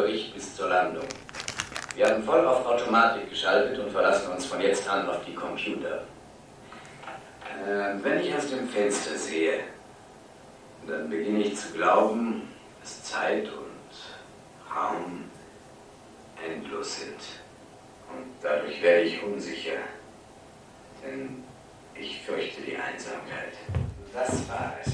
Bericht 0.00 0.34
bis 0.34 0.56
zur 0.56 0.68
Landung. 0.68 1.04
Wir 1.94 2.06
haben 2.08 2.22
voll 2.22 2.46
auf 2.46 2.64
Automatik 2.64 3.28
geschaltet 3.28 3.78
und 3.78 3.90
verlassen 3.90 4.32
uns 4.32 4.46
von 4.46 4.60
jetzt 4.60 4.88
an 4.88 5.08
auf 5.08 5.24
die 5.26 5.34
Computer. 5.34 6.04
Äh, 7.66 8.02
wenn 8.02 8.20
ich 8.20 8.34
aus 8.34 8.48
dem 8.48 8.66
Fenster 8.68 9.16
sehe, 9.16 9.60
dann 10.86 11.10
beginne 11.10 11.40
ich 11.40 11.56
zu 11.56 11.72
glauben, 11.72 12.48
dass 12.80 13.04
Zeit 13.04 13.46
und 13.46 14.74
Raum 14.74 15.24
endlos 16.48 17.00
sind. 17.00 17.20
Und 18.08 18.26
dadurch 18.40 18.80
werde 18.80 19.02
ich 19.02 19.22
unsicher. 19.22 19.80
Denn 21.04 21.44
ich 21.94 22.22
fürchte 22.22 22.62
die 22.62 22.76
Einsamkeit. 22.76 23.52
Das 24.14 24.48
war 24.48 24.72
es. 24.82 24.92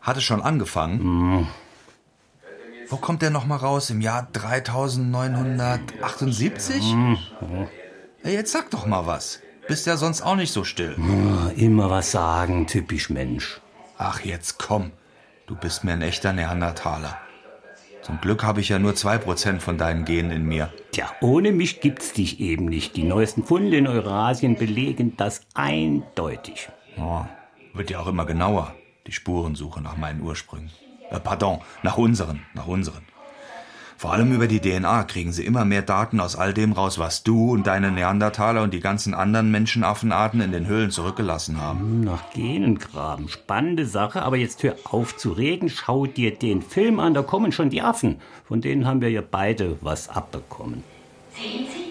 Hat 0.00 0.16
es 0.16 0.22
schon 0.22 0.40
angefangen? 0.40 1.02
Mhm. 1.02 1.48
Wo 2.90 2.96
kommt 2.96 3.22
der 3.22 3.30
nochmal 3.30 3.58
raus? 3.58 3.88
Im 3.90 4.00
Jahr 4.00 4.26
3978? 4.32 6.92
Mhm. 6.92 7.18
Jetzt 8.24 8.50
sag 8.50 8.68
doch 8.70 8.84
mal 8.84 9.06
was. 9.06 9.38
Bist 9.68 9.86
ja 9.86 9.96
sonst 9.96 10.22
auch 10.22 10.34
nicht 10.34 10.52
so 10.52 10.64
still. 10.64 10.96
Immer 11.54 11.88
was 11.88 12.10
sagen, 12.10 12.66
typisch 12.66 13.08
Mensch. 13.08 13.60
Ach, 13.96 14.18
jetzt 14.20 14.58
komm. 14.58 14.90
Du 15.46 15.54
bist 15.54 15.84
mir 15.84 15.92
ein 15.92 16.02
echter 16.02 16.32
Neandertaler. 16.32 17.16
Zum 18.02 18.20
Glück 18.20 18.42
habe 18.42 18.60
ich 18.60 18.70
ja 18.70 18.80
nur 18.80 18.94
2% 18.94 19.60
von 19.60 19.78
deinen 19.78 20.04
Genen 20.04 20.32
in 20.32 20.44
mir. 20.44 20.72
Tja, 20.90 21.08
ohne 21.20 21.52
mich 21.52 21.80
gibt's 21.80 22.12
dich 22.12 22.40
eben 22.40 22.64
nicht. 22.64 22.96
Die 22.96 23.04
neuesten 23.04 23.44
Funde 23.44 23.76
in 23.76 23.86
Eurasien 23.86 24.56
belegen 24.56 25.16
das 25.16 25.42
eindeutig. 25.54 26.68
Oh, 26.98 27.24
wird 27.72 27.90
ja 27.90 28.00
auch 28.00 28.08
immer 28.08 28.26
genauer, 28.26 28.74
die 29.06 29.12
Spurensuche 29.12 29.80
nach 29.80 29.96
meinen 29.96 30.22
Ursprüngen. 30.22 30.72
Äh, 31.10 31.20
pardon, 31.20 31.60
nach 31.82 31.98
unseren, 31.98 32.40
nach 32.54 32.66
unseren. 32.66 33.02
Vor 34.00 34.14
allem 34.14 34.32
über 34.32 34.46
die 34.46 34.60
DNA 34.60 35.04
kriegen 35.04 35.30
sie 35.30 35.44
immer 35.44 35.66
mehr 35.66 35.82
Daten 35.82 36.20
aus 36.20 36.34
all 36.34 36.54
dem 36.54 36.72
raus, 36.72 36.98
was 36.98 37.22
du 37.22 37.52
und 37.52 37.66
deine 37.66 37.92
Neandertaler 37.92 38.62
und 38.62 38.72
die 38.72 38.80
ganzen 38.80 39.12
anderen 39.12 39.50
Menschenaffenarten 39.50 40.40
in 40.40 40.52
den 40.52 40.66
Höhlen 40.66 40.90
zurückgelassen 40.90 41.60
haben. 41.60 41.80
Hm, 41.80 42.00
nach 42.04 42.30
Genen 42.32 42.78
graben. 42.78 43.28
Spannende 43.28 43.84
Sache, 43.84 44.22
aber 44.22 44.38
jetzt 44.38 44.62
hör 44.62 44.74
auf 44.84 45.18
zu 45.18 45.32
reden. 45.32 45.68
Schau 45.68 46.06
dir 46.06 46.34
den 46.34 46.62
Film 46.62 46.98
an, 46.98 47.12
da 47.12 47.20
kommen 47.20 47.52
schon 47.52 47.68
die 47.68 47.82
Affen. 47.82 48.22
Von 48.48 48.62
denen 48.62 48.86
haben 48.86 49.02
wir 49.02 49.10
ja 49.10 49.20
beide 49.20 49.76
was 49.82 50.08
abbekommen. 50.08 50.82
Sehen 51.34 51.66
Sie? 51.70 51.89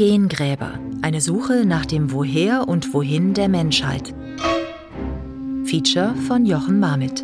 Gengräber. 0.00 0.80
Eine 1.02 1.20
Suche 1.20 1.66
nach 1.66 1.84
dem 1.84 2.10
Woher 2.10 2.66
und 2.66 2.94
Wohin 2.94 3.34
der 3.34 3.50
Menschheit. 3.50 4.14
Feature 5.66 6.14
von 6.26 6.46
Jochen 6.46 6.80
Marmit. 6.80 7.22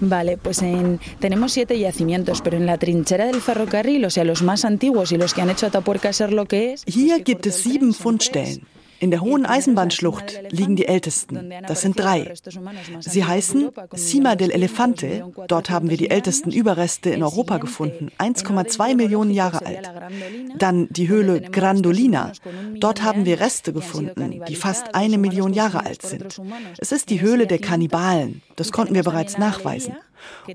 Vale, 0.00 0.36
pues 0.36 0.60
en, 0.60 1.00
tenemos 1.20 1.52
siete 1.52 1.78
yacimientos, 1.78 2.42
pero 2.42 2.58
en 2.58 2.66
la 2.66 2.76
trinchera 2.76 3.24
del 3.24 3.40
ferrocarril, 3.40 4.04
o 4.04 4.10
sea, 4.10 4.24
los 4.24 4.42
más 4.42 4.66
antiguos 4.66 5.10
y 5.10 5.16
los 5.16 5.32
que 5.32 5.40
han 5.40 5.48
hecho 5.48 5.66
Atapuerca 5.68 6.12
ser 6.12 6.34
lo 6.34 6.44
que 6.44 6.74
es. 6.74 6.84
Hier 6.84 7.24
gibt 7.24 7.46
es 7.46 7.54
sieben 7.54 7.94
Fundstellen. 7.94 8.60
In 9.00 9.10
der 9.10 9.22
Hohen 9.22 9.46
Eisenbahnschlucht 9.46 10.38
liegen 10.50 10.76
die 10.76 10.86
ältesten. 10.86 11.52
Das 11.66 11.80
sind 11.80 11.98
drei. 11.98 12.34
Sie 13.00 13.24
heißen 13.24 13.70
Cima 13.96 14.36
del 14.36 14.50
Elefante. 14.50 15.24
Dort 15.48 15.70
haben 15.70 15.88
wir 15.88 15.96
die 15.96 16.10
ältesten 16.10 16.50
Überreste 16.50 17.08
in 17.10 17.22
Europa 17.22 17.56
gefunden, 17.56 18.10
1,2 18.18 18.94
Millionen 18.94 19.30
Jahre 19.30 19.64
alt. 19.64 19.90
Dann 20.58 20.88
die 20.90 21.08
Höhle 21.08 21.40
Grandolina. 21.40 22.32
Dort 22.74 23.02
haben 23.02 23.24
wir 23.24 23.40
Reste 23.40 23.72
gefunden, 23.72 24.42
die 24.46 24.54
fast 24.54 24.94
eine 24.94 25.16
Million 25.16 25.54
Jahre 25.54 25.86
alt 25.86 26.02
sind. 26.02 26.38
Es 26.78 26.92
ist 26.92 27.08
die 27.08 27.22
Höhle 27.22 27.46
der 27.46 27.58
Kannibalen. 27.58 28.42
Das 28.56 28.70
konnten 28.70 28.94
wir 28.94 29.02
bereits 29.02 29.38
nachweisen. 29.38 29.96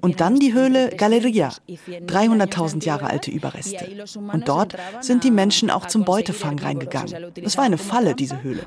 Und 0.02 0.22
dann 0.22 0.40
die 0.40 0.54
Höhle 0.54 0.90
Galeria, 0.90 1.52
300.000 1.68 2.86
Jahre 2.86 3.10
alte 3.10 3.32
Überreste. 3.32 3.88
Und 4.32 4.48
dort 4.48 4.76
sind 5.02 5.24
die 5.24 5.32
Menschen 5.32 5.70
auch 5.70 5.88
zum 5.88 6.06
Beutefang 6.06 6.60
reingegangen. 6.60 7.34
Es 7.44 7.58
war 7.58 7.66
eine 7.66 7.78
Falle, 7.78 8.16
diese 8.16 8.42
Höhle. 8.42 8.62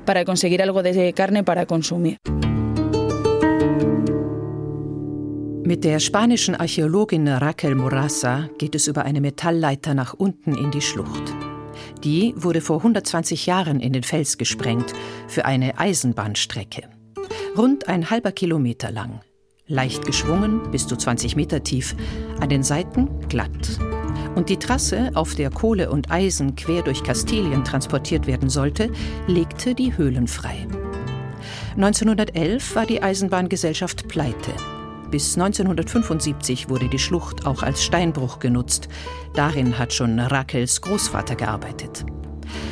Mit 5.69 5.83
der 5.83 5.99
spanischen 5.99 6.55
Archäologin 6.55 7.27
Raquel 7.27 7.75
Morassa 7.75 8.49
geht 8.57 8.73
es 8.73 8.87
über 8.87 9.05
eine 9.05 9.21
Metallleiter 9.21 9.93
nach 9.93 10.15
unten 10.15 10.55
in 10.55 10.71
die 10.71 10.81
Schlucht. 10.81 11.35
Die 12.03 12.33
wurde 12.37 12.61
vor 12.61 12.77
120 12.77 13.45
Jahren 13.45 13.79
in 13.79 13.93
den 13.93 14.03
Fels 14.03 14.37
gesprengt 14.37 14.93
für 15.27 15.45
eine 15.45 15.77
Eisenbahnstrecke. 15.77 16.89
Rund 17.55 17.87
ein 17.87 18.09
halber 18.09 18.31
Kilometer 18.31 18.89
lang 18.89 19.21
leicht 19.69 20.05
geschwungen, 20.05 20.69
bis 20.71 20.87
zu 20.87 20.97
20 20.97 21.35
Meter 21.37 21.63
tief, 21.63 21.95
an 22.41 22.49
den 22.49 22.63
Seiten 22.63 23.07
glatt. 23.29 23.79
Und 24.35 24.49
die 24.49 24.57
Trasse, 24.57 25.11
auf 25.13 25.35
der 25.35 25.49
Kohle 25.49 25.91
und 25.91 26.11
Eisen 26.11 26.55
quer 26.55 26.81
durch 26.81 27.03
Kastilien 27.03 27.63
transportiert 27.63 28.27
werden 28.27 28.49
sollte, 28.49 28.91
legte 29.27 29.75
die 29.75 29.95
Höhlen 29.95 30.27
frei. 30.27 30.67
1911 31.75 32.75
war 32.75 32.85
die 32.85 33.01
Eisenbahngesellschaft 33.01 34.07
pleite. 34.07 34.51
Bis 35.11 35.35
1975 35.37 36.69
wurde 36.69 36.87
die 36.87 36.99
Schlucht 36.99 37.45
auch 37.45 37.63
als 37.63 37.83
Steinbruch 37.83 38.39
genutzt. 38.39 38.89
Darin 39.33 39.79
hat 39.79 39.93
schon 39.93 40.19
Rakels 40.19 40.81
Großvater 40.81 41.35
gearbeitet. 41.35 42.05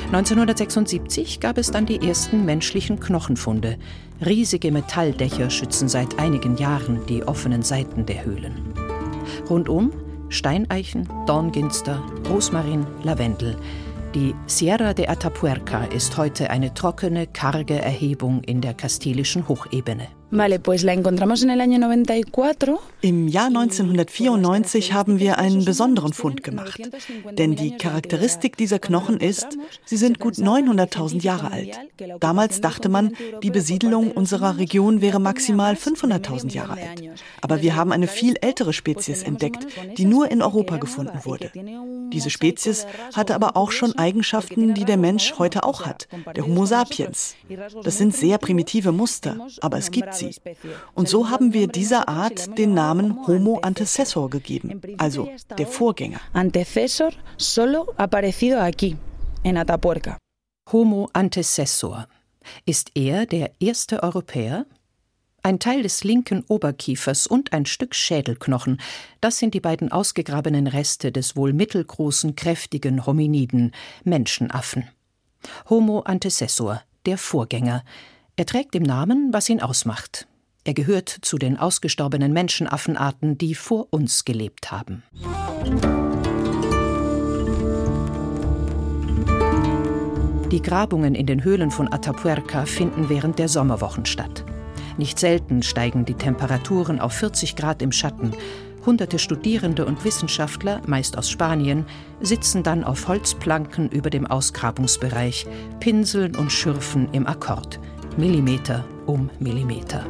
1976 0.07 1.39
gab 1.39 1.57
es 1.57 1.71
dann 1.71 1.85
die 1.85 2.07
ersten 2.07 2.45
menschlichen 2.45 2.99
Knochenfunde. 2.99 3.77
Riesige 4.25 4.71
Metalldächer 4.71 5.49
schützen 5.49 5.89
seit 5.89 6.19
einigen 6.19 6.57
Jahren 6.57 7.05
die 7.07 7.23
offenen 7.23 7.61
Seiten 7.61 8.05
der 8.05 8.25
Höhlen. 8.25 8.53
Rundum 9.49 9.91
Steineichen, 10.29 11.07
Dornginster, 11.25 12.03
Rosmarin, 12.29 12.85
Lavendel. 13.03 13.55
Die 14.13 14.35
Sierra 14.45 14.93
de 14.93 15.07
Atapuerca 15.07 15.85
ist 15.85 16.17
heute 16.17 16.49
eine 16.49 16.73
trockene, 16.73 17.27
karge 17.27 17.79
Erhebung 17.81 18.43
in 18.43 18.61
der 18.61 18.73
kastilischen 18.73 19.47
Hochebene. 19.47 20.07
Vale, 20.29 20.59
pues 20.59 20.83
la 20.83 20.91
encontramos 20.91 21.41
en 21.43 21.51
el 21.51 21.61
año 21.61 21.79
94. 21.79 22.75
Im 23.01 23.29
Jahr 23.29 23.47
1994 23.47 24.91
haben 24.91 25.19
wir 25.19 25.37
einen 25.37 25.63
besonderen 25.63 26.11
Fund 26.11 26.43
gemacht. 26.43 26.81
Denn 27.31 27.55
die 27.55 27.77
Charakteristik 27.77 28.57
dieser 28.57 28.79
Knochen 28.79 29.21
ist, 29.21 29.57
sie 29.85 29.95
sind 29.95 30.19
gut 30.19 30.33
900.000 30.33 31.21
Jahre 31.21 31.51
alt. 31.51 31.79
Damals 32.19 32.59
dachte 32.59 32.89
man, 32.89 33.13
die 33.41 33.51
Besiedelung 33.51 34.11
unserer 34.11 34.57
Region 34.57 34.99
wäre 34.99 35.19
maximal 35.19 35.75
500.000 35.75 36.53
Jahre 36.53 36.73
alt. 36.73 37.03
Aber 37.41 37.61
wir 37.61 37.77
haben 37.77 37.93
eine 37.93 38.07
viel 38.07 38.35
ältere 38.41 38.73
Spezies 38.73 39.23
entdeckt, 39.23 39.65
die 39.97 40.05
nur 40.05 40.29
in 40.29 40.41
Europa 40.41 40.75
gefunden 40.75 41.19
wurde. 41.23 41.51
Diese 42.11 42.29
Spezies 42.29 42.85
hatte 43.13 43.33
aber 43.33 43.55
auch 43.55 43.71
schon 43.71 43.97
Eigenschaften, 43.97 44.73
die 44.73 44.85
der 44.85 44.97
Mensch 44.97 45.35
heute 45.37 45.63
auch 45.63 45.85
hat, 45.85 46.09
der 46.35 46.45
Homo 46.45 46.65
sapiens. 46.65 47.35
Das 47.83 47.97
sind 47.97 48.13
sehr 48.13 48.37
primitive 48.39 48.91
Muster, 48.91 49.47
aber 49.61 49.77
es 49.77 49.91
gibt 49.91 50.16
sie. 50.17 50.35
Und 50.93 51.07
so 51.07 51.29
haben 51.29 51.53
wir 51.53 51.67
dieser 51.67 52.07
Art 52.07 52.57
den 52.57 52.73
Namen 52.73 53.25
Homo 53.27 53.59
antecessor 53.59 54.29
gegeben, 54.29 54.81
also 54.97 55.29
der 55.57 55.67
Vorgänger. 55.67 56.19
Antecessor 56.33 57.11
solo 57.37 57.93
aparecido 57.97 58.59
aquí, 58.59 58.97
en 59.43 59.57
Atapuerca. 59.57 60.17
Homo 60.71 61.09
antecessor. 61.13 62.07
Ist 62.65 62.91
er 62.95 63.25
der 63.25 63.51
erste 63.59 64.03
Europäer? 64.03 64.65
Ein 65.43 65.59
Teil 65.59 65.83
des 65.83 66.03
linken 66.03 66.43
Oberkiefers 66.49 67.25
und 67.25 67.53
ein 67.53 67.65
Stück 67.65 67.95
Schädelknochen, 67.95 68.81
das 69.21 69.37
sind 69.37 69.53
die 69.53 69.61
beiden 69.61 69.91
ausgegrabenen 69.91 70.67
Reste 70.67 71.11
des 71.11 71.37
wohl 71.37 71.53
mittelgroßen, 71.53 72.35
kräftigen 72.35 73.05
Hominiden, 73.05 73.71
Menschenaffen. 74.03 74.89
Homo 75.69 76.01
antecessor, 76.01 76.81
der 77.05 77.17
Vorgänger, 77.17 77.85
er 78.37 78.45
trägt 78.45 78.75
im 78.75 78.83
Namen, 78.83 79.33
was 79.33 79.49
ihn 79.49 79.61
ausmacht. 79.61 80.27
Er 80.63 80.75
gehört 80.75 81.09
zu 81.09 81.37
den 81.37 81.57
ausgestorbenen 81.57 82.31
Menschenaffenarten, 82.33 83.37
die 83.37 83.55
vor 83.55 83.87
uns 83.89 84.25
gelebt 84.25 84.71
haben. 84.71 85.03
Die 90.51 90.61
Grabungen 90.61 91.15
in 91.15 91.25
den 91.25 91.43
Höhlen 91.43 91.71
von 91.71 91.91
Atapuerca 91.91 92.65
finden 92.65 93.09
während 93.09 93.39
der 93.39 93.49
Sommerwochen 93.49 94.05
statt. 94.05 94.45
Nicht 94.97 95.17
selten 95.17 95.63
steigen 95.63 96.05
die 96.05 96.13
Temperaturen 96.13 96.99
auf 96.99 97.13
40 97.13 97.55
Grad 97.55 97.81
im 97.81 97.91
Schatten. 97.91 98.33
Hunderte 98.85 99.19
Studierende 99.19 99.85
und 99.85 100.05
Wissenschaftler, 100.05 100.81
meist 100.85 101.17
aus 101.17 101.29
Spanien, 101.29 101.85
sitzen 102.21 102.61
dann 102.61 102.83
auf 102.83 103.07
Holzplanken 103.07 103.89
über 103.89 104.09
dem 104.09 104.27
Ausgrabungsbereich, 104.27 105.47
pinseln 105.79 106.35
und 106.35 106.51
schürfen 106.51 107.09
im 107.13 107.25
Akkord. 107.25 107.79
Millimeter 108.17 108.83
um 109.05 109.29
Millimeter. 109.39 110.03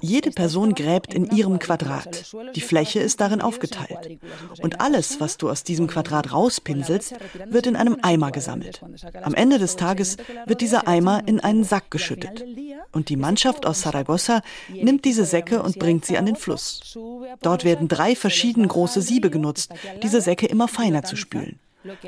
Jede 0.00 0.30
Person 0.30 0.74
gräbt 0.74 1.12
in 1.12 1.30
ihrem 1.30 1.58
Quadrat. 1.58 2.32
Die 2.56 2.62
Fläche 2.62 3.00
ist 3.00 3.20
darin 3.20 3.42
aufgeteilt. 3.42 4.18
Und 4.62 4.80
alles, 4.80 5.20
was 5.20 5.36
du 5.36 5.50
aus 5.50 5.62
diesem 5.62 5.88
Quadrat 5.88 6.32
rauspinselst, 6.32 7.14
wird 7.50 7.66
in 7.66 7.76
einem 7.76 7.98
Eimer 8.00 8.30
gesammelt. 8.30 8.82
Am 9.22 9.34
Ende 9.34 9.58
des 9.58 9.76
Tages 9.76 10.16
wird 10.46 10.62
dieser 10.62 10.88
Eimer 10.88 11.22
in 11.26 11.38
einen 11.38 11.64
Sack 11.64 11.90
geschüttet. 11.90 12.42
Und 12.90 13.10
die 13.10 13.16
Mannschaft 13.16 13.66
aus 13.66 13.82
Saragossa 13.82 14.40
nimmt 14.70 15.04
diese 15.04 15.26
Säcke 15.26 15.62
und 15.62 15.78
bringt 15.78 16.06
sie 16.06 16.16
an 16.16 16.24
den 16.24 16.36
Fluss. 16.36 16.96
Dort 17.42 17.64
werden 17.64 17.88
drei 17.88 18.16
verschieden 18.16 18.66
große 18.66 19.02
Siebe 19.02 19.28
genutzt, 19.28 19.74
diese 20.02 20.22
Säcke 20.22 20.46
immer 20.46 20.68
feiner 20.68 21.02
zu 21.02 21.14
spülen. 21.16 21.58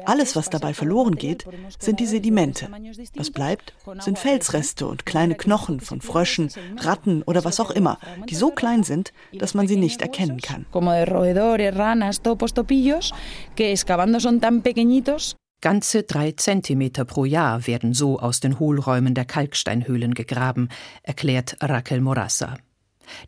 Alles, 0.05 0.37
was 0.37 0.51
dabei 0.51 0.75
verloren 0.75 1.17
geht, 1.17 1.45
sind 1.79 2.01
die 2.01 2.07
Sedimente. 2.07 2.69
Was 3.15 3.31
bleibt, 3.31 3.75
sind 4.01 4.19
Felsreste 4.19 4.87
und 4.87 5.07
kleine 5.07 5.35
Knochen 5.35 5.81
von 5.81 6.01
Fröschen, 6.01 6.51
Ratten 6.79 7.23
oder 7.23 7.45
was 7.45 7.61
auch 7.61 7.71
immer, 7.71 7.99
die 8.29 8.35
so 8.35 8.51
klein 8.51 8.83
sind, 8.83 9.13
dass 9.33 9.55
man 9.55 9.67
sie 9.67 9.77
nicht 9.77 10.03
erkennen 10.03 10.41
kann. 10.41 10.67
Ganze 15.61 16.03
drei 16.03 16.33
Zentimeter 16.33 17.07
pro 17.07 17.25
Jahr 17.25 17.67
werden 17.67 17.95
so 17.95 18.19
aus 18.19 18.41
den 18.41 18.59
Hohlräumen 18.59 19.15
der 19.15 19.25
Kalksteinhöhlen 19.25 20.13
gegraben, 20.13 20.69
erklärt 21.03 21.57
Raquel 21.63 22.03
Morassa. 22.03 22.59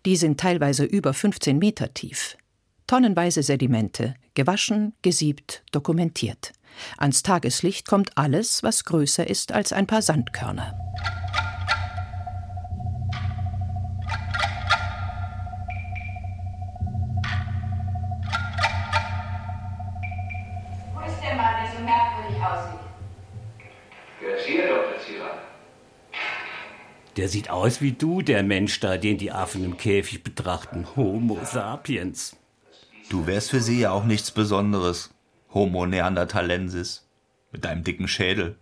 Die 0.04 0.16
sind 0.16 0.38
teilweise 0.38 0.84
über 0.84 1.14
15 1.14 1.58
Meter 1.58 1.94
tief. 1.94 2.37
Tonnenweise 2.86 3.42
Sedimente, 3.42 4.14
gewaschen, 4.34 4.92
gesiebt, 5.02 5.64
dokumentiert. 5.72 6.52
Ans 6.98 7.24
Tageslicht 7.24 7.88
kommt 7.88 8.16
alles, 8.16 8.62
was 8.62 8.84
größer 8.84 9.26
ist 9.28 9.50
als 9.50 9.72
ein 9.72 9.88
paar 9.88 10.02
Sandkörner. 10.02 10.78
Wo 20.94 21.00
ist 21.00 21.20
der 21.24 21.34
Mann, 21.34 21.54
der 21.60 21.72
so 21.72 21.84
merkwürdig 21.84 22.40
aussieht? 22.40 22.80
Der 24.22 24.36
ist 24.36 24.46
hier, 24.46 24.68
Dr. 24.68 25.00
Zierer. 25.04 25.38
Der 27.16 27.28
sieht 27.28 27.50
aus 27.50 27.80
wie 27.80 27.92
du, 27.92 28.22
der 28.22 28.44
Mensch 28.44 28.78
da, 28.78 28.96
den 28.96 29.18
die 29.18 29.32
Affen 29.32 29.64
im 29.64 29.76
Käfig 29.76 30.22
betrachten. 30.22 30.86
Homo 30.94 31.40
sapiens. 31.42 32.36
Du 33.08 33.26
wärst 33.26 33.50
für 33.50 33.61
sie 33.61 33.81
ja 33.81 33.93
auch 33.93 34.05
nichts 34.05 34.31
Besonderes. 34.31 35.11
Homo 35.55 35.87
neanderthalensis. 35.87 37.08
Mit 37.53 37.64
deinem 37.64 37.85
dicken 37.85 38.08
Schädel, 38.08 38.56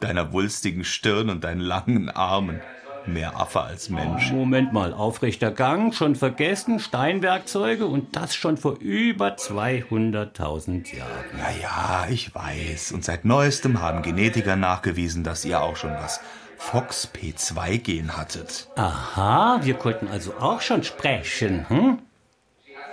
deiner 0.00 0.32
wulstigen 0.32 0.84
Stirn 0.84 1.28
und 1.28 1.44
deinen 1.44 1.60
langen 1.60 2.08
Armen. 2.08 2.60
Mehr 3.06 3.38
Affe 3.38 3.60
als 3.62 3.88
Mensch. 3.88 4.30
Moment 4.30 4.72
mal, 4.72 4.92
aufrechter 4.92 5.50
Gang, 5.50 5.94
schon 5.94 6.16
vergessen, 6.16 6.80
Steinwerkzeuge 6.80 7.86
und 7.86 8.14
das 8.14 8.34
schon 8.34 8.56
vor 8.56 8.78
über 8.78 9.36
200.000 9.36 10.96
Jahren. 10.96 11.24
Ja, 11.38 11.50
ja, 11.60 12.06
ich 12.10 12.34
weiß. 12.34 12.92
Und 12.92 13.04
seit 13.04 13.24
neuestem 13.24 13.80
haben 13.80 14.02
Genetiker 14.02 14.56
nachgewiesen, 14.56 15.24
dass 15.24 15.44
ihr 15.44 15.62
auch 15.62 15.76
schon 15.76 15.92
was 15.92 16.20
Fox 16.58 17.08
P2-Gen 17.14 18.16
hattet. 18.16 18.68
Aha, 18.76 19.60
wir 19.62 19.74
konnten 19.74 20.08
also 20.08 20.34
auch 20.38 20.60
schon 20.60 20.82
sprechen, 20.84 21.68
hm? 21.68 21.98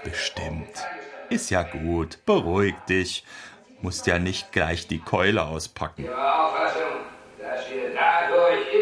Bestimmt. 0.03 0.87
Ist 1.29 1.49
ja 1.49 1.63
gut. 1.63 2.19
Beruhig 2.25 2.75
dich. 2.89 3.23
Musst 3.81 4.07
ja 4.07 4.17
nicht 4.17 4.51
gleich 4.51 4.87
die 4.87 4.99
Keule 4.99 5.43
auspacken. 5.45 6.05
Ihre 6.05 6.43
Auffassung, 6.43 7.01
dass 7.39 7.69
wir 7.69 7.93
dadurch 7.93 8.73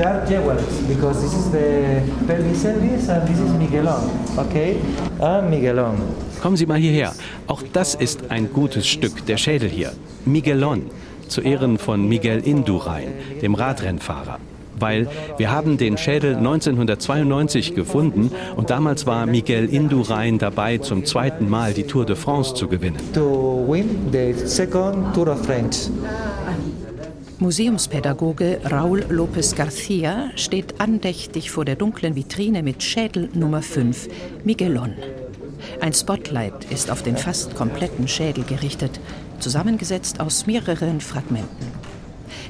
Are 0.00 0.26
jaguars 0.28 0.62
because 0.86 1.22
this 1.22 1.32
is 1.32 1.50
the 1.50 2.02
pelvis 2.26 2.62
cervis 2.62 3.08
and 3.08 3.26
this 3.26 3.38
is 3.38 3.50
Miguelon. 3.52 4.10
Okay? 4.36 4.76
Ah, 5.18 5.40
Miguelon. 5.40 5.96
Kommen 6.42 6.56
Sie 6.56 6.66
mal 6.66 6.78
hierher. 6.78 7.12
Auch 7.46 7.62
das 7.72 7.94
ist 7.94 8.30
ein 8.30 8.52
gutes 8.52 8.86
Stück, 8.86 9.24
der 9.24 9.38
Schädel 9.38 9.70
hier. 9.70 9.92
Miguelon, 10.26 10.90
zu 11.28 11.40
Ehren 11.40 11.78
von 11.78 12.06
Miguel 12.06 12.40
Indurain, 12.46 13.08
dem 13.40 13.54
Radrennfahrer. 13.54 14.38
Weil 14.78 15.08
wir 15.38 15.50
haben 15.50 15.78
den 15.78 15.96
Schädel 15.96 16.36
1992 16.36 17.74
gefunden 17.74 18.30
und 18.54 18.68
damals 18.68 19.06
war 19.06 19.24
Miguel 19.24 19.64
Indurain 19.64 20.36
dabei, 20.36 20.76
zum 20.76 21.06
zweiten 21.06 21.48
Mal 21.48 21.72
die 21.72 21.84
Tour 21.84 22.04
de 22.04 22.16
France 22.16 22.54
zu 22.54 22.68
gewinnen. 22.68 23.00
To 23.14 23.64
win 23.66 24.10
the 24.12 24.34
second 24.46 25.14
Tour 25.14 25.28
of 25.28 25.42
France. 25.46 25.90
Museumspädagoge 27.38 28.60
Raúl 28.64 29.04
López 29.10 29.54
García 29.54 30.30
steht 30.36 30.80
andächtig 30.80 31.50
vor 31.50 31.66
der 31.66 31.76
dunklen 31.76 32.16
Vitrine 32.16 32.62
mit 32.62 32.82
Schädel 32.82 33.28
Nummer 33.34 33.60
5, 33.60 34.08
Miguelon. 34.44 34.94
Ein 35.82 35.92
Spotlight 35.92 36.64
ist 36.70 36.90
auf 36.90 37.02
den 37.02 37.18
fast 37.18 37.54
kompletten 37.54 38.08
Schädel 38.08 38.42
gerichtet, 38.44 39.00
zusammengesetzt 39.38 40.18
aus 40.18 40.46
mehreren 40.46 41.02
Fragmenten. 41.02 41.66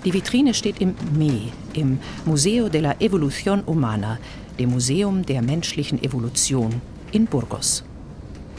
Die 0.05 0.12
Vitrine 0.12 0.55
steht 0.55 0.81
im 0.81 0.94
ME, 1.19 1.50
im 1.75 1.99
Museo 2.25 2.69
de 2.69 2.81
la 2.81 2.93
Evolución 3.00 3.67
Humana, 3.67 4.19
dem 4.61 4.71
Museum 4.71 5.27
der 5.27 5.43
menschlichen 5.43 6.00
Evolution 6.00 6.81
in 7.11 7.27
Burgos. 7.27 7.83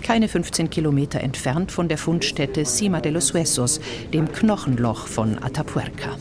Keine 0.07 0.29
15 0.29 0.69
Kilometer 0.69 1.19
entfernt 1.19 1.69
von 1.69 1.89
der 1.89 1.97
Fundstätte 1.97 2.63
Cima 2.63 3.01
de 3.01 3.11
los 3.11 3.33
Huesos, 3.33 3.81
dem 4.13 4.31
Knochenloch 4.31 5.05
von 5.05 5.37
Atapuerca. 5.43 6.15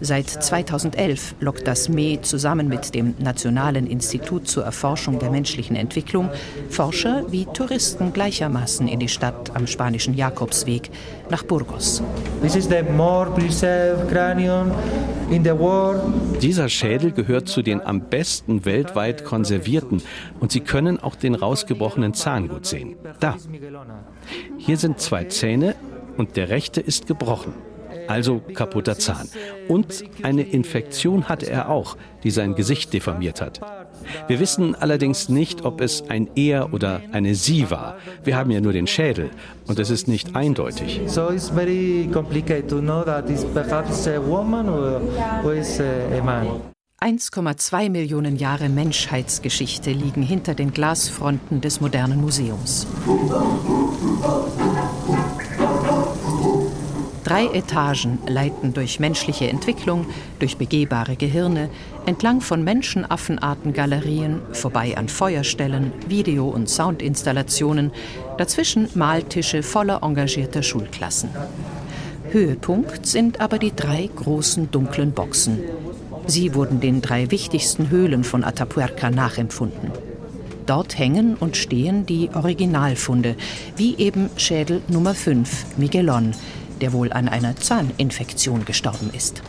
Seit 0.00 0.28
2011 0.28 1.36
lockt 1.40 1.66
das 1.66 1.88
ME 1.88 2.20
zusammen 2.20 2.68
mit 2.68 2.94
dem 2.94 3.14
Nationalen 3.18 3.86
Institut 3.86 4.46
zur 4.46 4.64
Erforschung 4.64 5.18
der 5.18 5.30
menschlichen 5.30 5.76
Entwicklung 5.76 6.30
Forscher 6.68 7.24
wie 7.30 7.46
Touristen 7.46 8.12
gleichermaßen 8.12 8.88
in 8.88 9.00
die 9.00 9.08
Stadt 9.08 9.54
am 9.54 9.66
spanischen 9.66 10.14
Jakobsweg 10.14 10.90
nach 11.30 11.42
Burgos. 11.42 12.02
This 12.42 12.56
is 12.56 12.68
the 12.68 12.82
more 12.82 13.30
preserved 13.30 14.10
cranium 14.10 14.70
in 15.30 15.42
the 15.44 15.58
world. 15.58 16.02
Dieser 16.42 16.68
Schädel 16.68 17.12
gehört 17.12 17.48
zu 17.48 17.62
den 17.62 17.80
am 17.80 18.02
besten 18.02 18.64
weltweit 18.64 19.24
konservierten 19.24 20.02
und 20.40 20.52
Sie 20.52 20.60
können 20.60 21.00
auch 21.00 21.16
den 21.16 21.34
rausgebrochenen 21.34 22.14
Zahn 22.14 22.48
gut 22.48 22.66
sehen. 22.66 22.96
Da. 23.20 23.36
Hier 24.58 24.76
sind 24.76 25.00
zwei 25.00 25.24
Zähne 25.24 25.74
und 26.16 26.36
der 26.36 26.48
rechte 26.48 26.80
ist 26.80 27.06
gebrochen. 27.06 27.54
Also 28.08 28.40
kaputter 28.54 28.98
Zahn. 28.98 29.28
Und 29.68 30.04
eine 30.22 30.42
Infektion 30.42 31.28
hatte 31.28 31.50
er 31.50 31.70
auch, 31.70 31.96
die 32.22 32.30
sein 32.30 32.54
Gesicht 32.54 32.92
deformiert 32.92 33.40
hat. 33.40 33.60
Wir 34.28 34.40
wissen 34.40 34.74
allerdings 34.74 35.28
nicht, 35.28 35.64
ob 35.64 35.80
es 35.80 36.08
ein 36.08 36.28
Er 36.36 36.72
oder 36.72 37.00
eine 37.12 37.34
Sie 37.34 37.70
war. 37.70 37.96
Wir 38.24 38.36
haben 38.36 38.50
ja 38.50 38.60
nur 38.60 38.72
den 38.72 38.86
Schädel 38.86 39.30
und 39.66 39.78
es 39.78 39.90
ist 39.90 40.08
nicht 40.08 40.36
eindeutig. 40.36 41.00
So 41.06 41.30
it's 41.30 41.50
very 41.50 42.08
complicated 42.12 42.68
to 42.68 42.80
know 42.80 43.02
that 43.04 43.28
it's 43.28 43.44
perhaps 43.44 44.06
a 44.06 44.20
woman 44.20 44.68
or, 44.68 45.00
or 45.44 45.54
is 45.54 45.80
a, 45.80 46.22
man. 46.22 46.60
1,2 47.00 47.90
Millionen 47.90 48.36
Jahre 48.36 48.70
Menschheitsgeschichte 48.70 49.92
liegen 49.92 50.22
hinter 50.22 50.54
den 50.54 50.72
Glasfronten 50.72 51.60
des 51.60 51.80
modernen 51.80 52.20
Museums. 52.20 52.86
Drei 57.26 57.46
Etagen 57.46 58.20
leiten 58.28 58.72
durch 58.72 59.00
menschliche 59.00 59.48
Entwicklung, 59.48 60.06
durch 60.38 60.58
begehbare 60.58 61.16
Gehirne, 61.16 61.70
entlang 62.06 62.40
von 62.40 62.62
Menschenaffenarten-Galerien, 62.62 64.42
vorbei 64.52 64.96
an 64.96 65.08
Feuerstellen, 65.08 65.90
Video- 66.06 66.48
und 66.48 66.70
Soundinstallationen, 66.70 67.90
dazwischen 68.38 68.88
Maltische 68.94 69.64
voller 69.64 70.04
engagierter 70.04 70.62
Schulklassen. 70.62 71.30
Höhepunkt 72.30 73.04
sind 73.06 73.40
aber 73.40 73.58
die 73.58 73.74
drei 73.74 74.08
großen 74.14 74.70
dunklen 74.70 75.10
Boxen. 75.10 75.58
Sie 76.28 76.54
wurden 76.54 76.78
den 76.78 77.02
drei 77.02 77.32
wichtigsten 77.32 77.90
Höhlen 77.90 78.22
von 78.22 78.44
Atapuerca 78.44 79.10
nachempfunden. 79.10 79.90
Dort 80.66 80.96
hängen 80.96 81.34
und 81.34 81.56
stehen 81.56 82.06
die 82.06 82.30
Originalfunde, 82.32 83.34
wie 83.76 83.96
eben 83.96 84.30
Schädel 84.36 84.80
Nummer 84.86 85.14
5, 85.14 85.76
Miguelon, 85.76 86.32
der 86.80 86.92
wohl 86.92 87.12
an 87.12 87.28
einer 87.28 87.56
Zahninfektion 87.56 88.64
gestorben 88.64 89.10
ist. 89.14 89.42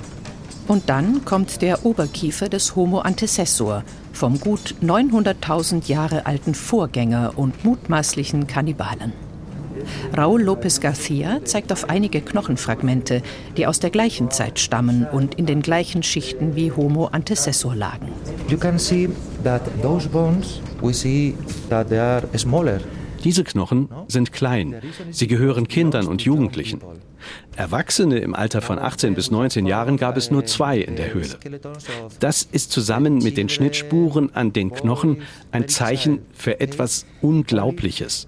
Und 0.67 0.89
dann 0.89 1.23
kommt 1.23 1.61
der 1.61 1.85
Oberkiefer 1.85 2.49
des 2.49 2.75
Homo 2.75 2.99
antecessor, 2.99 3.83
vom 4.11 4.39
gut 4.39 4.75
900.000 4.83 5.87
Jahre 5.87 6.25
alten 6.25 6.53
Vorgänger 6.53 7.33
und 7.35 7.63
mutmaßlichen 7.63 8.47
Kannibalen. 8.47 9.13
Raúl 10.15 10.41
López 10.41 10.81
García 10.81 11.43
zeigt 11.45 11.71
auf 11.71 11.89
einige 11.89 12.21
Knochenfragmente, 12.21 13.21
die 13.55 13.67
aus 13.67 13.79
der 13.79 13.89
gleichen 13.89 14.31
Zeit 14.31 14.59
stammen 14.59 15.05
und 15.05 15.35
in 15.35 15.45
den 15.45 15.61
gleichen 15.61 16.03
Schichten 16.03 16.55
wie 16.55 16.71
Homo 16.71 17.05
antecessor 17.07 17.75
lagen. 17.75 18.07
You 18.49 18.57
can 18.57 18.79
see 18.79 19.09
that 19.43 19.61
those 19.81 20.07
bones 20.09 20.61
we 20.81 20.93
see 20.93 21.35
that 21.69 21.89
they 21.89 21.99
are 21.99 22.23
smaller. 22.37 22.79
Diese 23.23 23.43
Knochen 23.43 23.89
sind 24.07 24.31
klein. 24.31 24.81
Sie 25.11 25.27
gehören 25.27 25.67
Kindern 25.67 26.07
und 26.07 26.21
Jugendlichen. 26.21 26.81
Erwachsene 27.55 28.19
im 28.19 28.35
Alter 28.35 28.61
von 28.61 28.79
18 28.79 29.15
bis 29.15 29.31
19 29.31 29.65
Jahren 29.65 29.97
gab 29.97 30.17
es 30.17 30.31
nur 30.31 30.45
zwei 30.45 30.77
in 30.77 30.95
der 30.95 31.13
Höhle. 31.13 31.37
Das 32.19 32.43
ist 32.43 32.71
zusammen 32.71 33.17
mit 33.17 33.37
den 33.37 33.49
Schnittspuren 33.49 34.35
an 34.35 34.53
den 34.53 34.71
Knochen 34.71 35.23
ein 35.51 35.67
Zeichen 35.67 36.19
für 36.33 36.59
etwas 36.59 37.05
Unglaubliches. 37.21 38.27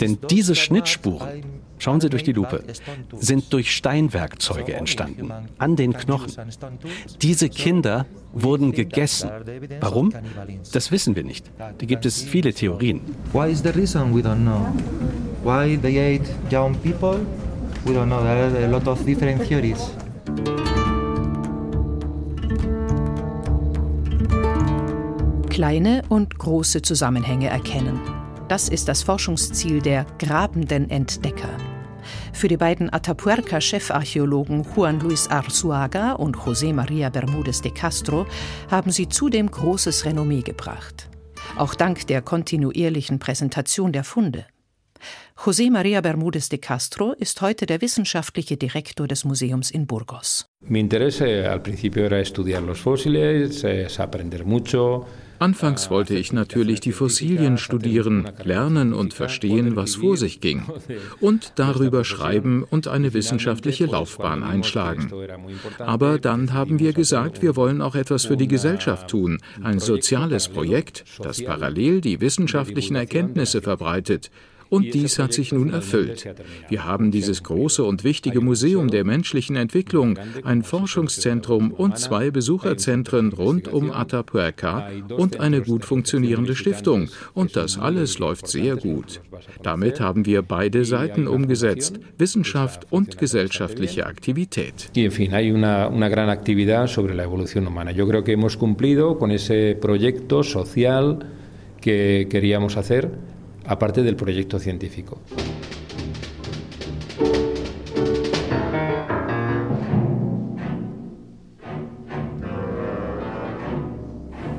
Denn 0.00 0.18
diese 0.28 0.54
Schnittspuren, 0.54 1.44
schauen 1.82 2.00
Sie 2.00 2.08
durch 2.08 2.22
die 2.22 2.32
Lupe, 2.32 2.62
sind 3.18 3.52
durch 3.52 3.74
Steinwerkzeuge 3.74 4.74
entstanden, 4.74 5.32
an 5.58 5.76
den 5.76 5.92
Knochen. 5.92 6.32
Diese 7.20 7.48
Kinder 7.48 8.06
wurden 8.32 8.72
gegessen. 8.72 9.30
Warum? 9.80 10.12
Das 10.72 10.92
wissen 10.92 11.16
wir 11.16 11.24
nicht. 11.24 11.50
Da 11.58 11.86
gibt 11.86 12.06
es 12.06 12.22
viele 12.22 12.54
Theorien. 12.54 13.00
Why 13.32 13.50
is 13.50 13.62
the 13.62 13.70
reason? 13.70 14.14
We 14.14 14.20
don't 14.20 14.42
know. 14.42 14.66
Why 15.42 15.76
they 15.76 16.16
ate 16.16 16.28
young 16.50 16.74
people? 16.76 17.20
We 17.84 17.92
don't 17.92 18.06
know. 18.06 18.22
There 18.22 18.46
are 18.46 18.64
a 18.64 18.68
lot 18.68 18.86
of 18.86 19.04
different 19.04 19.42
theories. 19.42 19.90
Kleine 25.50 26.02
und 26.08 26.38
große 26.38 26.80
Zusammenhänge 26.80 27.48
erkennen. 27.48 28.00
Das 28.48 28.68
ist 28.68 28.88
das 28.88 29.02
Forschungsziel 29.02 29.82
der 29.82 30.06
grabenden 30.18 30.88
Entdecker. 30.90 31.50
Für 32.32 32.48
die 32.48 32.56
beiden 32.56 32.92
Atapuerca-Chefarchäologen 32.92 34.66
Juan 34.74 35.00
Luis 35.00 35.28
Arzuaga 35.28 36.12
und 36.12 36.36
José 36.36 36.74
María 36.74 37.10
Bermúdez 37.10 37.62
de 37.62 37.72
Castro 37.72 38.26
haben 38.70 38.90
sie 38.90 39.08
zudem 39.08 39.50
großes 39.50 40.04
Renommee 40.04 40.42
gebracht. 40.42 41.08
Auch 41.56 41.74
dank 41.74 42.06
der 42.06 42.22
kontinuierlichen 42.22 43.18
Präsentation 43.18 43.92
der 43.92 44.04
Funde. 44.04 44.46
José 45.34 45.70
María 45.70 46.00
Bermúdez 46.00 46.48
de 46.50 46.58
Castro 46.58 47.12
ist 47.18 47.40
heute 47.40 47.66
der 47.66 47.80
wissenschaftliche 47.80 48.56
Direktor 48.56 49.08
des 49.08 49.24
Museums 49.24 49.70
in 49.70 49.86
Burgos. 49.86 50.46
Mi 50.60 50.78
interés 50.78 51.20
al 51.20 51.60
principio 51.62 52.04
era 52.04 52.20
estudiar 52.20 52.62
los 52.62 52.78
fósiles, 52.78 53.64
es 53.64 53.98
aprender 53.98 54.44
mucho. 54.44 55.06
Anfangs 55.40 55.90
wollte 55.90 56.14
ich 56.14 56.32
natürlich 56.32 56.78
die 56.78 56.92
Fossilien 56.92 57.58
studieren, 57.58 58.30
lernen 58.44 58.92
und 58.92 59.12
verstehen, 59.12 59.74
was 59.74 59.96
vor 59.96 60.16
sich 60.16 60.40
ging. 60.40 60.62
Und 61.18 61.54
darüber 61.56 62.04
schreiben 62.04 62.62
und 62.62 62.86
eine 62.86 63.12
wissenschaftliche 63.12 63.86
Laufbahn 63.86 64.44
einschlagen. 64.44 65.12
Aber 65.78 66.20
dann 66.20 66.52
haben 66.52 66.78
wir 66.78 66.92
gesagt, 66.92 67.42
wir 67.42 67.56
wollen 67.56 67.82
auch 67.82 67.96
etwas 67.96 68.26
für 68.26 68.36
die 68.36 68.46
Gesellschaft 68.46 69.08
tun, 69.08 69.40
ein 69.64 69.80
soziales 69.80 70.48
Projekt, 70.48 71.04
das 71.20 71.42
parallel 71.42 72.00
die 72.00 72.20
wissenschaftlichen 72.20 72.94
Erkenntnisse 72.94 73.62
verbreitet, 73.62 74.30
und 74.72 74.94
dies 74.94 75.18
hat 75.18 75.34
sich 75.34 75.52
nun 75.52 75.70
erfüllt. 75.70 76.26
Wir 76.70 76.86
haben 76.86 77.10
dieses 77.10 77.42
große 77.42 77.84
und 77.84 78.04
wichtige 78.04 78.40
Museum 78.40 78.88
der 78.88 79.04
menschlichen 79.04 79.54
Entwicklung, 79.54 80.18
ein 80.44 80.62
Forschungszentrum 80.62 81.72
und 81.72 81.98
zwei 81.98 82.30
Besucherzentren 82.30 83.34
rund 83.34 83.68
um 83.68 83.90
Atapuerca 83.90 84.88
und 85.14 85.40
eine 85.40 85.60
gut 85.60 85.84
funktionierende 85.84 86.54
Stiftung. 86.54 87.10
Und 87.34 87.54
das 87.54 87.78
alles 87.78 88.18
läuft 88.18 88.48
sehr 88.48 88.76
gut. 88.76 89.20
Damit 89.62 90.00
haben 90.00 90.24
wir 90.24 90.40
beide 90.40 90.86
Seiten 90.86 91.28
umgesetzt, 91.28 92.00
Wissenschaft 92.16 92.86
und 92.90 93.18
gesellschaftliche 93.18 94.06
Aktivität. 94.06 94.90
Y 94.96 95.04
en 95.04 95.10
fin, 95.10 95.34
hay 95.34 95.52
una, 95.52 95.88
una 95.88 96.08
gran 96.08 96.30
actividad 96.30 96.86
sobre 96.86 97.14
la 97.14 97.24
evolución 97.24 97.66
humana. 97.66 97.92
Yo 97.92 98.08
creo 98.08 98.24
que 98.24 98.32
hemos 98.32 98.56
cumplido 98.56 99.18
con 99.18 99.32
ese 99.32 99.76
proyecto 99.78 100.42
social 100.42 101.18
que 101.82 102.26
queríamos 102.30 102.78
hacer 102.78 103.31
aparte 103.66 104.02
del 104.02 104.14
proyecto 104.14 104.58
científico. 104.58 105.18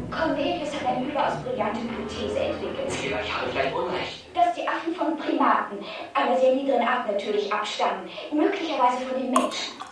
Cornelius 0.09 0.73
hat 0.73 0.87
eine 0.87 1.07
überaus 1.07 1.33
brillante 1.43 1.81
Hypothese 1.81 2.39
entwickelt. 2.39 2.87
Ich 2.89 3.33
habe 3.33 3.49
vielleicht 3.51 3.75
Unrecht. 3.75 4.23
Dass 4.33 4.55
die 4.55 4.67
Affen 4.67 4.95
von 4.95 5.17
Primaten, 5.17 5.77
einer 6.13 6.37
sehr 6.39 6.55
niederen 6.55 6.81
Art 6.81 7.11
natürlich, 7.11 7.51
abstammen. 7.51 8.09
Möglicherweise 8.31 9.05
von 9.05 9.21
den 9.21 9.31
Menschen. 9.31 9.82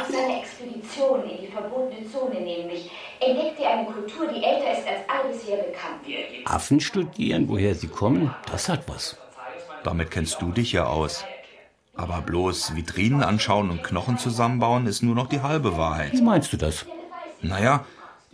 Auf 0.00 0.06
seiner 0.10 0.40
Expedition 0.40 1.28
in 1.28 1.40
die 1.40 1.50
verbotene 1.50 2.08
Zone 2.10 2.40
nämlich 2.40 2.90
entdeckte 3.20 3.64
er 3.64 3.78
eine 3.78 3.86
Kultur, 3.86 4.28
die 4.28 4.44
älter 4.44 4.72
ist 4.72 4.86
als 4.86 5.00
all 5.08 5.32
bisher 5.32 5.56
bekannt. 5.56 6.02
Affen 6.44 6.80
studieren, 6.80 7.48
woher 7.48 7.74
sie 7.74 7.88
kommen, 7.88 8.34
das 8.50 8.68
hat 8.68 8.88
was. 8.88 9.16
Damit 9.82 10.10
kennst 10.10 10.40
du 10.40 10.52
dich 10.52 10.72
ja 10.72 10.84
aus. 10.84 11.24
Aber 11.96 12.20
bloß 12.20 12.76
Vitrinen 12.76 13.24
anschauen 13.24 13.70
und 13.70 13.82
Knochen 13.82 14.18
zusammenbauen 14.18 14.86
ist 14.86 15.02
nur 15.02 15.16
noch 15.16 15.28
die 15.28 15.40
halbe 15.40 15.76
Wahrheit. 15.76 16.12
Wie 16.12 16.22
meinst 16.22 16.52
du 16.52 16.56
das? 16.56 16.86
Naja, 17.42 17.84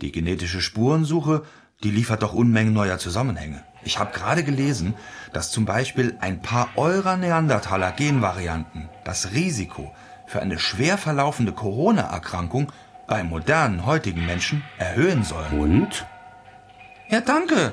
die 0.01 0.11
genetische 0.11 0.61
Spurensuche, 0.61 1.43
die 1.83 1.89
liefert 1.89 2.21
doch 2.21 2.33
Unmengen 2.33 2.73
neuer 2.73 2.99
Zusammenhänge. 2.99 3.63
Ich 3.83 3.99
habe 3.99 4.13
gerade 4.13 4.43
gelesen, 4.43 4.93
dass 5.33 5.51
zum 5.51 5.65
Beispiel 5.65 6.17
ein 6.19 6.41
paar 6.41 6.69
eurer 6.75 7.17
Neandertaler 7.17 7.91
Genvarianten 7.91 8.89
das 9.03 9.31
Risiko 9.33 9.91
für 10.35 10.41
eine 10.41 10.59
schwer 10.59 10.97
verlaufende 10.97 11.53
Corona-Erkrankung 11.53 12.69
bei 13.07 13.23
modernen 13.23 13.85
heutigen 13.85 14.25
Menschen 14.25 14.63
erhöhen 14.77 15.23
sollen. 15.23 15.57
Und? 15.57 16.05
Ja, 17.07 17.21
danke. 17.21 17.71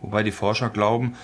Wobei 0.00 0.22
die 0.22 0.30
Forscher 0.30 0.70
glauben, 0.70 1.16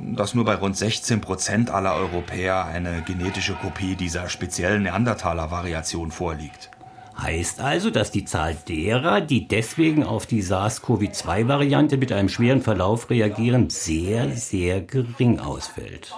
dass 0.00 0.36
nur 0.36 0.44
bei 0.44 0.54
rund 0.54 0.76
16 0.76 1.20
Prozent 1.20 1.70
aller 1.72 1.96
Europäer 1.96 2.64
eine 2.64 3.02
genetische 3.02 3.54
Kopie 3.54 3.96
dieser 3.96 4.28
speziellen 4.28 4.84
Neandertaler-Variation 4.84 6.12
vorliegt. 6.12 6.70
Heißt 7.20 7.60
also, 7.60 7.90
dass 7.90 8.12
die 8.12 8.24
Zahl 8.24 8.56
derer, 8.68 9.20
die 9.20 9.48
deswegen 9.48 10.04
auf 10.04 10.26
die 10.26 10.42
SARS-CoV-2-Variante 10.42 11.96
mit 11.96 12.12
einem 12.12 12.28
schweren 12.28 12.62
Verlauf 12.62 13.10
reagieren, 13.10 13.68
sehr, 13.68 14.30
sehr 14.36 14.80
gering 14.80 15.40
ausfällt. 15.40 16.14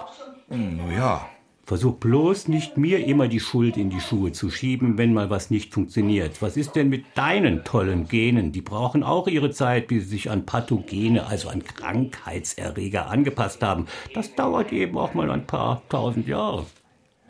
Nun 0.49 0.91
ja, 0.95 1.27
Versuch 1.65 1.95
bloß 1.95 2.47
nicht 2.47 2.77
mir 2.77 3.07
immer 3.07 3.27
die 3.27 3.39
Schuld 3.39 3.75
in 3.75 3.89
die 3.89 3.99
Schuhe 3.99 4.31
zu 4.31 4.51
schieben, 4.51 4.99
wenn 4.99 5.15
mal 5.15 5.31
was 5.31 5.49
nicht 5.49 5.73
funktioniert. 5.73 6.39
Was 6.43 6.57
ist 6.57 6.75
denn 6.75 6.89
mit 6.89 7.05
deinen 7.15 7.63
tollen 7.63 8.07
Genen? 8.07 8.51
Die 8.51 8.61
brauchen 8.61 9.03
auch 9.03 9.27
ihre 9.27 9.49
Zeit, 9.49 9.87
bis 9.87 10.03
sie 10.03 10.09
sich 10.09 10.29
an 10.29 10.45
Pathogene, 10.45 11.25
also 11.25 11.49
an 11.49 11.63
Krankheitserreger 11.63 13.09
angepasst 13.09 13.63
haben. 13.63 13.87
Das 14.13 14.35
dauert 14.35 14.71
eben 14.71 14.95
auch 14.95 15.15
mal 15.15 15.31
ein 15.31 15.47
paar 15.47 15.81
tausend 15.89 16.27
Jahre. 16.27 16.67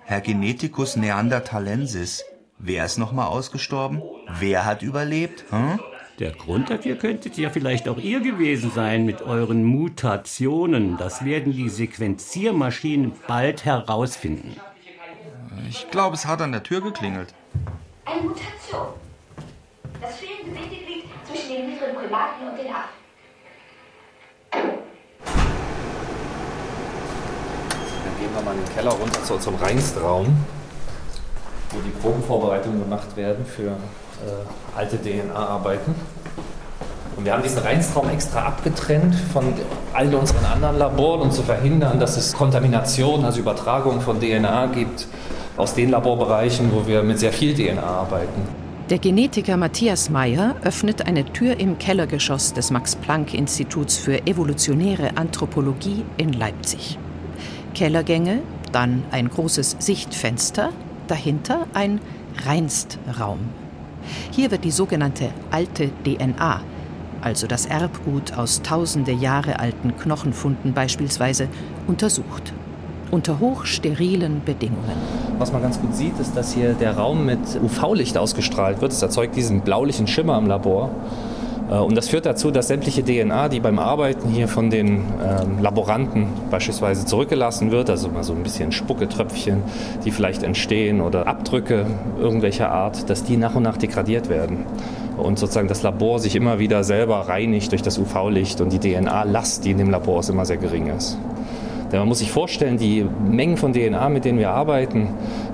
Herr 0.04 0.20
Geneticus 0.20 0.98
neanderthalensis, 0.98 2.26
wer 2.58 2.86
ist 2.86 2.98
noch 2.98 3.14
mal 3.14 3.28
ausgestorben? 3.28 4.02
Wer 4.40 4.66
hat 4.66 4.82
überlebt? 4.82 5.46
Hm? 5.50 5.80
Der 6.20 6.32
Grund 6.32 6.70
dafür 6.70 6.96
könntet 6.96 7.38
ja 7.38 7.50
vielleicht 7.50 7.90
auch 7.90 7.98
ihr 7.98 8.22
gewesen 8.22 8.72
sein 8.74 9.06
mit 9.06 9.22
euren 9.22 9.66
Mutationen. 9.66 10.96
Das 10.96 11.26
werden 11.26 11.52
die 11.52 11.68
Sequenziermaschinen 11.68 13.12
bald 13.28 13.66
herausfinden. 13.66 14.56
Ich 15.70 15.92
glaube, 15.92 16.16
es 16.16 16.26
hat 16.26 16.42
an 16.42 16.54
der 16.54 16.64
Tür 16.64 16.80
geklingelt. 16.80 17.34
Eine 18.06 18.22
Mutation. 18.22 18.94
Das 20.00 20.16
fehlende 20.16 20.58
Bindeglied 20.58 21.04
zwischen 21.30 21.50
den 21.50 21.72
niederen 21.72 21.96
Primaten 21.96 22.48
und 22.48 22.58
den 22.60 22.68
Affen. 22.68 22.96
Dann 24.52 24.62
gehen 28.20 28.34
wir 28.34 28.42
mal 28.42 28.56
in 28.56 28.64
den 28.64 28.74
Keller 28.74 28.92
runter 28.92 29.22
zu 29.22 29.34
unserem 29.34 29.56
Reinstraum, 29.56 30.28
wo 31.72 31.82
die 31.82 31.92
Probenvorbereitungen 32.02 32.84
gemacht 32.84 33.18
werden 33.18 33.46
für 33.46 33.76
äh, 34.24 34.78
alte 34.78 34.98
DNA-Arbeiten. 34.98 35.96
Und 37.16 37.24
wir 37.24 37.34
haben 37.34 37.44
diesen 37.44 37.60
Reinstraum 37.60 38.10
extra 38.10 38.44
abgetrennt 38.44 39.16
von 39.16 39.54
all 39.94 40.14
unseren 40.14 40.46
anderen 40.46 40.78
Laboren, 40.78 41.22
um 41.22 41.32
zu 41.32 41.44
verhindern, 41.44 42.00
dass 42.00 42.18
es 42.18 42.34
Kontamination, 42.34 43.24
also 43.24 43.40
Übertragung 43.40 44.02
von 44.02 44.20
DNA 44.20 44.68
gibt 44.68 45.08
aus 45.56 45.74
den 45.74 45.90
Laborbereichen, 45.92 46.72
wo 46.74 46.86
wir 46.86 47.04
mit 47.04 47.20
sehr 47.20 47.32
viel 47.32 47.54
DNA 47.54 47.82
arbeiten. 47.82 48.42
Der 48.90 49.00
Genetiker 49.00 49.58
Matthias 49.58 50.10
Meyer 50.10 50.56
öffnet 50.64 51.08
eine 51.08 51.26
Tür 51.26 51.60
im 51.60 51.80
Kellergeschoss 51.80 52.54
des 52.54 52.70
Max-Planck-Instituts 52.70 53.98
für 53.98 54.28
evolutionäre 54.28 55.18
Anthropologie 55.18 56.04
in 56.18 56.34
Leipzig. 56.34 57.00
Kellergänge, 57.74 58.42
dann 58.72 59.04
ein 59.12 59.30
großes 59.30 59.78
Sichtfenster, 59.80 60.70
dahinter 61.08 61.66
ein 61.74 62.00
Reinstraum. 62.46 63.40
Hier 64.32 64.52
wird 64.52 64.64
die 64.64 64.72
sogenannte 64.72 65.30
alte 65.52 65.90
DNA, 66.04 66.62
also 67.22 67.48
das 67.48 67.66
Erbgut 67.66 68.34
aus 68.34 68.62
tausende 68.62 69.12
Jahre 69.12 69.60
alten 69.60 69.98
Knochenfunden 69.98 70.74
beispielsweise, 70.74 71.48
untersucht. 71.88 72.54
Unter 73.12 73.40
hochsterilen 73.40 74.42
Bedingungen. 74.44 74.98
Was 75.38 75.52
man 75.52 75.62
ganz 75.62 75.80
gut 75.80 75.96
sieht, 75.96 76.20
ist, 76.20 76.36
dass 76.36 76.54
hier 76.54 76.74
der 76.74 76.98
Raum 76.98 77.26
mit 77.26 77.40
UV-Licht 77.62 78.18
ausgestrahlt 78.18 78.82
wird. 78.82 78.92
Das 78.92 79.02
erzeugt 79.02 79.36
diesen 79.36 79.62
blaulichen 79.62 80.08
Schimmer 80.08 80.38
im 80.38 80.48
Labor. 80.48 80.90
Äh, 81.70 81.76
und 81.76 81.96
das 81.96 82.10
führt 82.10 82.26
dazu, 82.26 82.52
dass 82.52 82.68
sämtliche 82.68 83.04
DNA, 83.04 83.50
die 83.50 83.60
beim 83.60 83.80
Arbeiten 83.80 84.30
hier 84.30 84.48
von 84.48 84.70
den 84.70 85.04
ähm, 85.24 85.62
Laboranten 85.62 86.28
beispielsweise 86.52 87.06
zurückgelassen 87.06 87.72
wird, 87.72 87.90
also 87.90 88.10
mal 88.10 88.24
so 88.24 88.34
ein 88.34 88.44
bisschen 88.44 88.72
Spucketröpfchen, 88.72 89.64
die 90.04 90.12
vielleicht 90.12 90.44
entstehen 90.44 91.02
oder 91.02 91.28
Abdrücke 91.28 91.86
irgendwelcher 92.20 92.72
Art, 92.72 93.10
dass 93.10 93.24
die 93.24 93.38
nach 93.38 93.56
und 93.56 93.64
nach 93.64 93.78
degradiert 93.78 94.30
werden. 94.30 94.66
Und 95.18 95.40
sozusagen 95.40 95.70
das 95.70 95.82
Labor 95.82 96.20
sich 96.20 96.36
immer 96.36 96.60
wieder 96.60 96.84
selber 96.84 97.28
reinigt 97.28 97.72
durch 97.72 97.82
das 97.82 97.98
UV-Licht 97.98 98.60
und 98.60 98.74
die 98.74 98.80
DNA-Last, 98.80 99.64
die 99.64 99.72
in 99.72 99.78
dem 99.78 99.90
Labor 99.90 100.20
ist, 100.20 100.30
immer 100.30 100.46
sehr 100.46 100.58
gering 100.58 100.88
ist. 100.88 101.18
Denn 101.92 102.00
man 102.00 102.10
muss 102.10 102.20
sich 102.20 102.32
vorstellen, 102.32 102.78
die 102.78 103.06
Mengen 103.30 103.56
von 103.56 103.72
DNA, 103.72 104.10
mit 104.10 104.26
denen 104.26 104.40
wir 104.40 104.50
arbeiten, 104.50 105.10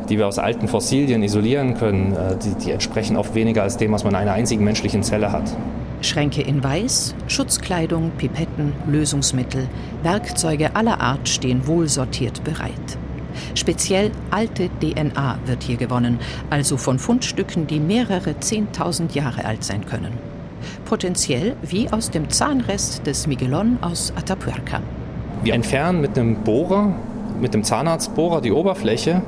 die 0.10 0.18
wir 0.18 0.28
aus 0.28 0.40
alten 0.40 0.68
Fossilien 0.68 1.22
isolieren 1.22 1.76
können, 1.76 2.14
äh, 2.14 2.36
die, 2.38 2.56
die 2.56 2.72
entsprechen 2.72 3.18
oft 3.18 3.36
weniger 3.36 3.62
als 3.62 3.78
dem, 3.78 3.92
was 3.92 4.04
man 4.04 4.14
in 4.14 4.20
einer 4.22 4.34
einzigen 4.34 4.64
menschlichen 4.64 5.04
Zelle 5.04 5.32
hat. 5.32 5.44
Schränke 6.02 6.42
in 6.42 6.64
Weiß, 6.64 7.16
Schutzkleidung, 7.28 8.12
Pipetten, 8.18 8.74
Lösungsmittel, 8.88 9.68
Werkzeuge 10.04 10.76
aller 10.76 11.00
Art 11.00 11.30
stehen 11.30 11.68
wohl 11.68 11.88
sortiert 11.88 12.44
bereit. 12.44 12.98
Speziell 13.56 14.12
alte 14.30 14.70
DNA 14.82 15.40
wird 15.46 15.64
hier 15.64 15.78
gewonnen, 15.78 16.20
also 16.50 16.78
von 16.78 17.00
Fundstücken, 17.00 17.68
die 17.68 17.80
mehrere 17.80 18.40
Zehntausend 18.40 19.16
Jahre 19.16 19.46
alt 19.46 19.64
sein 19.64 19.86
können. 19.86 20.14
Potenziell 20.86 21.56
wie 21.62 21.90
aus 21.92 22.12
dem 22.12 22.30
Zahnrest 22.30 23.06
des 23.08 23.28
Miguelon 23.28 23.78
aus 23.82 24.14
Atapuerca. 24.16 24.82
Wir 25.44 25.54
entfernen 25.54 26.02
mit 26.02 26.18
einem 26.18 26.44
Bohrer, 26.44 26.94
mit 27.40 27.54
dem 27.54 27.64
Zahnarztbohrer 27.64 28.42
die 28.42 28.52
Oberfläche, 28.52 29.22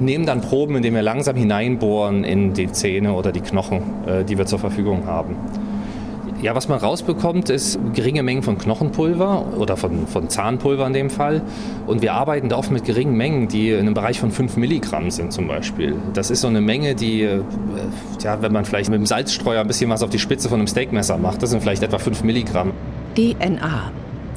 nehmen 0.00 0.26
dann 0.26 0.40
Proben, 0.40 0.76
indem 0.76 0.94
wir 0.94 1.02
langsam 1.02 1.36
hineinbohren 1.36 2.24
in 2.24 2.52
die 2.52 2.70
Zähne 2.70 3.14
oder 3.14 3.32
die 3.32 3.40
Knochen, 3.40 3.82
äh, 4.06 4.24
die 4.24 4.38
wir 4.38 4.46
zur 4.46 4.58
Verfügung 4.58 5.06
haben. 5.06 5.36
Ja, 6.40 6.54
was 6.54 6.68
man 6.68 6.78
rausbekommt, 6.78 7.50
ist 7.50 7.80
geringe 7.94 8.22
Mengen 8.22 8.44
von 8.44 8.58
Knochenpulver 8.58 9.58
oder 9.58 9.76
von, 9.76 10.06
von 10.06 10.28
Zahnpulver 10.28 10.86
in 10.86 10.92
dem 10.92 11.10
Fall. 11.10 11.42
Und 11.88 12.00
wir 12.00 12.12
arbeiten 12.12 12.48
da 12.48 12.56
oft 12.56 12.70
mit 12.70 12.84
geringen 12.84 13.16
Mengen, 13.16 13.48
die 13.48 13.70
in 13.70 13.80
einem 13.80 13.94
Bereich 13.94 14.20
von 14.20 14.30
5 14.30 14.56
Milligramm 14.56 15.10
sind 15.10 15.32
zum 15.32 15.48
Beispiel. 15.48 15.96
Das 16.14 16.30
ist 16.30 16.42
so 16.42 16.46
eine 16.46 16.60
Menge, 16.60 16.94
die, 16.94 17.22
äh, 17.22 17.42
ja, 18.22 18.40
wenn 18.40 18.52
man 18.52 18.64
vielleicht 18.64 18.88
mit 18.88 19.00
dem 19.00 19.06
Salzstreuer 19.06 19.62
ein 19.62 19.66
bisschen 19.66 19.90
was 19.90 20.04
auf 20.04 20.10
die 20.10 20.20
Spitze 20.20 20.48
von 20.48 20.60
einem 20.60 20.68
Steakmesser 20.68 21.18
macht, 21.18 21.42
das 21.42 21.50
sind 21.50 21.60
vielleicht 21.60 21.82
etwa 21.82 21.98
5 21.98 22.22
Milligramm. 22.22 22.72
DNA. 23.16 23.90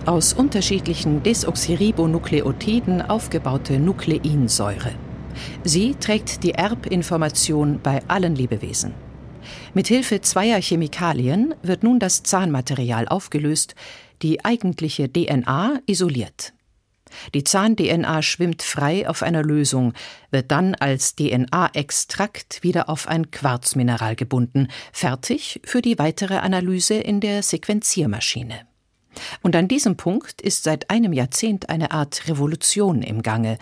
Aus 0.08 0.34
unterschiedlichen 0.34 1.22
Desoxyribonukleotiden 1.22 3.04
aufgebaute 3.04 3.80
Nukleinsäure. 3.80 4.94
Sie 5.64 5.94
trägt 6.00 6.44
die 6.44 6.56
Erbinformation 6.56 7.80
bei 7.84 8.02
allen 8.08 8.36
Lebewesen. 8.36 9.11
Mithilfe 9.74 10.22
zweier 10.22 10.62
Chemikalien 10.62 11.56
wird 11.62 11.84
nun 11.84 12.00
das 12.00 12.24
Zahnmaterial 12.24 13.08
aufgelöst, 13.08 13.76
die 14.22 14.46
eigentliche 14.46 15.12
DNA 15.12 15.80
isoliert. 15.86 16.54
Die 17.34 17.44
Zahn-DNA 17.44 18.22
schwimmt 18.22 18.62
frei 18.62 19.08
auf 19.08 19.24
einer 19.24 19.44
Lösung, 19.44 19.94
wird 20.30 20.52
dann 20.52 20.76
als 20.76 21.16
DNA-Extrakt 21.16 22.64
wieder 22.64 22.90
auf 22.90 23.08
ein 23.08 23.32
Quarzmineral 23.32 24.16
gebunden, 24.16 24.68
fertig 24.94 25.62
für 25.66 25.82
die 25.82 26.00
weitere 26.00 26.38
Analyse 26.38 26.96
in 26.96 27.20
der 27.20 27.44
Sequenziermaschine. 27.44 28.62
Und 29.42 29.56
an 29.56 29.68
diesem 29.68 29.98
Punkt 29.98 30.42
ist 30.42 30.64
seit 30.64 30.90
einem 30.90 31.12
Jahrzehnt 31.12 31.70
eine 31.70 31.92
Art 31.92 32.28
Revolution 32.28 33.02
im 33.02 33.22
Gange, 33.22 33.58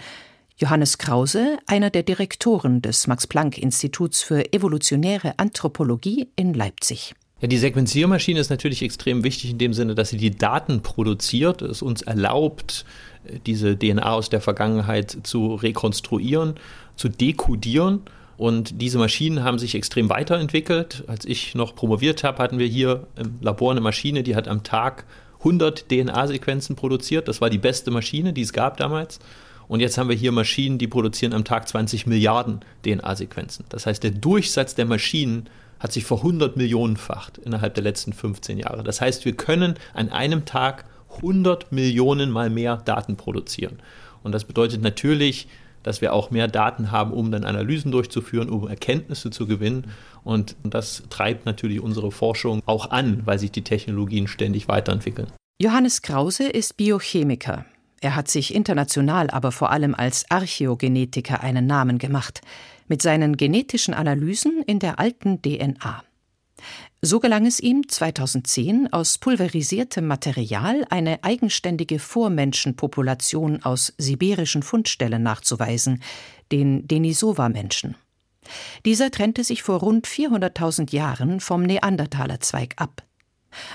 Johannes 0.60 0.98
Krause, 0.98 1.58
einer 1.68 1.90
der 1.90 2.04
Direktoren 2.04 2.82
des 2.82 3.08
Max-Planck-Instituts 3.08 4.22
für 4.22 4.52
evolutionäre 4.52 5.34
Anthropologie 5.38 6.28
in 6.36 6.54
Leipzig. 6.54 7.16
Ja, 7.40 7.48
die 7.48 7.58
Sequenziermaschine 7.58 8.42
ist 8.42 8.50
natürlich 8.50 8.82
extrem 8.82 9.24
wichtig 9.24 9.52
in 9.52 9.58
dem 9.58 9.74
Sinne, 9.74 9.96
dass 9.96 10.10
sie 10.10 10.18
die 10.18 10.36
Daten 10.36 10.82
produziert, 10.82 11.62
es 11.62 11.82
uns 11.82 12.02
erlaubt, 12.02 12.84
diese 13.46 13.80
DNA 13.80 14.12
aus 14.12 14.30
der 14.30 14.42
Vergangenheit 14.42 15.20
zu 15.24 15.56
rekonstruieren, 15.56 16.56
zu 16.98 17.08
dekodieren. 17.08 18.02
Und 18.36 18.82
diese 18.82 18.98
Maschinen 18.98 19.46
haben 19.46 19.60
sich 19.60 19.76
extrem 19.76 20.10
weiterentwickelt. 20.10 21.06
Als 21.08 21.24
ich 21.24 21.56
noch 21.56 21.74
promoviert 21.74 22.26
habe, 22.26 22.44
hatten 22.44 22.60
wir 22.60 22.68
hier 22.68 23.08
im 23.16 23.38
Labor 23.40 23.72
eine 23.72 23.82
Maschine, 23.82 24.24
die 24.24 24.36
hat 24.36 24.50
am 24.50 24.64
Tag 24.64 25.06
100 25.40 25.88
DNA-Sequenzen 25.88 26.76
produziert. 26.76 27.30
Das 27.30 27.40
war 27.40 27.50
die 27.50 27.58
beste 27.58 27.92
Maschine, 27.92 28.34
die 28.34 28.42
es 28.42 28.52
gab 28.52 28.76
damals. 28.76 29.20
Und 29.70 29.82
jetzt 29.82 29.98
haben 30.00 30.10
wir 30.10 30.16
hier 30.16 30.32
Maschinen, 30.32 30.80
die 30.80 30.88
produzieren 30.88 31.32
am 31.32 31.46
Tag 31.46 31.70
20 31.70 32.08
Milliarden 32.08 32.62
DNA-Sequenzen. 32.84 33.66
Das 33.70 33.86
heißt, 33.86 34.04
der 34.04 34.12
Durchsatz 34.12 34.74
der 34.74 34.86
Maschinen 34.86 35.48
hat 35.80 35.94
sich 35.94 36.06
verhundert 36.06 36.58
Millionenfacht 36.58 37.38
innerhalb 37.38 37.76
der 37.76 37.84
letzten 37.84 38.12
15 38.12 38.58
Jahre. 38.58 38.84
Das 38.84 39.00
heißt, 39.00 39.26
wir 39.26 39.34
können 39.34 39.76
an 39.94 40.10
einem 40.10 40.46
Tag 40.46 40.86
100 41.18 41.72
Millionen 41.72 42.32
mal 42.32 42.50
mehr 42.50 42.78
Daten 42.78 43.16
produzieren. 43.16 43.80
Und 44.24 44.32
das 44.32 44.44
bedeutet 44.44 44.82
natürlich, 44.82 45.48
dass 45.84 46.02
wir 46.02 46.14
auch 46.14 46.32
mehr 46.32 46.48
Daten 46.48 46.92
haben, 46.92 47.14
um 47.14 47.32
dann 47.32 47.44
Analysen 47.44 47.92
durchzuführen, 47.92 48.50
um 48.50 48.68
Erkenntnisse 48.68 49.30
zu 49.30 49.46
gewinnen. 49.46 49.92
Und 50.24 50.56
das 50.64 51.04
treibt 51.12 51.46
natürlich 51.46 51.80
unsere 51.80 52.12
Forschung 52.12 52.64
auch 52.66 52.90
an, 52.90 53.22
weil 53.26 53.38
sich 53.38 53.52
die 53.52 53.64
Technologien 53.64 54.28
ständig 54.28 54.68
weiterentwickeln. 54.68 55.28
Johannes 55.62 56.02
Krause 56.02 56.48
ist 56.48 56.76
Biochemiker. 56.76 57.66
Er 58.02 58.16
hat 58.16 58.30
sich 58.30 58.54
international 58.54 59.30
aber 59.30 59.52
vor 59.52 59.72
allem 59.72 59.94
als 59.94 60.30
Archäogenetiker 60.30 61.42
einen 61.42 61.68
Namen 61.68 61.98
gemacht, 61.98 62.42
mit 62.88 63.02
seinen 63.02 63.38
genetischen 63.38 63.94
Analysen 63.94 64.64
in 64.66 64.80
der 64.80 65.00
alten 65.00 65.42
DNA. 65.42 66.04
So 67.02 67.20
gelang 67.20 67.46
es 67.46 67.62
ihm 67.62 67.88
2010 67.88 68.92
aus 68.92 69.18
pulverisiertem 69.18 70.06
Material 70.06 70.86
eine 70.90 71.24
eigenständige 71.24 72.00
Vormenschenpopulation 72.00 73.64
aus 73.64 73.94
sibirischen 73.98 74.64
Fundstellen 74.64 75.24
nachzuweisen, 75.24 76.04
den 76.52 76.88
Denisova-Menschen. 76.88 77.96
Dieser 78.86 79.12
trennte 79.12 79.44
sich 79.44 79.64
vor 79.64 79.80
rund 79.80 80.08
400.000 80.08 80.94
Jahren 80.94 81.40
vom 81.40 81.64
Neandertalerzweig 81.64 82.74
ab. 82.78 83.04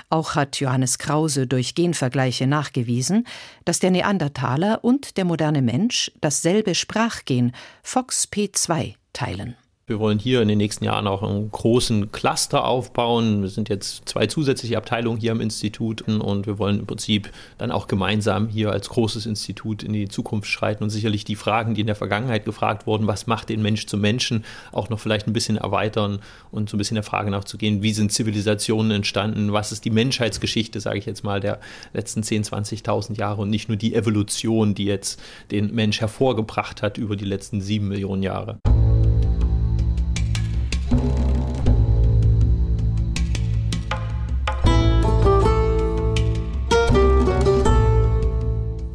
Auch 0.09 0.35
hat 0.35 0.59
Johannes 0.59 0.97
Krause 0.97 1.47
durch 1.47 1.75
Genvergleiche 1.75 2.47
nachgewiesen, 2.47 3.27
dass 3.65 3.79
der 3.79 3.91
Neandertaler 3.91 4.83
und 4.83 5.17
der 5.17 5.25
moderne 5.25 5.61
Mensch 5.61 6.11
dasselbe 6.21 6.75
Sprachgen 6.75 7.53
FOXP2 7.83 8.95
teilen. 9.13 9.55
Wir 9.87 9.99
wollen 9.99 10.17
hier 10.17 10.41
in 10.41 10.47
den 10.47 10.57
nächsten 10.57 10.83
Jahren 10.83 11.05
auch 11.05 11.21
einen 11.21 11.51
großen 11.51 12.11
Cluster 12.11 12.65
aufbauen. 12.65 13.43
Wir 13.43 13.49
sind 13.49 13.69
jetzt 13.69 14.09
zwei 14.09 14.25
zusätzliche 14.25 14.79
Abteilungen 14.79 15.19
hier 15.19 15.31
am 15.31 15.39
Institut 15.39 16.01
und 16.01 16.47
wir 16.47 16.57
wollen 16.57 16.79
im 16.79 16.87
Prinzip 16.87 17.29
dann 17.59 17.69
auch 17.69 17.85
gemeinsam 17.85 18.47
hier 18.47 18.71
als 18.71 18.89
großes 18.89 19.27
Institut 19.27 19.83
in 19.83 19.93
die 19.93 20.07
Zukunft 20.07 20.49
schreiten 20.49 20.83
und 20.83 20.89
sicherlich 20.89 21.23
die 21.23 21.35
Fragen, 21.35 21.75
die 21.75 21.81
in 21.81 21.87
der 21.87 21.95
Vergangenheit 21.95 22.45
gefragt 22.45 22.87
wurden, 22.87 23.05
was 23.05 23.27
macht 23.27 23.49
den 23.49 23.61
Mensch 23.61 23.85
zum 23.85 24.01
Menschen, 24.01 24.43
auch 24.71 24.89
noch 24.89 24.99
vielleicht 24.99 25.27
ein 25.27 25.33
bisschen 25.33 25.57
erweitern 25.57 26.17
und 26.49 26.67
so 26.67 26.77
ein 26.77 26.79
bisschen 26.79 26.95
der 26.95 27.03
Frage 27.03 27.29
nachzugehen, 27.29 27.83
wie 27.83 27.93
sind 27.93 28.11
Zivilisationen 28.11 28.89
entstanden, 28.89 29.53
was 29.53 29.71
ist 29.71 29.85
die 29.85 29.91
Menschheitsgeschichte, 29.91 30.79
sage 30.79 30.97
ich 30.97 31.05
jetzt 31.05 31.23
mal, 31.23 31.39
der 31.39 31.59
letzten 31.93 32.23
10, 32.23 32.45
20.000 32.45 33.19
Jahre 33.19 33.43
und 33.43 33.51
nicht 33.51 33.67
nur 33.67 33.77
die 33.77 33.93
Evolution, 33.93 34.73
die 34.73 34.85
jetzt 34.85 35.21
den 35.51 35.75
Mensch 35.75 36.01
hervorgebracht 36.01 36.81
hat 36.81 36.97
über 36.97 37.15
die 37.15 37.25
letzten 37.25 37.61
sieben 37.61 37.89
Millionen 37.89 38.23
Jahre. 38.23 38.57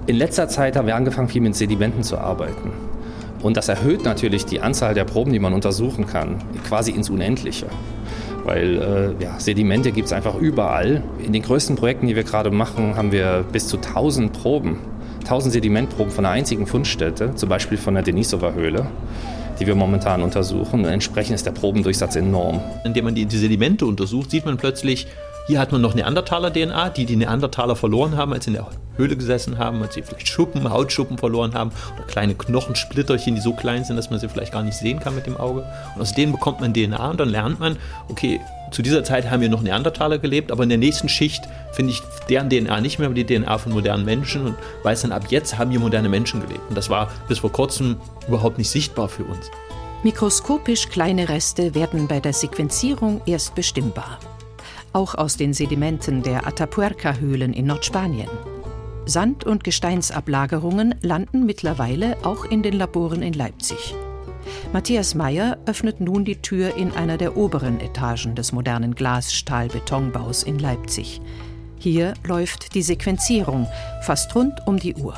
In 0.07 0.17
letzter 0.17 0.49
Zeit 0.49 0.77
haben 0.77 0.87
wir 0.87 0.97
angefangen, 0.97 1.29
viel 1.29 1.43
mit 1.43 1.55
Sedimenten 1.55 2.03
zu 2.03 2.19
arbeiten. 2.19 2.73
Und 3.43 3.57
das 3.57 3.69
erhöht 3.69 4.05
natürlich 4.05 4.45
die 4.45 4.61
Anzahl 4.61 4.95
der 4.95 5.05
Proben, 5.05 5.33
die 5.33 5.39
man 5.39 5.53
untersuchen 5.53 6.07
kann, 6.07 6.39
quasi 6.67 6.91
ins 6.91 7.09
Unendliche. 7.11 7.67
Weil 8.45 9.17
äh, 9.21 9.23
ja, 9.23 9.39
Sedimente 9.39 9.93
gibt 9.93 10.07
es 10.07 10.13
einfach 10.13 10.35
überall. 10.35 11.03
In 11.25 11.33
den 11.33 11.43
größten 11.43 11.77
Projekten, 11.77 12.07
die 12.07 12.17
wir 12.17 12.25
gerade 12.25 12.51
machen, 12.51 12.97
haben 12.97 13.13
wir 13.13 13.45
bis 13.51 13.69
zu 13.69 13.77
1000 13.77 14.33
Proben, 14.33 14.79
1000 15.21 15.53
Sedimentproben 15.53 16.11
von 16.11 16.25
einer 16.25 16.35
einzigen 16.35 16.67
Fundstätte, 16.67 17.35
zum 17.35 17.49
Beispiel 17.49 17.79
von 17.79 17.95
der 17.95 18.03
Denisova-Höhle 18.03 18.87
die 19.61 19.67
wir 19.67 19.75
momentan 19.75 20.23
untersuchen. 20.23 20.81
Und 20.81 20.91
entsprechend 20.91 21.35
ist 21.35 21.47
der 21.47 21.53
Probendurchsatz 21.53 22.17
enorm. 22.17 22.61
Indem 22.85 23.05
man 23.05 23.15
die, 23.15 23.27
die 23.27 23.37
Sedimente 23.37 23.85
untersucht, 23.85 24.31
sieht 24.31 24.47
man 24.47 24.57
plötzlich, 24.57 25.07
hier 25.51 25.59
hat 25.59 25.73
man 25.73 25.81
noch 25.81 25.95
Neandertaler-DNA, 25.95 26.91
die 26.91 27.07
die 27.07 27.17
Neandertaler 27.17 27.75
verloren 27.75 28.17
haben, 28.17 28.33
als 28.33 28.45
sie 28.45 28.51
in 28.51 28.55
der 28.55 28.69
Höhle 28.97 29.17
gesessen 29.17 29.59
haben, 29.59 29.83
als 29.83 29.95
sie 29.95 30.03
vielleicht 30.03 30.29
Schuppen, 30.29 30.71
Hautschuppen 30.71 31.19
verloren 31.19 31.55
haben 31.55 31.73
oder 31.97 32.05
kleine 32.05 32.37
Knochensplitterchen, 32.37 33.35
die 33.35 33.41
so 33.41 33.53
klein 33.53 33.83
sind, 33.83 33.97
dass 33.97 34.11
man 34.11 34.21
sie 34.21 34.29
vielleicht 34.29 34.53
gar 34.53 34.63
nicht 34.63 34.77
sehen 34.77 35.01
kann 35.01 35.17
mit 35.17 35.27
dem 35.27 35.37
Auge. 35.37 35.65
Und 35.97 36.03
aus 36.03 36.15
denen 36.15 36.31
bekommt 36.31 36.61
man 36.61 36.73
DNA 36.73 37.11
und 37.11 37.19
dann 37.19 37.31
lernt 37.31 37.59
man, 37.59 37.79
okay, 38.09 38.41
zu 38.71 38.81
dieser 38.83 39.03
Zeit 39.03 39.29
haben 39.29 39.41
hier 39.41 39.49
noch 39.49 39.63
Neandertaler 39.63 40.19
gelebt, 40.19 40.53
aber 40.53 40.63
in 40.63 40.69
der 40.69 40.79
nächsten 40.79 41.09
Schicht 41.09 41.43
finde 41.73 41.91
ich 41.91 42.03
deren 42.29 42.49
DNA 42.49 42.81
nicht 42.81 43.01
mehr, 43.01 43.07
aber 43.07 43.17
die 43.17 43.27
DNA 43.27 43.59
von 43.59 43.73
modernen 43.73 44.05
Menschen 44.05 44.47
und 44.47 44.55
weiß 44.85 45.03
dann, 45.03 45.11
ab 45.11 45.25
jetzt 45.31 45.59
haben 45.59 45.73
hier 45.73 45.81
moderne 45.81 46.09
Menschen 46.09 46.41
gelebt. 46.41 46.63
Und 46.69 46.79
das 46.79 46.89
war 46.89 47.11
bis 47.27 47.41
vor 47.41 47.51
kurzem 47.51 47.97
überhaupt 48.29 48.57
nicht 48.57 48.71
sichtbar 48.71 49.09
für 49.09 49.25
uns. 49.25 49.51
Mikroskopisch 50.05 50.89
kleine 50.91 51.29
Reste 51.29 51.75
werden 51.75 52.07
bei 52.07 52.21
der 52.21 52.35
Sequenzierung 52.35 53.21
erst 53.27 53.57
bestimmbar. 53.57 54.21
Auch 54.93 55.15
aus 55.15 55.37
den 55.37 55.53
Sedimenten 55.53 56.23
der 56.23 56.47
Atapuerca-Höhlen 56.47 57.53
in 57.53 57.67
Nordspanien. 57.67 58.29
Sand- 59.07 59.45
und 59.45 59.65
Gesteinsablagerungen 59.65 60.95
landen 61.03 61.47
mittlerweile 61.47 62.17
auch 62.23 62.45
in 62.45 62.63
den 62.63 62.75
Laboren 62.75 63.23
in 63.23 63.33
Leipzig. 63.33 63.95
Matthias 64.73 65.15
Meyer 65.15 65.59
öffnet 65.67 66.01
nun 66.01 66.25
die 66.25 66.37
Tür 66.37 66.77
in 66.77 66.93
einer 66.93 67.17
der 67.17 67.37
oberen 67.37 67.81
Etagen 67.81 68.35
des 68.35 68.53
modernen 68.53 68.95
Glas-Stahl-Betonbaus 68.95 70.43
in 70.43 70.59
Leipzig. 70.59 71.21
Hier 71.79 72.15
läuft 72.25 72.75
die 72.75 72.83
Sequenzierung 72.83 73.67
fast 74.03 74.35
rund 74.35 74.55
um 74.67 74.79
die 74.79 74.95
Uhr. 74.95 75.15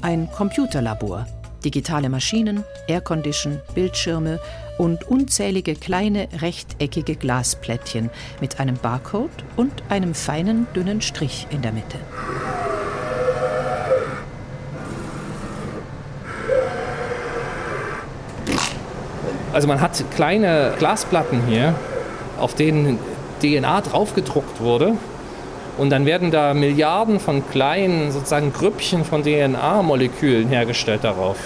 Ein 0.00 0.28
Computerlabor, 0.30 1.26
digitale 1.64 2.08
Maschinen, 2.08 2.64
Aircondition, 2.88 3.60
Bildschirme 3.74 4.40
und 4.78 5.08
unzählige 5.08 5.74
kleine 5.74 6.28
rechteckige 6.40 7.16
Glasplättchen 7.16 8.10
mit 8.40 8.60
einem 8.60 8.76
Barcode 8.76 9.30
und 9.56 9.72
einem 9.88 10.14
feinen 10.14 10.66
dünnen 10.74 11.00
Strich 11.00 11.46
in 11.50 11.62
der 11.62 11.72
Mitte. 11.72 11.98
Also 19.52 19.68
man 19.68 19.80
hat 19.80 20.04
kleine 20.16 20.74
Glasplatten 20.78 21.46
hier, 21.46 21.76
auf 22.40 22.54
denen 22.54 22.98
DNA 23.40 23.82
draufgedruckt 23.82 24.60
wurde. 24.60 24.94
Und 25.78 25.90
dann 25.90 26.06
werden 26.06 26.30
da 26.30 26.54
Milliarden 26.54 27.20
von 27.20 27.48
kleinen 27.48 28.10
sozusagen 28.10 28.52
Grüppchen 28.52 29.04
von 29.04 29.22
DNA-Molekülen 29.22 30.48
hergestellt 30.48 31.04
darauf. 31.04 31.36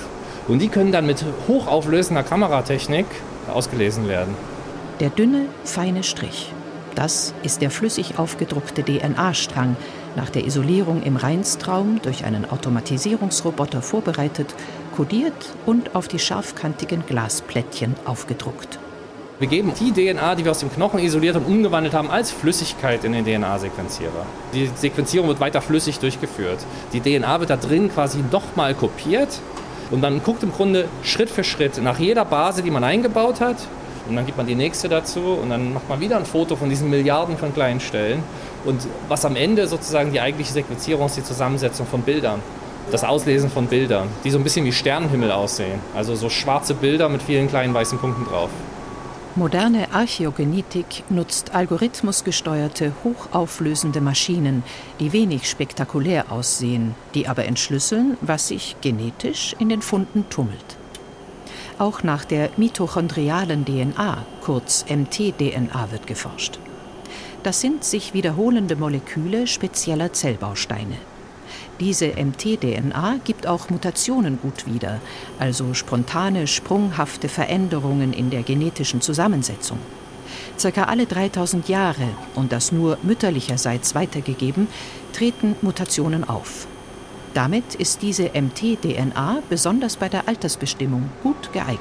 Und 0.49 0.61
die 0.61 0.69
können 0.69 0.93
dann 0.93 1.07
mit 1.07 1.25
hochauflösender 1.47 2.23
Kameratechnik 2.23 3.07
ausgelesen 3.53 4.09
werden. 4.09 4.35
Der 4.99 5.11
dünne, 5.11 5.45
feine 5.65 6.03
Strich. 6.03 6.53
Das 6.95 7.33
ist 7.45 7.63
der 7.63 7.71
flüssig 7.71 8.19
aufgedruckte 8.19 8.83
DNA-Strang, 8.83 9.77
nach 10.17 10.31
der 10.31 10.47
Isolierung 10.47 11.03
im 11.03 11.17
Reinstraum 11.17 12.01
durch 12.03 12.25
einen 12.25 12.51
Automatisierungsroboter 12.51 13.83
vorbereitet, 13.83 14.53
kodiert 14.97 15.55
und 15.65 15.95
auf 15.95 16.09
die 16.09 16.19
scharfkantigen 16.19 17.05
Glasplättchen 17.07 17.95
aufgedruckt. 18.05 18.81
Wir 19.39 19.47
geben 19.47 19.73
die 19.79 19.93
DNA, 19.93 20.35
die 20.35 20.45
wir 20.45 20.51
aus 20.51 20.59
dem 20.59 20.73
Knochen 20.73 20.99
isoliert 20.99 21.37
und 21.37 21.45
umgewandelt 21.45 21.95
haben, 21.95 22.11
als 22.11 22.33
Flüssigkeit 22.33 23.05
in 23.05 23.13
den 23.13 23.25
DNA-Sequenzierer. 23.25 24.27
Die 24.53 24.69
Sequenzierung 24.75 25.29
wird 25.29 25.39
weiter 25.39 25.61
flüssig 25.61 26.01
durchgeführt. 26.01 26.59
Die 26.93 27.01
DNA 27.01 27.39
wird 27.39 27.51
da 27.51 27.57
drin 27.57 27.89
quasi 27.93 28.19
nochmal 28.33 28.75
kopiert 28.75 29.39
und 29.91 30.01
man 30.01 30.23
guckt 30.23 30.43
im 30.43 30.53
Grunde 30.53 30.87
Schritt 31.03 31.31
für 31.31 31.45
Schritt 31.45 31.83
nach 31.83 31.99
jeder 31.99 32.25
Base, 32.25 32.63
die 32.63 32.71
man 32.71 32.85
eingebaut 32.85 33.41
hat. 33.41 33.57
Und 34.09 34.17
dann 34.17 34.25
gibt 34.25 34.39
man 34.39 34.47
die 34.47 34.55
nächste 34.55 34.89
dazu 34.89 35.21
und 35.43 35.51
dann 35.51 35.75
macht 35.75 35.89
man 35.89 36.01
wieder 36.01 36.17
ein 36.17 36.25
Foto 36.25 36.57
von 36.57 36.71
diesen 36.71 36.89
Milliarden 36.89 37.37
von 37.37 37.53
kleinen 37.53 37.81
Stellen. 37.81 38.23
Und 38.65 38.81
was 39.09 39.25
am 39.25 39.37
Ende 39.37 39.67
sozusagen 39.67 40.13
die 40.13 40.21
eigentliche 40.21 40.53
Sequenzierung 40.53 41.07
ist, 41.07 41.17
die 41.17 41.25
Zusammensetzung 41.25 41.87
von 41.87 42.03
Bildern. 42.03 42.41
Das 42.91 43.05
Auslesen 43.05 43.51
von 43.51 43.67
Bildern, 43.67 44.09
die 44.25 44.31
so 44.31 44.39
ein 44.39 44.45
bisschen 44.45 44.65
wie 44.65 44.73
Sternenhimmel 44.73 45.31
aussehen. 45.31 45.79
Also 45.95 46.15
so 46.15 46.31
schwarze 46.31 46.73
Bilder 46.73 47.11
mit 47.11 47.23
vielen 47.23 47.49
kleinen 47.49 47.75
weißen 47.75 47.99
Punkten 47.99 48.25
drauf. 48.25 48.49
Moderne 49.37 49.93
Archäogenetik 49.93 51.05
nutzt 51.11 51.55
algorithmusgesteuerte, 51.55 52.93
hochauflösende 53.05 54.01
Maschinen, 54.01 54.65
die 54.99 55.13
wenig 55.13 55.49
spektakulär 55.49 56.33
aussehen, 56.33 56.95
die 57.15 57.29
aber 57.29 57.45
entschlüsseln, 57.45 58.17
was 58.21 58.49
sich 58.49 58.77
genetisch 58.81 59.55
in 59.59 59.69
den 59.69 59.83
Funden 59.83 60.29
tummelt. 60.29 60.77
Auch 61.79 62.03
nach 62.03 62.25
der 62.25 62.51
mitochondrialen 62.57 63.65
DNA, 63.65 64.25
kurz 64.43 64.85
mtDNA, 64.89 65.93
wird 65.93 66.09
geforscht. 66.09 66.59
Das 67.45 67.61
sind 67.61 67.85
sich 67.85 68.15
wiederholende 68.15 68.75
Moleküle 68.75 69.47
spezieller 69.47 70.13
Zellbausteine. 70.13 70.97
Diese 71.81 72.09
mtDNA 72.09 73.21
gibt 73.25 73.47
auch 73.47 73.71
Mutationen 73.71 74.41
gut 74.41 74.67
wieder, 74.67 75.01
also 75.39 75.75
spontane, 75.75 76.49
sprunghafte 76.49 77.29
Veränderungen 77.29 78.13
in 78.13 78.31
der 78.31 78.43
genetischen 78.43 79.01
Zusammensetzung. 79.01 79.79
Circa 80.59 80.85
alle 80.85 81.07
3000 81.07 81.69
Jahre, 81.69 82.09
und 82.35 82.51
das 82.51 82.73
nur 82.73 82.99
mütterlicherseits 83.05 83.95
weitergegeben, 83.95 84.67
treten 85.13 85.55
Mutationen 85.63 86.29
auf. 86.29 86.67
Damit 87.33 87.77
ist 87.77 88.03
diese 88.03 88.31
mtDNA 88.35 89.39
besonders 89.49 89.97
bei 89.97 90.09
der 90.09 90.27
Altersbestimmung 90.27 91.11
gut 91.23 91.53
geeignet. 91.53 91.79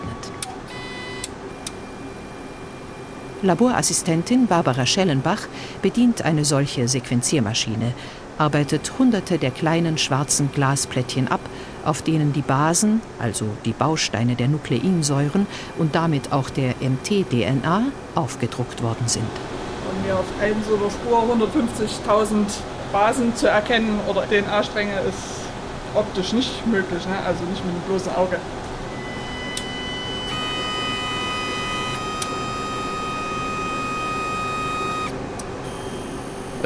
Laborassistentin 3.42 4.46
Barbara 4.46 4.86
Schellenbach 4.86 5.48
bedient 5.82 6.24
eine 6.24 6.46
solche 6.46 6.88
Sequenziermaschine 6.88 7.94
arbeitet 8.38 8.92
hunderte 8.98 9.38
der 9.38 9.52
kleinen 9.52 9.98
schwarzen 9.98 10.52
Glasplättchen 10.54 11.28
ab, 11.28 11.40
auf 11.86 12.02
denen 12.02 12.34
die 12.34 12.42
Basen, 12.42 13.02
also 13.20 13.46
die 13.66 13.74
Bausteine 13.74 14.36
der 14.36 14.48
Nukleinsäuren 14.48 15.48
und 15.78 15.96
damit 15.96 16.32
auch 16.32 16.50
der 16.50 16.76
mtDNA, 16.80 17.84
aufgedruckt 18.16 18.84
worden 18.84 19.08
sind. 19.08 19.24
Und 19.24 20.04
hier 20.04 20.16
auf 20.16 20.26
einer 20.42 20.56
so 20.64 20.78
Spur 20.90 21.24
150.000 21.24 22.46
Basen 22.92 23.36
zu 23.36 23.48
erkennen 23.48 24.00
oder 24.08 24.24
DNA-Stränge 24.28 25.00
ist 25.08 25.48
optisch 25.94 26.34
nicht 26.34 26.66
möglich, 26.68 27.06
ne? 27.06 27.18
also 27.26 27.44
nicht 27.46 27.64
mit 27.66 27.74
dem 27.74 27.82
bloßen 27.88 28.14
Auge. 28.16 28.38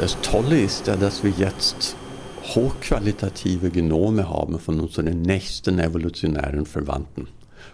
Das 0.02 0.20
Tolle 0.20 0.60
ist 0.60 0.88
ja, 0.88 0.96
dass 0.96 1.22
wir 1.22 1.30
jetzt 1.30 1.94
hochqualitative 2.42 3.70
Genome 3.70 4.28
haben 4.28 4.58
von 4.58 4.80
unseren 4.80 5.22
nächsten 5.22 5.78
evolutionären 5.78 6.66
Verwandten. 6.66 7.28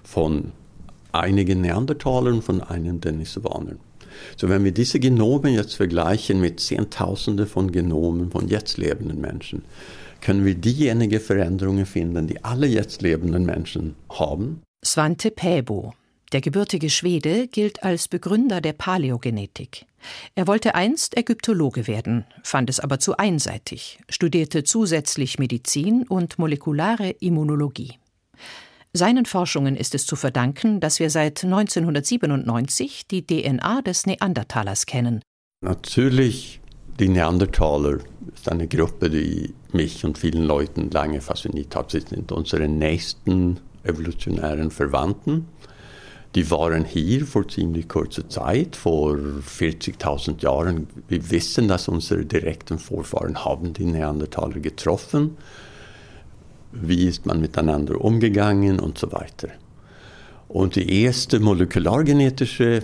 Von 0.05 0.53
einigen 1.11 1.63
Neandertalern, 1.63 2.43
von 2.43 2.61
einem 2.61 3.01
Denisovanern. 3.01 3.79
So 4.37 4.51
wenn 4.51 4.63
wir 4.63 4.73
diese 4.73 5.01
Genome 5.01 5.49
jetzt 5.49 5.77
vergleichen 5.77 6.39
mit 6.39 6.61
Zehntausende 6.61 7.47
von 7.47 7.73
Genomen 7.73 8.31
von 8.31 8.47
jetzt 8.49 8.77
lebenden 8.77 9.23
Menschen, 9.23 9.63
können 10.21 10.45
wir 10.45 10.55
diejenigen 10.55 11.21
Veränderungen 11.21 11.87
finden, 11.87 12.27
die 12.27 12.45
alle 12.45 12.67
jetzt 12.67 13.01
lebenden 13.01 13.47
Menschen 13.47 13.95
haben. 14.11 14.61
Svante 14.85 15.31
Pääbo, 15.31 15.95
der 16.33 16.41
gebürtige 16.41 16.91
Schwede, 16.91 17.49
gilt 17.49 17.83
als 17.83 18.09
Begründer 18.09 18.61
der 18.61 18.73
Paläogenetik. 18.73 19.87
Er 20.35 20.47
wollte 20.47 20.75
einst 20.75 21.17
Ägyptologe 21.17 21.87
werden, 21.87 22.25
fand 22.43 22.71
es 22.71 22.81
aber 22.81 22.99
zu 22.99 23.17
einseitig, 23.17 23.99
studierte 24.09 24.65
zusätzlich 24.65 25.39
Medizin 25.39 26.05
und 26.09 26.39
molekulare 26.39 27.11
Immunologie. 27.11 27.95
Seinen 28.93 29.27
Forschungen 29.27 29.77
ist 29.77 29.95
es 29.95 30.07
zu 30.07 30.17
verdanken, 30.17 30.81
dass 30.81 30.99
wir 30.99 31.11
seit 31.11 31.45
1997 31.45 33.07
die 33.07 33.27
DNA 33.27 33.83
des 33.83 34.07
Neandertalers 34.07 34.87
kennen. 34.87 35.21
Natürlich, 35.61 36.61
die 36.99 37.09
Neandertaler 37.09 37.99
ist 38.35 38.51
eine 38.51 38.67
Gruppe, 38.67 39.11
die 39.11 39.55
mich 39.73 40.05
und 40.05 40.19
vielen 40.19 40.45
Leuten 40.45 40.91
lange 40.91 41.21
fasziniert 41.21 41.77
hat. 41.77 41.91
Sie 41.91 42.01
sind 42.01 42.33
unsere 42.33 42.67
nächsten 42.67 43.61
evolutionären 43.85 44.71
Verwandten. 44.71 45.49
Die 46.35 46.51
waren 46.51 46.85
hier 46.85 47.25
vor 47.27 47.49
ziemlich 47.49 47.89
kurzer 47.89 48.29
Zeit, 48.29 48.77
vor 48.77 49.15
40.000 49.17 50.43
Jahren. 50.43 50.89
Wir 51.09 51.31
wissen, 51.31 51.69
dass 51.69 51.89
unsere 51.89 52.27
direkten 52.27 52.79
Vorfahren 52.79 53.45
haben 53.45 53.73
die 53.73 53.87
Neandertaler 53.87 54.61
getroffen. 54.61 55.37
Wie 56.71 57.09
ist 57.09 57.25
man 57.25 57.41
miteinander 57.41 58.01
umgegangen 58.01 58.79
und 58.79 58.99
so 58.99 59.11
weiter. 59.11 59.49
Und 60.49 60.77
die 60.77 61.03
erste 61.03 61.41
molekulargenetische 61.41 62.83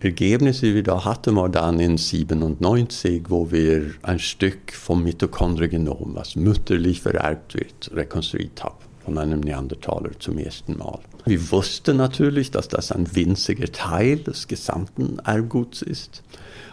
Ergebnis, 0.00 0.60
die 0.60 0.74
wir 0.74 0.82
da 0.82 1.04
hatten, 1.04 1.36
war 1.36 1.48
dann 1.48 1.80
in 1.80 1.96
97, 1.96 3.24
wo 3.28 3.50
wir 3.50 3.92
ein 4.02 4.18
Stück 4.18 4.72
vom 4.72 5.02
Mitochondriegenom, 5.02 6.10
was 6.14 6.36
mütterlich 6.36 7.00
vererbt 7.00 7.54
wird, 7.54 7.90
rekonstruiert 7.94 8.62
haben 8.62 8.84
von 9.04 9.18
einem 9.18 9.40
Neandertaler 9.40 10.10
zum 10.18 10.38
ersten 10.38 10.78
Mal. 10.78 11.00
Wir 11.26 11.50
wussten 11.50 11.96
natürlich, 11.96 12.50
dass 12.50 12.68
das 12.68 12.92
ein 12.92 13.14
winziger 13.14 13.72
Teil 13.72 14.18
des 14.18 14.46
gesamten 14.46 15.18
Erbguts 15.20 15.80
ist, 15.82 16.22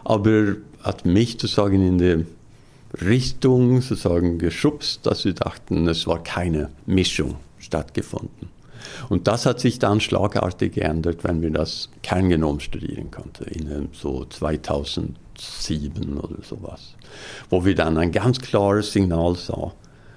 aber 0.03 0.55
hat 0.83 1.05
mich 1.05 1.33
sozusagen 1.33 1.85
in 1.85 1.97
die 1.97 2.25
Richtung 3.05 3.81
sozusagen 3.81 4.39
geschubst, 4.39 5.05
dass 5.05 5.23
wir 5.23 5.33
dachten, 5.33 5.87
es 5.87 6.05
war 6.05 6.21
keine 6.21 6.69
Mischung 6.85 7.35
stattgefunden. 7.59 8.49
Und 9.09 9.27
das 9.27 9.45
hat 9.45 9.59
sich 9.59 9.79
dann 9.79 10.01
schlagartig 10.01 10.73
geändert, 10.73 11.23
wenn 11.23 11.41
wir 11.41 11.51
das 11.51 11.89
Kerngenom 12.01 12.59
studieren 12.59 13.09
konnten, 13.11 13.43
in 13.45 13.89
so 13.93 14.25
2007 14.25 16.17
oder 16.17 16.43
sowas, 16.43 16.95
wo 17.49 17.63
wir 17.63 17.75
dann 17.75 17.97
ein 17.97 18.11
ganz 18.11 18.39
klares 18.39 18.91
Signal 18.91 19.35
sahen 19.35 19.71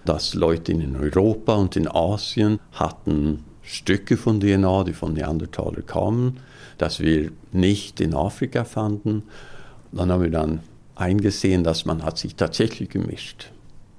dass 0.04 0.34
Leute 0.34 0.72
in 0.72 0.96
Europa 0.96 1.54
und 1.54 1.76
in 1.76 1.88
Asien 1.88 2.60
hatten 2.72 3.44
Stücke 3.64 4.16
von 4.16 4.40
DNA, 4.40 4.84
die 4.84 4.92
von 4.92 5.14
Neandertaler 5.14 5.82
kamen, 5.82 6.38
dass 6.78 7.00
wir 7.00 7.32
nicht 7.52 8.00
in 8.00 8.14
Afrika 8.14 8.64
fanden. 8.64 9.24
dann 9.92 10.10
haben 10.10 10.22
wir 10.22 10.30
dann 10.30 10.60
eingesehen, 10.94 11.64
dass 11.64 11.84
man 11.84 12.02
hat 12.02 12.18
sich 12.18 12.36
tatsächlich 12.36 12.90
gemischt. 12.90 13.50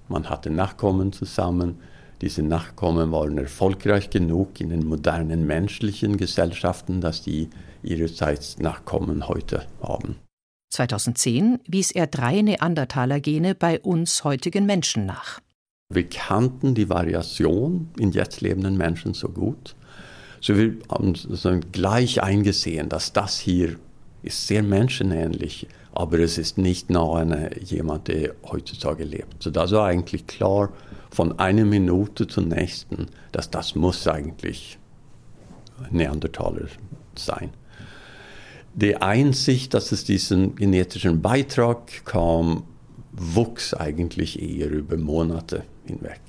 Man 0.08 0.30
hatte 0.30 0.49
Nachkommen 0.49 1.12
zusammen. 1.13 1.80
Diese 2.21 2.43
Nachkommen 2.43 3.12
waren 3.12 3.38
erfolgreich 3.38 4.10
genug 4.10 4.62
in 4.62 4.69
den 4.69 4.86
modernen 4.86 5.45
menschlichen 5.45 6.17
Gesellschaften, 6.17 7.01
dass 7.01 7.21
die 7.21 7.49
ihrerseits 7.84 8.60
Nachkommen 8.60 9.28
heute 9.28 9.65
haben. 9.82 10.15
2010 10.69 11.60
wies 11.67 11.91
er 11.91 12.08
drei 12.08 12.41
Neandertaler-Gene 12.41 13.56
bei 13.56 13.80
uns 13.80 14.23
heutigen 14.23 14.65
Menschen 14.65 15.06
nach. 15.06 15.39
Wir 15.93 16.10
kannten 16.10 16.74
die 16.74 16.89
Variation 16.89 17.89
in 18.00 18.12
jetzt 18.12 18.41
lebenden 18.41 18.76
Menschen 18.76 19.13
so 19.13 19.30
gut. 19.30 19.76
So 20.41 20.58
wir 20.58 20.78
haben 20.89 21.71
gleich 21.71 22.24
eingesehen, 22.24 22.89
dass 22.89 23.13
das 23.13 23.38
hier 23.38 23.76
ist 24.24 24.48
sehr 24.48 24.63
menschenähnlich, 24.63 25.67
aber 25.93 26.17
es 26.19 26.39
ist 26.39 26.58
nicht 26.58 26.89
nach 26.89 27.13
einer, 27.13 27.56
jemand, 27.62 28.08
der 28.08 28.34
heutzutage 28.50 29.04
lebt. 29.04 29.43
So 29.43 29.52
das 29.52 29.71
war 29.74 29.86
eigentlich 29.86 30.26
klar 30.26 30.74
von 31.12 31.38
einer 31.38 31.65
Minute 31.65 32.26
zur 32.26 32.43
nächsten, 32.45 33.06
dass 33.32 33.52
das 33.52 33.76
muss 33.76 34.08
eigentlich 34.08 34.80
Neandertaler 35.91 36.67
sein. 37.15 37.52
Die 38.74 38.98
Einsicht, 38.98 39.76
dass 39.76 39.91
es 39.91 40.04
diesen 40.04 40.56
genetischen 40.56 41.21
Beitrag 41.21 42.04
kam, 42.06 42.63
wuchs 43.12 43.76
eigentlich 43.76 44.41
eher 44.41 44.69
über 44.71 44.98
Monate 44.98 45.63
hinweg. 45.88 46.21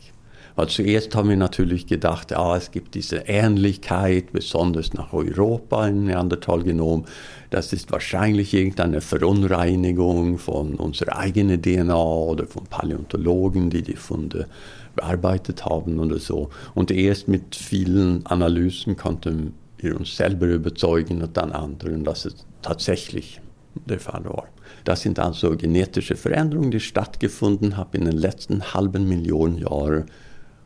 Weil 0.57 0.69
zuerst 0.69 1.15
haben 1.15 1.29
wir 1.29 1.37
natürlich 1.37 1.87
gedacht, 1.87 2.33
ah, 2.33 2.57
es 2.57 2.71
gibt 2.71 2.95
diese 2.95 3.17
Ähnlichkeit, 3.27 4.33
besonders 4.33 4.95
nach 4.95 5.13
Europa 5.13 5.87
im 5.87 6.05
Neandertal-Genom. 6.05 7.05
Das 7.51 7.75
ist 7.75 7.93
wahrscheinlich 7.93 8.55
irgendeine 8.55 9.03
Verunreinigung 9.03 10.39
von 10.39 10.77
unserer 10.77 11.19
eigenen 11.19 11.61
DNA 11.61 11.95
oder 11.95 12.47
von 12.47 12.65
Paläontologen, 12.65 13.69
die 13.69 13.83
die 13.83 13.97
Funde 13.97 14.47
bearbeitet 14.95 15.67
haben 15.67 15.99
oder 15.99 16.19
so. 16.19 16.49
Und 16.75 16.91
erst 16.91 17.29
mit 17.29 17.55
vielen 17.55 18.25
Analysen 18.25 18.97
konnten 18.97 19.53
wir 19.77 19.95
uns 19.95 20.17
selber 20.17 20.47
überzeugen 20.47 21.23
und 21.23 21.37
dann 21.37 21.53
anderen, 21.53 22.03
dass 22.03 22.25
es 22.25 22.47
tatsächlich 22.63 23.43
der 23.85 24.01
Fall 24.01 24.25
war. 24.25 24.49
Das 24.85 25.03
sind 25.03 25.19
also 25.19 25.57
genetische 25.57 26.17
Veränderungen, 26.17 26.71
die 26.71 26.81
stattgefunden 26.81 27.77
haben 27.77 27.93
in 27.93 28.05
den 28.07 28.17
letzten 28.17 28.75
halben 28.75 29.09
Millionen 29.09 29.59
Jahren 29.59 30.07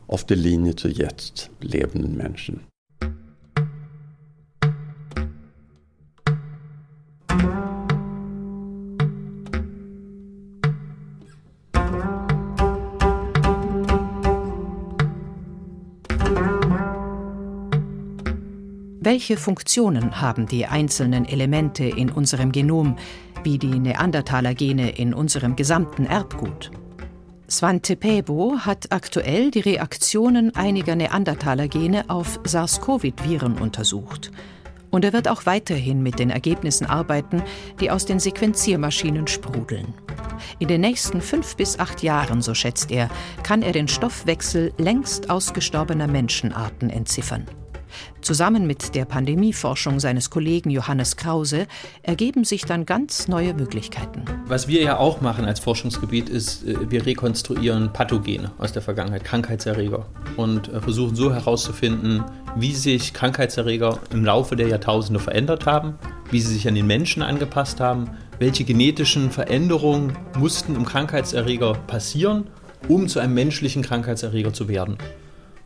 auf 0.07 0.25
der 0.25 0.37
Linie 0.37 0.75
zu 0.75 0.87
jetzt 0.87 1.49
lebenden 1.61 2.17
Menschen. 2.17 2.70
Welche 19.11 19.35
Funktionen 19.35 20.21
haben 20.21 20.45
die 20.45 20.67
einzelnen 20.67 21.25
Elemente 21.25 21.83
in 21.83 22.09
unserem 22.09 22.53
Genom, 22.53 22.95
wie 23.43 23.57
die 23.57 23.77
Neandertaler-Gene 23.77 24.91
in 24.91 25.13
unserem 25.13 25.57
gesamten 25.57 26.05
Erbgut? 26.05 26.71
Svante 27.49 27.97
Pääbo 27.97 28.59
hat 28.59 28.93
aktuell 28.93 29.51
die 29.51 29.59
Reaktionen 29.59 30.55
einiger 30.55 30.95
Neandertaler-Gene 30.95 32.09
auf 32.09 32.39
SARS-CoV-Viren 32.45 33.57
untersucht. 33.59 34.31
Und 34.91 35.03
er 35.03 35.11
wird 35.11 35.27
auch 35.27 35.45
weiterhin 35.45 36.01
mit 36.01 36.17
den 36.17 36.29
Ergebnissen 36.29 36.85
arbeiten, 36.85 37.43
die 37.81 37.91
aus 37.91 38.05
den 38.05 38.21
Sequenziermaschinen 38.21 39.27
sprudeln. 39.27 39.93
In 40.57 40.69
den 40.69 40.79
nächsten 40.79 41.19
fünf 41.19 41.57
bis 41.57 41.77
acht 41.79 42.01
Jahren, 42.01 42.41
so 42.41 42.53
schätzt 42.53 42.91
er, 42.91 43.09
kann 43.43 43.61
er 43.61 43.73
den 43.73 43.89
Stoffwechsel 43.89 44.71
längst 44.77 45.29
ausgestorbener 45.29 46.07
Menschenarten 46.07 46.89
entziffern. 46.89 47.45
Zusammen 48.21 48.67
mit 48.67 48.95
der 48.95 49.05
Pandemieforschung 49.05 49.99
seines 49.99 50.29
Kollegen 50.29 50.69
Johannes 50.69 51.17
Krause 51.17 51.67
ergeben 52.03 52.43
sich 52.43 52.65
dann 52.65 52.85
ganz 52.85 53.27
neue 53.27 53.53
Möglichkeiten. 53.53 54.25
Was 54.45 54.67
wir 54.67 54.81
ja 54.81 54.97
auch 54.97 55.21
machen 55.21 55.45
als 55.45 55.59
Forschungsgebiet 55.59 56.29
ist, 56.29 56.65
äh, 56.65 56.89
wir 56.89 57.05
rekonstruieren 57.05 57.93
Pathogene 57.93 58.51
aus 58.57 58.71
der 58.71 58.81
Vergangenheit, 58.81 59.23
Krankheitserreger 59.23 60.05
und 60.37 60.69
äh, 60.69 60.81
versuchen 60.81 61.15
so 61.15 61.33
herauszufinden, 61.33 62.23
wie 62.55 62.73
sich 62.73 63.13
Krankheitserreger 63.13 63.99
im 64.11 64.25
Laufe 64.25 64.55
der 64.55 64.67
Jahrtausende 64.67 65.19
verändert 65.19 65.65
haben, 65.65 65.95
wie 66.29 66.39
sie 66.39 66.53
sich 66.53 66.67
an 66.67 66.75
den 66.75 66.87
Menschen 66.87 67.21
angepasst 67.23 67.79
haben, 67.79 68.11
welche 68.39 68.63
genetischen 68.63 69.31
Veränderungen 69.31 70.17
mussten 70.37 70.75
im 70.75 70.85
Krankheitserreger 70.85 71.73
passieren, 71.87 72.47
um 72.87 73.07
zu 73.07 73.19
einem 73.19 73.33
menschlichen 73.33 73.83
Krankheitserreger 73.83 74.53
zu 74.53 74.67
werden. 74.67 74.97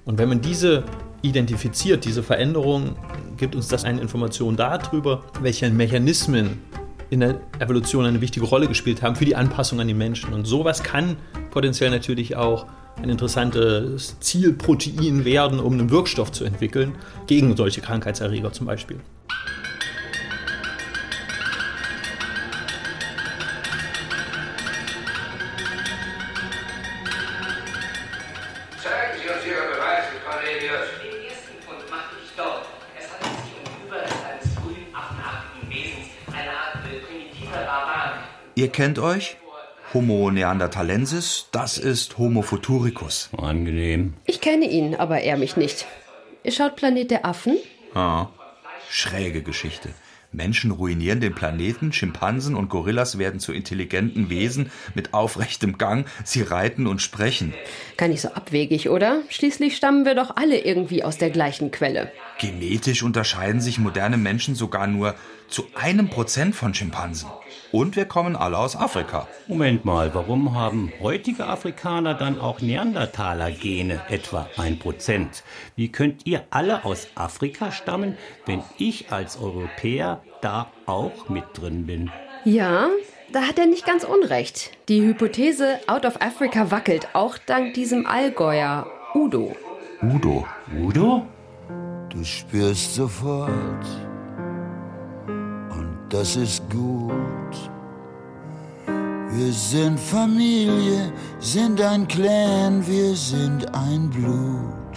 Und 0.05 0.17
wenn 0.19 0.29
man 0.29 0.41
diese 0.41 0.83
identifiziert, 1.21 2.05
diese 2.05 2.23
Veränderung, 2.23 2.95
gibt 3.37 3.55
uns 3.55 3.67
das 3.67 3.83
eine 3.83 3.99
Information 3.99 4.55
darüber, 4.55 5.23
welche 5.41 5.69
Mechanismen 5.69 6.61
in 7.09 7.19
der 7.19 7.39
Evolution 7.59 8.05
eine 8.05 8.21
wichtige 8.21 8.45
Rolle 8.45 8.67
gespielt 8.67 9.01
haben 9.01 9.15
für 9.15 9.25
die 9.25 9.35
Anpassung 9.35 9.79
an 9.79 9.87
die 9.87 9.93
Menschen. 9.93 10.33
Und 10.33 10.45
sowas 10.45 10.83
kann 10.83 11.17
potenziell 11.51 11.89
natürlich 11.89 12.35
auch 12.35 12.67
ein 13.01 13.09
interessantes 13.09 14.19
Zielprotein 14.19 15.25
werden, 15.25 15.59
um 15.59 15.73
einen 15.73 15.89
Wirkstoff 15.89 16.31
zu 16.31 16.45
entwickeln, 16.45 16.95
gegen 17.27 17.55
solche 17.57 17.81
Krankheitserreger 17.81 18.53
zum 18.53 18.67
Beispiel. 18.67 18.99
Kennt 38.85 38.99
euch? 38.99 39.37
Homo 39.95 40.29
neanderthalensis, 40.29 41.47
das 41.51 41.79
ist 41.79 42.19
Homo 42.19 42.43
futuricus. 42.43 43.31
Angenehm. 43.35 44.13
Ich 44.27 44.41
kenne 44.41 44.69
ihn, 44.69 44.93
aber 44.93 45.21
er 45.21 45.37
mich 45.37 45.57
nicht. 45.57 45.87
Ihr 46.43 46.51
schaut 46.51 46.75
Planet 46.75 47.09
der 47.09 47.25
Affen? 47.25 47.57
Ah, 47.95 48.27
schräge 48.87 49.41
Geschichte. 49.41 49.89
Menschen 50.31 50.69
ruinieren 50.69 51.19
den 51.19 51.33
Planeten, 51.33 51.93
Schimpansen 51.93 52.53
und 52.53 52.69
Gorillas 52.69 53.17
werden 53.17 53.39
zu 53.39 53.53
intelligenten 53.53 54.29
Wesen 54.29 54.69
mit 54.93 55.15
aufrechtem 55.15 55.79
Gang, 55.79 56.05
sie 56.23 56.43
reiten 56.43 56.85
und 56.85 57.01
sprechen. 57.01 57.55
Gar 57.97 58.09
nicht 58.09 58.21
so 58.21 58.29
abwegig, 58.29 58.89
oder? 58.89 59.21
Schließlich 59.29 59.75
stammen 59.75 60.05
wir 60.05 60.13
doch 60.13 60.35
alle 60.35 60.59
irgendwie 60.59 61.03
aus 61.03 61.17
der 61.17 61.31
gleichen 61.31 61.71
Quelle. 61.71 62.11
Genetisch 62.37 63.01
unterscheiden 63.01 63.61
sich 63.61 63.79
moderne 63.79 64.17
Menschen 64.17 64.53
sogar 64.53 64.85
nur 64.85 65.15
zu 65.47 65.65
einem 65.75 66.09
Prozent 66.09 66.55
von 66.55 66.73
Schimpansen. 66.73 67.29
Und 67.71 67.95
wir 67.95 68.05
kommen 68.05 68.35
alle 68.35 68.57
aus 68.57 68.75
Afrika. 68.75 69.27
Moment 69.47 69.85
mal, 69.85 70.13
warum 70.13 70.55
haben 70.55 70.91
heutige 71.01 71.45
Afrikaner 71.45 72.13
dann 72.13 72.39
auch 72.39 72.61
Neandertaler-Gene 72.61 74.01
etwa 74.09 74.49
ein 74.57 74.79
Prozent? 74.79 75.43
Wie 75.75 75.91
könnt 75.91 76.25
ihr 76.25 76.43
alle 76.49 76.85
aus 76.85 77.07
Afrika 77.15 77.71
stammen, 77.71 78.17
wenn 78.45 78.63
ich 78.77 79.11
als 79.11 79.37
Europäer 79.37 80.21
da 80.41 80.67
auch 80.85 81.29
mit 81.29 81.43
drin 81.53 81.85
bin? 81.85 82.11
Ja, 82.45 82.89
da 83.33 83.41
hat 83.41 83.57
er 83.59 83.65
nicht 83.65 83.85
ganz 83.85 84.03
unrecht. 84.03 84.71
Die 84.87 85.01
Hypothese 85.01 85.79
Out 85.87 86.05
of 86.05 86.21
Africa 86.21 86.71
wackelt, 86.71 87.09
auch 87.13 87.37
dank 87.37 87.73
diesem 87.73 88.05
Allgäuer 88.05 88.87
Udo. 89.13 89.55
Udo? 90.01 90.45
Udo? 90.79 91.25
Du 92.09 92.23
spürst 92.23 92.95
sofort, 92.95 93.51
das 96.17 96.37
ist 96.37 96.63
gut. 96.69 97.55
Wir 99.37 99.51
sind 99.51 99.99
Familie, 99.99 101.11
sind 101.39 101.81
ein 101.81 102.07
Clan, 102.07 102.85
wir 102.87 103.13
sind 103.15 103.61
ein 103.75 104.09
Blut. 104.09 104.93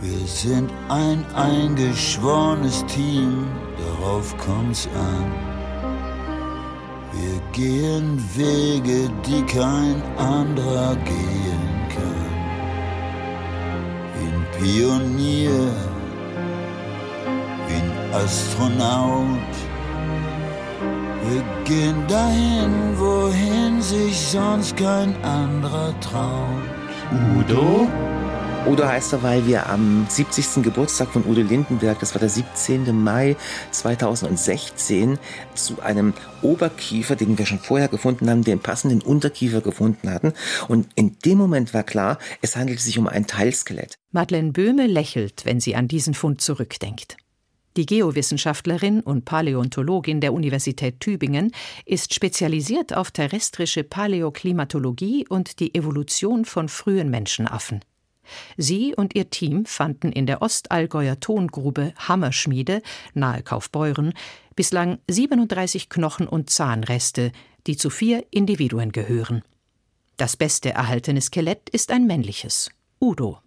Wir 0.00 0.26
sind 0.26 0.70
ein 0.88 1.24
eingeschworenes 1.36 2.84
Team, 2.86 3.46
darauf 3.78 4.36
kommt's 4.38 4.88
an. 5.12 5.26
Wir 7.12 7.40
gehen 7.52 8.18
Wege, 8.34 9.08
die 9.26 9.42
kein 9.42 10.02
anderer 10.16 10.96
gehen 10.96 11.70
kann. 11.94 12.30
Ein 14.20 14.46
Pionier 14.58 15.89
Astronaut. 18.12 19.38
Wir 21.28 21.44
gehen 21.64 22.06
dahin, 22.08 22.98
wohin 22.98 23.80
sich 23.80 24.16
sonst 24.16 24.76
kein 24.76 25.14
anderer 25.22 25.94
traut. 26.00 26.64
Udo? 27.36 27.86
Udo 28.66 28.84
heißt 28.84 29.12
er, 29.12 29.22
weil 29.22 29.46
wir 29.46 29.68
am 29.68 30.06
70. 30.08 30.62
Geburtstag 30.62 31.08
von 31.12 31.24
Udo 31.24 31.40
Lindenberg, 31.40 32.00
das 32.00 32.14
war 32.14 32.18
der 32.18 32.28
17. 32.28 32.92
Mai 33.00 33.36
2016, 33.70 35.18
zu 35.54 35.80
einem 35.80 36.12
Oberkiefer, 36.42 37.14
den 37.16 37.38
wir 37.38 37.46
schon 37.46 37.60
vorher 37.60 37.88
gefunden 37.88 38.28
haben, 38.28 38.42
den 38.42 38.58
passenden 38.58 39.02
Unterkiefer 39.02 39.60
gefunden 39.60 40.10
hatten. 40.10 40.34
Und 40.68 40.88
in 40.96 41.16
dem 41.24 41.38
Moment 41.38 41.72
war 41.74 41.84
klar, 41.84 42.18
es 42.42 42.56
handelt 42.56 42.80
sich 42.80 42.98
um 42.98 43.06
ein 43.06 43.26
Teilskelett. 43.26 43.94
Madeleine 44.10 44.50
Böhme 44.50 44.86
lächelt, 44.86 45.44
wenn 45.44 45.60
sie 45.60 45.76
an 45.76 45.86
diesen 45.86 46.14
Fund 46.14 46.40
zurückdenkt. 46.40 47.16
Die 47.76 47.86
Geowissenschaftlerin 47.86 49.00
und 49.00 49.24
Paläontologin 49.24 50.20
der 50.20 50.32
Universität 50.32 50.98
Tübingen 50.98 51.52
ist 51.84 52.14
spezialisiert 52.14 52.96
auf 52.96 53.12
terrestrische 53.12 53.84
Paläoklimatologie 53.84 55.26
und 55.28 55.60
die 55.60 55.74
Evolution 55.74 56.44
von 56.44 56.68
frühen 56.68 57.10
Menschenaffen. 57.10 57.80
Sie 58.56 58.94
und 58.94 59.14
ihr 59.14 59.30
Team 59.30 59.64
fanden 59.66 60.12
in 60.12 60.26
der 60.26 60.42
Ostallgäuer 60.42 61.20
Tongrube 61.20 61.94
Hammerschmiede 61.96 62.82
nahe 63.14 63.42
Kaufbeuren 63.42 64.14
bislang 64.56 64.98
37 65.08 65.88
Knochen 65.88 66.28
und 66.28 66.50
Zahnreste, 66.50 67.32
die 67.66 67.76
zu 67.76 67.90
vier 67.90 68.24
Individuen 68.30 68.92
gehören. 68.92 69.42
Das 70.16 70.36
beste 70.36 70.70
erhaltene 70.70 71.20
Skelett 71.20 71.70
ist 71.70 71.90
ein 71.90 72.06
männliches, 72.06 72.70
Udo. 73.00 73.38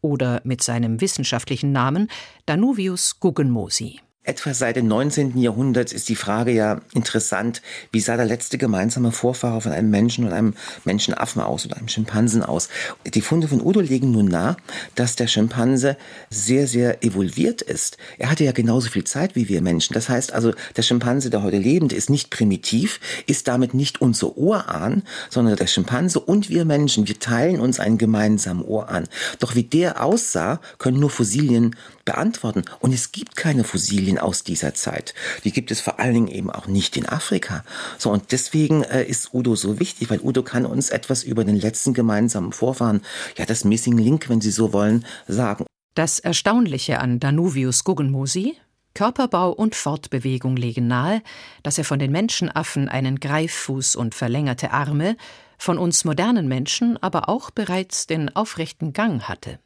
Oder 0.00 0.40
mit 0.44 0.62
seinem 0.62 1.00
wissenschaftlichen 1.00 1.72
Namen 1.72 2.08
Danuvius 2.46 3.20
guggenmosi. 3.20 4.00
Etwa 4.26 4.54
seit 4.54 4.76
dem 4.76 4.88
19. 4.88 5.36
Jahrhundert 5.36 5.92
ist 5.92 6.08
die 6.08 6.16
Frage 6.16 6.50
ja 6.50 6.80
interessant, 6.94 7.60
wie 7.92 8.00
sah 8.00 8.16
der 8.16 8.24
letzte 8.24 8.56
gemeinsame 8.56 9.12
Vorfahre 9.12 9.60
von 9.60 9.72
einem 9.72 9.90
Menschen 9.90 10.24
und 10.24 10.32
einem 10.32 10.54
Menschenaffen 10.86 11.42
aus 11.42 11.66
oder 11.66 11.76
einem 11.76 11.88
Schimpansen 11.88 12.42
aus. 12.42 12.70
Die 13.04 13.20
Funde 13.20 13.48
von 13.48 13.60
Udo 13.60 13.80
legen 13.80 14.12
nun 14.12 14.28
nahe, 14.28 14.56
dass 14.94 15.16
der 15.16 15.26
Schimpanse 15.26 15.98
sehr, 16.30 16.66
sehr 16.66 17.04
evolviert 17.04 17.60
ist. 17.60 17.98
Er 18.16 18.30
hatte 18.30 18.44
ja 18.44 18.52
genauso 18.52 18.88
viel 18.88 19.04
Zeit 19.04 19.36
wie 19.36 19.50
wir 19.50 19.60
Menschen. 19.60 19.92
Das 19.92 20.08
heißt 20.08 20.32
also, 20.32 20.54
der 20.74 20.82
Schimpanse, 20.82 21.28
der 21.28 21.42
heute 21.42 21.58
lebend 21.58 21.92
ist, 21.92 22.08
nicht 22.08 22.30
primitiv, 22.30 23.00
ist 23.26 23.46
damit 23.46 23.74
nicht 23.74 24.00
unser 24.00 24.38
Urahn, 24.38 25.02
sondern 25.28 25.56
der 25.56 25.66
Schimpanse 25.66 26.18
und 26.18 26.48
wir 26.48 26.64
Menschen, 26.64 27.06
wir 27.06 27.18
teilen 27.18 27.60
uns 27.60 27.78
einen 27.78 27.98
gemeinsamen 27.98 28.64
Urahn. 28.64 29.06
Doch 29.38 29.54
wie 29.54 29.64
der 29.64 30.02
aussah, 30.02 30.62
können 30.78 30.98
nur 30.98 31.10
Fossilien 31.10 31.76
beantworten. 32.04 32.64
Und 32.80 32.92
es 32.92 33.12
gibt 33.12 33.36
keine 33.36 33.64
Fossilien 33.64 34.13
aus 34.18 34.44
dieser 34.44 34.74
Zeit. 34.74 35.14
Die 35.44 35.52
gibt 35.52 35.70
es 35.70 35.80
vor 35.80 36.00
allen 36.00 36.14
Dingen 36.14 36.28
eben 36.28 36.50
auch 36.50 36.66
nicht 36.66 36.96
in 36.96 37.08
Afrika. 37.08 37.64
So, 37.98 38.10
und 38.10 38.32
deswegen 38.32 38.82
äh, 38.84 39.04
ist 39.04 39.34
Udo 39.34 39.56
so 39.56 39.78
wichtig, 39.78 40.10
weil 40.10 40.20
Udo 40.20 40.42
kann 40.42 40.66
uns 40.66 40.90
etwas 40.90 41.22
über 41.22 41.44
den 41.44 41.56
letzten 41.56 41.94
gemeinsamen 41.94 42.52
Vorfahren, 42.52 43.02
ja, 43.36 43.46
das 43.46 43.64
Missing 43.64 43.98
Link, 43.98 44.28
wenn 44.28 44.40
Sie 44.40 44.50
so 44.50 44.72
wollen, 44.72 45.04
sagen. 45.28 45.66
Das 45.94 46.18
Erstaunliche 46.18 46.98
an 46.98 47.20
Danuvius 47.20 47.84
Guggenmosi, 47.84 48.56
Körperbau 48.94 49.50
und 49.50 49.74
Fortbewegung 49.74 50.56
legen 50.56 50.86
nahe, 50.86 51.22
dass 51.62 51.78
er 51.78 51.84
von 51.84 51.98
den 51.98 52.12
Menschenaffen 52.12 52.88
einen 52.88 53.18
Greiffuß 53.18 53.96
und 53.96 54.14
verlängerte 54.14 54.70
Arme, 54.72 55.16
von 55.58 55.78
uns 55.78 56.04
modernen 56.04 56.48
Menschen 56.48 57.02
aber 57.02 57.28
auch 57.28 57.50
bereits 57.50 58.06
den 58.06 58.34
aufrechten 58.34 58.92
Gang 58.92 59.22
hatte. 59.22 59.58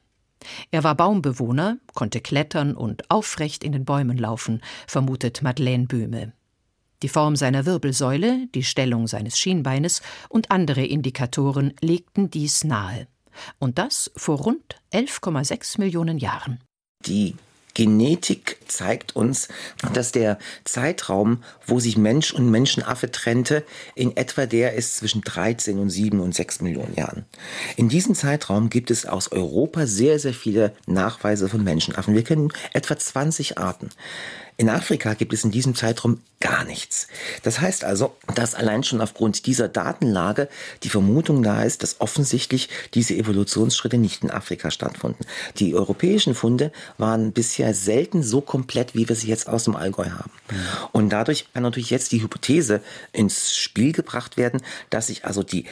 Er 0.71 0.85
war 0.85 0.95
Baumbewohner, 0.95 1.79
konnte 1.95 2.21
klettern 2.21 2.75
und 2.75 3.11
aufrecht 3.11 3.65
in 3.65 3.73
den 3.73 3.85
Bäumen 3.85 4.19
laufen, 4.19 4.63
vermutet 4.87 5.43
Madeleine 5.43 5.87
Böhme. 5.87 6.33
Die 7.03 7.09
Form 7.09 7.37
seiner 7.37 7.65
Wirbelsäule, 7.65 8.49
die 8.55 8.65
Stellung 8.65 9.07
seines 9.07 9.39
Schienbeines 9.39 10.03
und 10.29 10.51
andere 10.51 10.85
Indikatoren 10.85 11.75
legten 11.81 12.31
dies 12.31 12.65
nahe. 12.65 13.07
Und 13.59 13.79
das 13.79 14.11
vor 14.17 14.39
rund 14.39 14.81
11,6 14.93 15.79
Millionen 15.79 16.19
Jahren. 16.19 16.61
Die 17.07 17.37
Genetik 17.75 18.59
zeigt 18.67 19.15
uns, 19.17 19.49
dass 19.95 20.13
der 20.13 20.39
Zeitraum, 20.65 21.43
wo 21.67 21.81
sich 21.81 21.97
Mensch 21.97 22.33
und 22.33 22.51
Menschenaffe 22.51 23.11
trennte, 23.11 23.65
in 23.95 24.17
etwa 24.17 24.47
der 24.47 24.75
ist 24.75 24.97
zwischen 24.97 25.23
13 25.23 25.79
und 25.79 25.91
7 25.91 26.21
und 26.21 26.35
6 26.35 26.61
Millionen 26.61 26.95
Jahren. 26.95 27.25
In 27.77 27.89
diesem 27.89 28.15
Zeitraum 28.15 28.71
gibt 28.71 28.91
es 28.91 29.07
aus 29.07 29.33
Europa 29.33 29.87
sehr, 29.87 30.19
sehr 30.19 30.35
viele 30.35 30.75
Nachweise 30.87 31.49
von 31.49 31.63
Menschenaffen. 31.63 32.15
Wir 32.15 32.25
kennen 32.25 32.53
etwa 32.73 32.97
20 32.97 33.59
Arten. 33.59 33.91
In 34.61 34.69
Afrika 34.69 35.15
gibt 35.15 35.33
es 35.33 35.45
in 35.45 35.53
diesem 35.53 35.77
Zeitraum 35.77 36.21
gar 36.41 36.65
nichts. 36.65 37.07
Das 37.45 37.61
heißt 37.61 37.85
also, 37.85 38.17
dass 38.35 38.57
allein 38.57 38.83
schon 38.83 39.01
aufgrund 39.01 39.47
dieser 39.47 39.69
Datenlage 39.69 40.49
die 40.83 40.89
Vermutung 40.89 41.45
da 41.45 41.63
ist, 41.63 41.85
dass 41.85 42.01
offensichtlich 42.01 42.69
diese 42.93 43.15
Evolutionsschritte 43.15 43.99
nicht 43.99 44.25
in 44.25 44.33
Afrika 44.33 44.73
stattfanden. 44.73 45.27
Die 45.59 45.77
europäischen 45.77 46.35
Funde 46.35 46.73
waren 46.97 47.31
bisher 47.31 47.73
selten 47.73 48.25
so 48.25 48.41
komplett, 48.41 48.97
wie 48.97 49.09
wir 49.09 49.15
sie 49.15 49.29
jetzt 49.29 49.49
aus 49.49 49.63
dem 49.63 49.77
Allgäu 49.77 50.11
haben. 50.11 50.33
Und 50.91 51.11
dadurch 51.11 51.47
kann 51.55 51.63
natürlich 51.63 51.91
jetzt 51.91 52.11
die 52.11 52.21
Hypothese 52.21 52.83
ins 53.13 53.57
Spiel 53.57 53.93
gebracht 53.93 54.37
werden, 54.37 54.61
dass 54.91 55.07
sich 55.07 55.25
also 55.25 55.45
die 55.45 55.67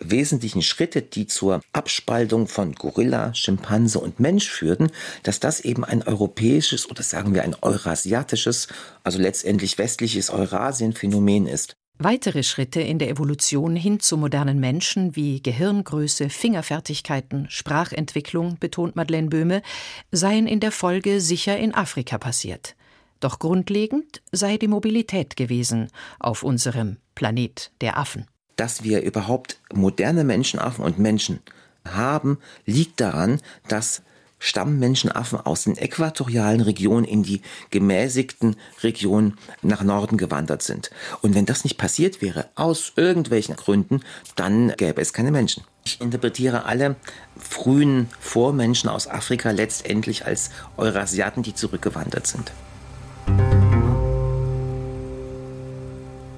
wesentlichen 0.00 0.62
Schritte, 0.62 1.02
die 1.02 1.26
zur 1.26 1.60
Abspaltung 1.72 2.48
von 2.48 2.74
Gorilla, 2.74 3.34
Schimpanse 3.34 3.98
und 3.98 4.20
Mensch 4.20 4.48
führten, 4.48 4.90
dass 5.22 5.40
das 5.40 5.60
eben 5.60 5.84
ein 5.84 6.02
europäisches 6.02 6.90
oder 6.90 7.02
sagen 7.02 7.34
wir 7.34 7.42
ein 7.42 7.56
eurasiatisches, 7.60 8.68
also 9.04 9.18
letztendlich 9.18 9.78
westliches 9.78 10.30
Eurasien-Phänomen 10.30 11.46
ist. 11.46 11.76
Weitere 11.98 12.42
Schritte 12.42 12.80
in 12.80 12.98
der 12.98 13.10
Evolution 13.10 13.76
hin 13.76 14.00
zu 14.00 14.16
modernen 14.16 14.58
Menschen 14.58 15.14
wie 15.14 15.40
Gehirngröße, 15.40 16.30
Fingerfertigkeiten, 16.30 17.46
Sprachentwicklung, 17.48 18.58
betont 18.58 18.96
Madeleine 18.96 19.28
Böhme, 19.28 19.62
seien 20.10 20.46
in 20.46 20.58
der 20.58 20.72
Folge 20.72 21.20
sicher 21.20 21.56
in 21.58 21.74
Afrika 21.74 22.18
passiert. 22.18 22.74
Doch 23.20 23.38
grundlegend 23.38 24.20
sei 24.32 24.56
die 24.56 24.66
Mobilität 24.66 25.36
gewesen 25.36 25.88
auf 26.18 26.42
unserem 26.42 26.96
Planet 27.14 27.70
der 27.80 27.98
Affen 27.98 28.26
dass 28.56 28.82
wir 28.82 29.02
überhaupt 29.02 29.58
moderne 29.72 30.24
Menschenaffen 30.24 30.84
und 30.84 30.98
Menschen 30.98 31.40
haben, 31.84 32.38
liegt 32.66 33.00
daran, 33.00 33.40
dass 33.68 34.02
Stammmenschenaffen 34.42 35.38
aus 35.40 35.64
den 35.64 35.76
äquatorialen 35.76 36.60
Regionen 36.62 37.04
in 37.04 37.22
die 37.22 37.42
gemäßigten 37.70 38.56
Regionen 38.82 39.38
nach 39.62 39.84
Norden 39.84 40.16
gewandert 40.16 40.62
sind. 40.62 40.90
Und 41.20 41.36
wenn 41.36 41.46
das 41.46 41.62
nicht 41.62 41.78
passiert 41.78 42.20
wäre, 42.20 42.48
aus 42.56 42.92
irgendwelchen 42.96 43.54
Gründen, 43.54 44.00
dann 44.34 44.74
gäbe 44.76 45.00
es 45.00 45.12
keine 45.12 45.30
Menschen. 45.30 45.62
Ich 45.84 46.00
interpretiere 46.00 46.64
alle 46.64 46.96
frühen 47.38 48.08
Vormenschen 48.18 48.90
aus 48.90 49.06
Afrika 49.06 49.52
letztendlich 49.52 50.26
als 50.26 50.50
Eurasiaten, 50.76 51.44
die 51.44 51.54
zurückgewandert 51.54 52.26
sind. 52.26 52.52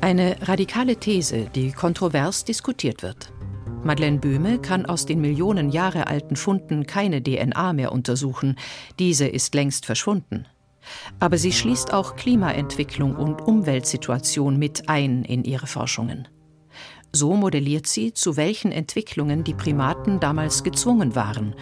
Eine 0.05 0.37
radikale 0.43 0.97
These, 0.97 1.47
die 1.55 1.73
kontrovers 1.73 2.45
diskutiert 2.45 3.03
wird. 3.03 3.33
Madeleine 3.85 4.19
Böhme 4.19 4.59
kann 4.59 4.85
aus 4.85 5.07
den 5.07 5.23
Millionen 5.23 5.71
Jahre 5.71 6.09
alten 6.09 6.37
Funden 6.37 6.85
keine 6.85 7.23
DNA 7.23 7.73
mehr 7.73 7.91
untersuchen, 7.91 8.57
diese 8.99 9.27
ist 9.27 9.55
längst 9.55 9.87
verschwunden. 9.87 10.45
Aber 11.21 11.39
sie 11.39 11.53
schließt 11.53 11.95
auch 11.95 12.17
Klimaentwicklung 12.17 13.17
und 13.17 13.41
Umweltsituation 13.41 14.59
mit 14.59 14.91
ein 14.91 15.25
in 15.25 15.43
ihre 15.43 15.67
Forschungen. 15.67 16.29
So 17.11 17.33
modelliert 17.33 17.87
sie, 17.87 18.13
zu 18.13 18.37
welchen 18.37 18.73
Entwicklungen 18.73 19.43
die 19.43 19.55
Primaten 19.55 20.21
damals 20.21 20.65
gezwungen 20.65 21.15
waren 21.15 21.55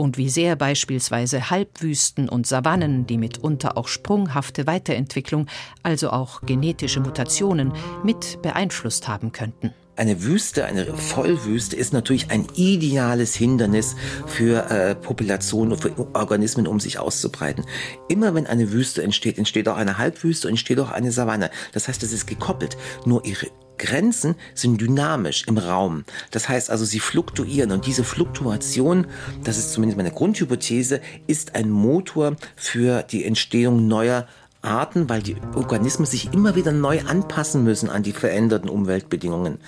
und 0.00 0.16
wie 0.16 0.30
sehr 0.30 0.56
beispielsweise 0.56 1.50
Halbwüsten 1.50 2.30
und 2.30 2.46
Savannen, 2.46 3.06
die 3.06 3.18
mitunter 3.18 3.76
auch 3.76 3.86
sprunghafte 3.86 4.66
Weiterentwicklung, 4.66 5.46
also 5.82 6.08
auch 6.08 6.40
genetische 6.40 7.00
Mutationen, 7.00 7.74
mit 8.02 8.40
beeinflusst 8.40 9.08
haben 9.08 9.30
könnten. 9.30 9.74
Eine 10.00 10.22
Wüste, 10.22 10.64
eine 10.64 10.96
Vollwüste 10.96 11.76
ist 11.76 11.92
natürlich 11.92 12.30
ein 12.30 12.46
ideales 12.54 13.34
Hindernis 13.34 13.96
für 14.26 14.70
äh, 14.70 14.94
Populationen 14.94 15.72
und 15.72 15.78
für 15.78 15.92
Organismen, 16.14 16.66
um 16.66 16.80
sich 16.80 16.98
auszubreiten. 16.98 17.66
Immer 18.08 18.34
wenn 18.34 18.46
eine 18.46 18.72
Wüste 18.72 19.02
entsteht, 19.02 19.36
entsteht 19.36 19.68
auch 19.68 19.76
eine 19.76 19.98
Halbwüste 19.98 20.48
entsteht 20.48 20.80
auch 20.80 20.90
eine 20.90 21.12
Savanne. 21.12 21.50
Das 21.72 21.86
heißt, 21.86 22.02
es 22.02 22.14
ist 22.14 22.26
gekoppelt. 22.26 22.78
Nur 23.04 23.26
ihre 23.26 23.48
Grenzen 23.76 24.36
sind 24.54 24.80
dynamisch 24.80 25.44
im 25.46 25.58
Raum. 25.58 26.04
Das 26.30 26.48
heißt 26.48 26.70
also, 26.70 26.86
sie 26.86 27.00
fluktuieren 27.00 27.70
und 27.70 27.86
diese 27.86 28.04
Fluktuation, 28.04 29.06
das 29.44 29.58
ist 29.58 29.72
zumindest 29.72 29.98
meine 29.98 30.12
Grundhypothese, 30.12 31.02
ist 31.26 31.54
ein 31.54 31.68
Motor 31.68 32.36
für 32.56 33.02
die 33.02 33.26
Entstehung 33.26 33.86
neuer 33.86 34.26
Arten, 34.62 35.08
weil 35.08 35.22
die 35.22 35.36
Organismen 35.54 36.06
sich 36.06 36.32
immer 36.32 36.54
wieder 36.54 36.72
neu 36.72 37.00
anpassen 37.06 37.64
müssen 37.64 37.90
an 37.90 38.02
die 38.02 38.12
veränderten 38.12 38.68
Umweltbedingungen. 38.68 39.58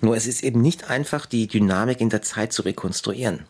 Nur 0.00 0.16
es 0.16 0.26
ist 0.26 0.42
eben 0.42 0.60
nicht 0.60 0.90
einfach, 0.90 1.26
die 1.26 1.46
Dynamik 1.46 2.00
in 2.00 2.10
der 2.10 2.22
Zeit 2.22 2.52
zu 2.52 2.62
rekonstruieren. 2.62 3.46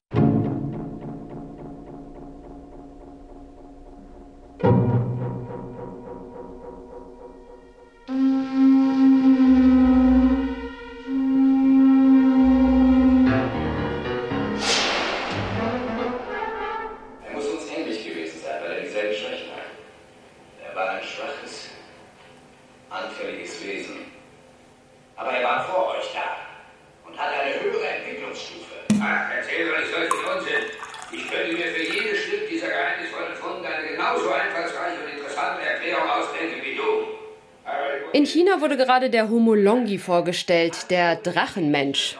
Wurde 39.08 39.16
gerade 39.16 39.28
der 39.28 39.30
Homolongi 39.30 39.98
vorgestellt, 39.98 40.90
der 40.90 41.16
Drachenmensch. 41.16 42.16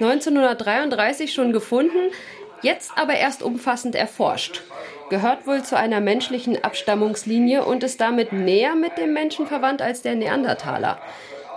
1933 0.00 1.32
schon 1.32 1.52
gefunden, 1.52 2.12
jetzt 2.62 2.92
aber 2.96 3.14
erst 3.14 3.42
umfassend 3.42 3.94
erforscht. 3.94 4.62
Gehört 5.10 5.46
wohl 5.46 5.62
zu 5.62 5.76
einer 5.76 6.00
menschlichen 6.00 6.62
Abstammungslinie 6.62 7.64
und 7.64 7.82
ist 7.82 8.00
damit 8.00 8.32
näher 8.32 8.76
mit 8.76 8.98
dem 8.98 9.12
Menschen 9.12 9.46
verwandt 9.46 9.82
als 9.82 10.02
der 10.02 10.14
Neandertaler. 10.14 11.00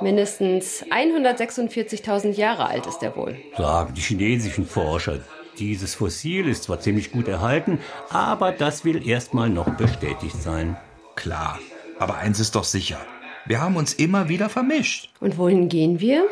Mindestens 0.01 0.83
146.000 0.89 2.31
Jahre 2.31 2.67
alt 2.67 2.87
ist 2.87 3.03
er 3.03 3.15
wohl. 3.15 3.35
Sagen 3.57 3.93
die 3.93 4.01
chinesischen 4.01 4.65
Forscher. 4.65 5.19
Dieses 5.59 5.93
Fossil 5.93 6.47
ist 6.47 6.63
zwar 6.63 6.79
ziemlich 6.79 7.11
gut 7.11 7.27
erhalten, 7.27 7.79
aber 8.09 8.51
das 8.51 8.83
will 8.83 9.07
erstmal 9.07 9.49
noch 9.49 9.69
bestätigt 9.75 10.41
sein. 10.41 10.75
Klar, 11.15 11.59
aber 11.99 12.15
eins 12.15 12.39
ist 12.39 12.55
doch 12.55 12.63
sicher. 12.63 12.99
Wir 13.45 13.61
haben 13.61 13.75
uns 13.75 13.93
immer 13.93 14.29
wieder 14.29 14.49
vermischt. 14.49 15.09
Und 15.19 15.37
wohin 15.37 15.67
gehen 15.67 15.99
wir? 15.99 16.25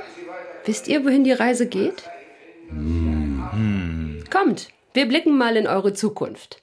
Wisst 0.66 0.88
ihr, 0.88 1.04
wohin 1.06 1.24
die 1.24 1.32
Reise 1.32 1.68
geht? 1.68 2.04
Hm. 2.70 4.24
Kommt, 4.30 4.70
wir 4.94 5.08
blicken 5.08 5.38
mal 5.38 5.56
in 5.58 5.68
eure 5.68 5.94
Zukunft. 5.94 6.62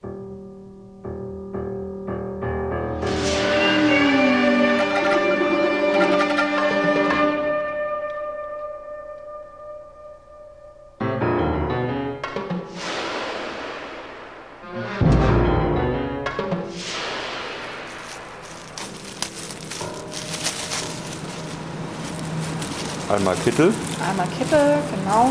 Einmal 23.08 23.36
Kittel. 23.36 23.72
Einmal 24.08 24.26
Kittel, 24.36 24.78
genau. 24.90 25.30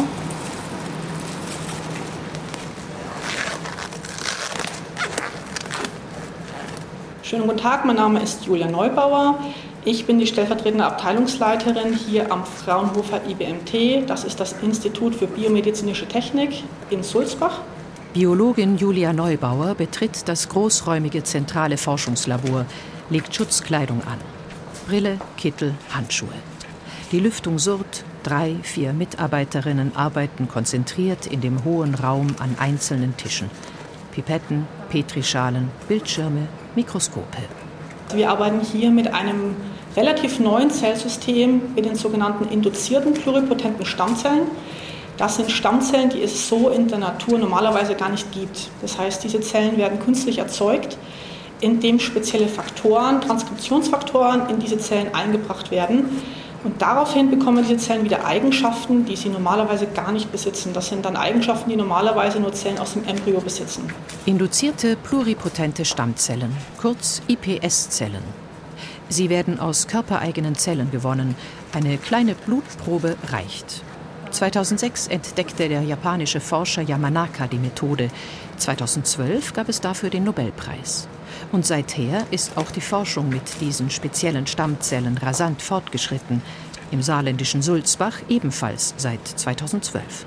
Schönen 7.22 7.48
guten 7.48 7.58
Tag, 7.58 7.84
mein 7.84 7.98
Name 7.98 8.22
ist 8.22 8.46
Julia 8.46 8.68
Neubauer. 8.72 9.40
Ich 9.84 10.06
bin 10.06 10.20
die 10.20 10.28
stellvertretende 10.28 10.86
Abteilungsleiterin 10.86 11.94
hier 11.94 12.32
am 12.32 12.46
Fraunhofer 12.46 13.20
IBMT. 13.28 14.10
Das 14.10 14.24
ist 14.24 14.40
das 14.40 14.54
Institut 14.62 15.14
für 15.14 15.28
biomedizinische 15.28 16.08
Technik 16.08 16.64
in 16.90 17.04
Sulzbach. 17.04 17.60
Biologin 18.14 18.78
Julia 18.78 19.12
Neubauer 19.12 19.76
betritt 19.76 20.30
das 20.30 20.48
großräumige 20.48 21.24
zentrale 21.24 21.76
Forschungslabor, 21.76 22.66
legt 23.10 23.36
Schutzkleidung 23.36 24.02
an. 24.04 24.20
Brille, 24.88 25.20
Kittel, 25.36 25.74
Handschuhe. 25.94 26.55
Die 27.16 27.22
Lüftung 27.22 27.60
surrt, 27.60 28.04
drei, 28.24 28.58
vier 28.62 28.92
Mitarbeiterinnen 28.92 29.96
arbeiten 29.96 30.50
konzentriert 30.50 31.28
in 31.28 31.40
dem 31.40 31.64
hohen 31.64 31.96
Raum 31.96 32.36
an 32.40 32.58
einzelnen 32.60 33.16
Tischen. 33.16 33.50
Pipetten, 34.12 34.68
Petrischalen, 34.90 35.70
Bildschirme, 35.88 36.50
Mikroskope. 36.76 37.38
Wir 38.14 38.30
arbeiten 38.30 38.60
hier 38.60 38.92
mit 38.92 39.14
einem 39.14 39.56
relativ 39.96 40.42
neuen 40.42 40.70
Zellsystem 40.70 41.62
mit 41.74 41.86
den 41.86 41.96
sogenannten 41.96 42.50
induzierten 42.50 43.14
pluripotenten 43.14 43.86
Stammzellen. 43.86 44.48
Das 45.16 45.38
sind 45.38 45.50
Stammzellen, 45.50 46.10
die 46.10 46.22
es 46.22 46.50
so 46.50 46.68
in 46.68 46.90
der 46.90 46.98
Natur 46.98 47.40
normalerweise 47.40 47.96
gar 47.96 48.10
nicht 48.10 48.30
gibt. 48.34 48.68
Das 48.82 49.00
heißt, 49.00 49.24
diese 49.24 49.40
Zellen 49.40 49.78
werden 49.78 50.00
künstlich 50.00 50.40
erzeugt, 50.40 50.98
indem 51.62 52.02
spezielle 52.02 52.50
Faktoren, 52.50 53.22
Transkriptionsfaktoren 53.22 54.50
in 54.50 54.60
diese 54.60 54.78
Zellen 54.78 55.16
eingebracht 55.16 55.72
werden. 55.72 56.10
Und 56.66 56.82
daraufhin 56.82 57.30
bekommen 57.30 57.64
diese 57.64 57.78
Zellen 57.78 58.04
wieder 58.04 58.26
Eigenschaften, 58.26 59.06
die 59.06 59.16
sie 59.16 59.30
normalerweise 59.30 59.86
gar 59.86 60.12
nicht 60.12 60.32
besitzen. 60.32 60.74
Das 60.74 60.90
sind 60.90 61.06
dann 61.06 61.16
Eigenschaften, 61.16 61.70
die 61.70 61.76
normalerweise 61.76 62.40
nur 62.40 62.54
Zellen 62.54 62.80
aus 62.80 62.94
dem 62.94 63.06
Embryo 63.06 63.40
besitzen. 63.40 63.84
Induzierte 64.26 64.96
pluripotente 64.96 65.86
Stammzellen, 65.86 66.52
kurz 66.82 67.22
IPS-Zellen. 67.28 68.24
Sie 69.10 69.30
werden 69.30 69.60
aus 69.60 69.86
körpereigenen 69.86 70.56
Zellen 70.56 70.90
gewonnen. 70.90 71.36
Eine 71.72 72.00
kleine 72.00 72.34
Blutprobe 72.34 73.16
reicht. 73.32 73.84
2006 74.32 75.08
entdeckte 75.08 75.70
der 75.70 75.84
japanische 75.84 76.40
Forscher 76.40 76.82
Yamanaka 76.82 77.46
die 77.46 77.60
Methode. 77.60 78.10
2012 78.58 79.54
gab 79.54 79.70
es 79.70 79.82
dafür 79.82 80.10
den 80.10 80.24
Nobelpreis. 80.24 81.08
Und 81.56 81.66
seither 81.66 82.26
ist 82.32 82.58
auch 82.58 82.70
die 82.70 82.82
Forschung 82.82 83.30
mit 83.30 83.62
diesen 83.62 83.90
speziellen 83.90 84.46
Stammzellen 84.46 85.18
rasant 85.18 85.62
fortgeschritten. 85.62 86.42
Im 86.92 87.02
saarländischen 87.02 87.62
Sulzbach 87.62 88.18
ebenfalls 88.28 88.94
seit 88.98 89.26
2012. 89.26 90.26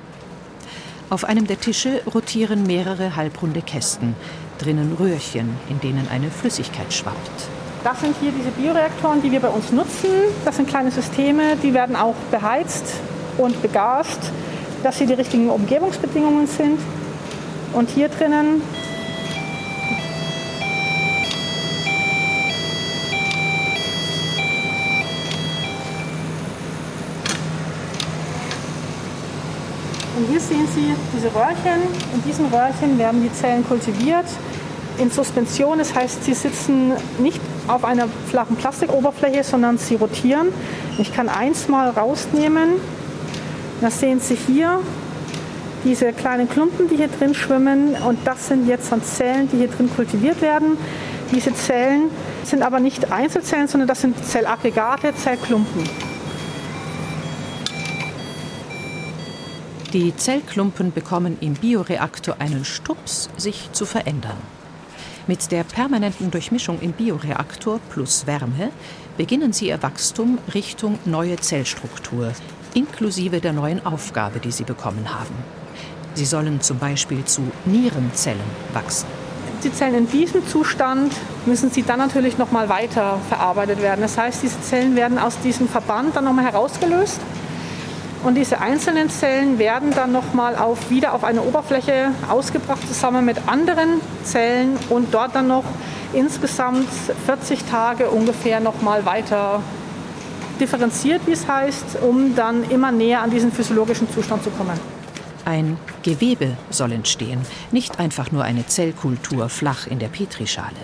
Auf 1.10 1.24
einem 1.24 1.46
der 1.46 1.60
Tische 1.60 2.00
rotieren 2.14 2.66
mehrere 2.66 3.14
halbrunde 3.14 3.60
Kästen, 3.60 4.16
drinnen 4.56 4.96
Röhrchen, 4.98 5.54
in 5.68 5.78
denen 5.80 6.08
eine 6.08 6.30
Flüssigkeit 6.30 6.90
schwappt. 6.94 7.50
Das 7.84 8.00
sind 8.00 8.16
hier 8.22 8.32
diese 8.32 8.50
Bioreaktoren, 8.52 9.20
die 9.20 9.30
wir 9.30 9.40
bei 9.40 9.50
uns 9.50 9.70
nutzen. 9.70 10.08
Das 10.46 10.56
sind 10.56 10.66
kleine 10.66 10.90
Systeme, 10.90 11.56
die 11.62 11.74
werden 11.74 11.94
auch 11.94 12.16
beheizt 12.30 12.94
und 13.36 13.60
begast, 13.60 14.32
dass 14.82 14.96
hier 14.96 15.06
die 15.06 15.12
richtigen 15.12 15.50
Umgebungsbedingungen 15.50 16.46
sind. 16.46 16.80
Und 17.74 17.90
hier 17.90 18.08
drinnen 18.08 18.62
hier 30.38 30.56
sehen 30.56 30.68
Sie 30.74 30.94
diese 31.16 31.34
Röhrchen. 31.34 31.82
In 32.14 32.22
diesen 32.24 32.46
Röhrchen 32.46 32.98
werden 32.98 33.22
die 33.22 33.32
Zellen 33.32 33.66
kultiviert 33.66 34.26
in 34.98 35.10
Suspension. 35.10 35.78
Das 35.78 35.94
heißt, 35.94 36.24
sie 36.24 36.34
sitzen 36.34 36.92
nicht 37.18 37.40
auf 37.66 37.84
einer 37.84 38.06
flachen 38.28 38.56
Plastikoberfläche, 38.56 39.42
sondern 39.42 39.78
sie 39.78 39.96
rotieren. 39.96 40.48
Ich 40.98 41.12
kann 41.12 41.28
eins 41.28 41.68
mal 41.68 41.90
rausnehmen. 41.90 42.74
Das 43.80 44.00
sehen 44.00 44.20
Sie 44.20 44.34
hier. 44.34 44.80
Diese 45.84 46.12
kleinen 46.12 46.48
Klumpen, 46.48 46.88
die 46.88 46.96
hier 46.96 47.08
drin 47.08 47.34
schwimmen. 47.34 47.96
Und 48.06 48.18
das 48.24 48.48
sind 48.48 48.68
jetzt 48.68 48.92
dann 48.92 49.02
Zellen, 49.02 49.48
die 49.50 49.58
hier 49.58 49.68
drin 49.68 49.90
kultiviert 49.94 50.40
werden. 50.40 50.76
Diese 51.32 51.52
Zellen 51.54 52.10
sind 52.44 52.62
aber 52.62 52.80
nicht 52.80 53.10
Einzelzellen, 53.12 53.68
sondern 53.68 53.88
das 53.88 54.00
sind 54.00 54.24
Zellaggregate, 54.24 55.14
Zellklumpen. 55.14 56.07
Die 59.94 60.14
Zellklumpen 60.14 60.92
bekommen 60.92 61.38
im 61.40 61.54
Bioreaktor 61.54 62.36
einen 62.40 62.66
Stups, 62.66 63.30
sich 63.38 63.70
zu 63.72 63.86
verändern. 63.86 64.36
Mit 65.26 65.50
der 65.50 65.64
permanenten 65.64 66.30
Durchmischung 66.30 66.78
im 66.82 66.92
Bioreaktor 66.92 67.80
plus 67.88 68.26
Wärme 68.26 68.70
beginnen 69.16 69.54
sie 69.54 69.68
ihr 69.68 69.82
Wachstum 69.82 70.40
Richtung 70.52 70.98
neue 71.06 71.36
Zellstruktur, 71.36 72.32
inklusive 72.74 73.40
der 73.40 73.54
neuen 73.54 73.86
Aufgabe, 73.86 74.40
die 74.40 74.50
sie 74.52 74.64
bekommen 74.64 75.08
haben. 75.08 75.34
Sie 76.12 76.26
sollen 76.26 76.60
zum 76.60 76.78
Beispiel 76.78 77.24
zu 77.24 77.50
Nierenzellen 77.64 78.40
wachsen. 78.74 79.06
Die 79.64 79.72
Zellen 79.72 79.94
in 79.94 80.10
diesem 80.10 80.46
Zustand 80.46 81.14
müssen 81.46 81.70
sie 81.70 81.82
dann 81.82 81.98
natürlich 81.98 82.36
noch 82.36 82.52
mal 82.52 82.68
weiter 82.68 83.18
verarbeitet 83.30 83.80
werden. 83.80 84.02
Das 84.02 84.18
heißt, 84.18 84.42
diese 84.42 84.60
Zellen 84.60 84.96
werden 84.96 85.18
aus 85.18 85.40
diesem 85.40 85.66
Verband 85.66 86.14
dann 86.14 86.24
noch 86.24 86.34
mal 86.34 86.44
herausgelöst 86.44 87.20
und 88.24 88.34
diese 88.34 88.60
einzelnen 88.60 89.10
Zellen 89.10 89.58
werden 89.58 89.92
dann 89.92 90.12
nochmal 90.12 90.56
auf, 90.56 90.90
wieder 90.90 91.14
auf 91.14 91.24
eine 91.24 91.42
Oberfläche 91.42 92.10
ausgebracht, 92.28 92.86
zusammen 92.86 93.24
mit 93.24 93.36
anderen 93.46 94.00
Zellen 94.24 94.76
und 94.88 95.14
dort 95.14 95.34
dann 95.34 95.48
noch 95.48 95.64
insgesamt 96.12 96.88
40 97.26 97.64
Tage 97.64 98.10
ungefähr 98.10 98.60
nochmal 98.60 99.04
weiter 99.06 99.62
differenziert, 100.58 101.22
wie 101.26 101.32
es 101.32 101.46
heißt, 101.46 101.98
um 102.02 102.34
dann 102.34 102.68
immer 102.70 102.90
näher 102.90 103.22
an 103.22 103.30
diesen 103.30 103.52
physiologischen 103.52 104.10
Zustand 104.10 104.42
zu 104.42 104.50
kommen. 104.50 104.78
Ein 105.44 105.78
Gewebe 106.02 106.56
soll 106.70 106.92
entstehen, 106.92 107.40
nicht 107.70 108.00
einfach 108.00 108.32
nur 108.32 108.44
eine 108.44 108.66
Zellkultur 108.66 109.48
flach 109.48 109.86
in 109.86 109.98
der 109.98 110.08
Petrischale. 110.08 110.76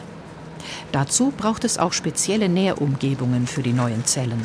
Dazu 0.93 1.32
braucht 1.37 1.64
es 1.64 1.78
auch 1.78 1.93
spezielle 1.93 2.49
Nährumgebungen 2.49 3.47
für 3.47 3.62
die 3.62 3.72
neuen 3.72 4.05
Zellen. 4.07 4.41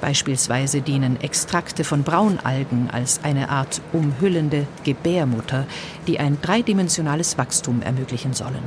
Beispielsweise 0.00 0.80
dienen 0.80 1.20
Extrakte 1.20 1.84
von 1.84 2.02
Braunalgen 2.02 2.88
als 2.90 3.20
eine 3.22 3.48
Art 3.48 3.80
umhüllende 3.92 4.66
Gebärmutter, 4.84 5.66
die 6.06 6.20
ein 6.20 6.38
dreidimensionales 6.40 7.36
Wachstum 7.38 7.82
ermöglichen 7.82 8.32
sollen. 8.32 8.62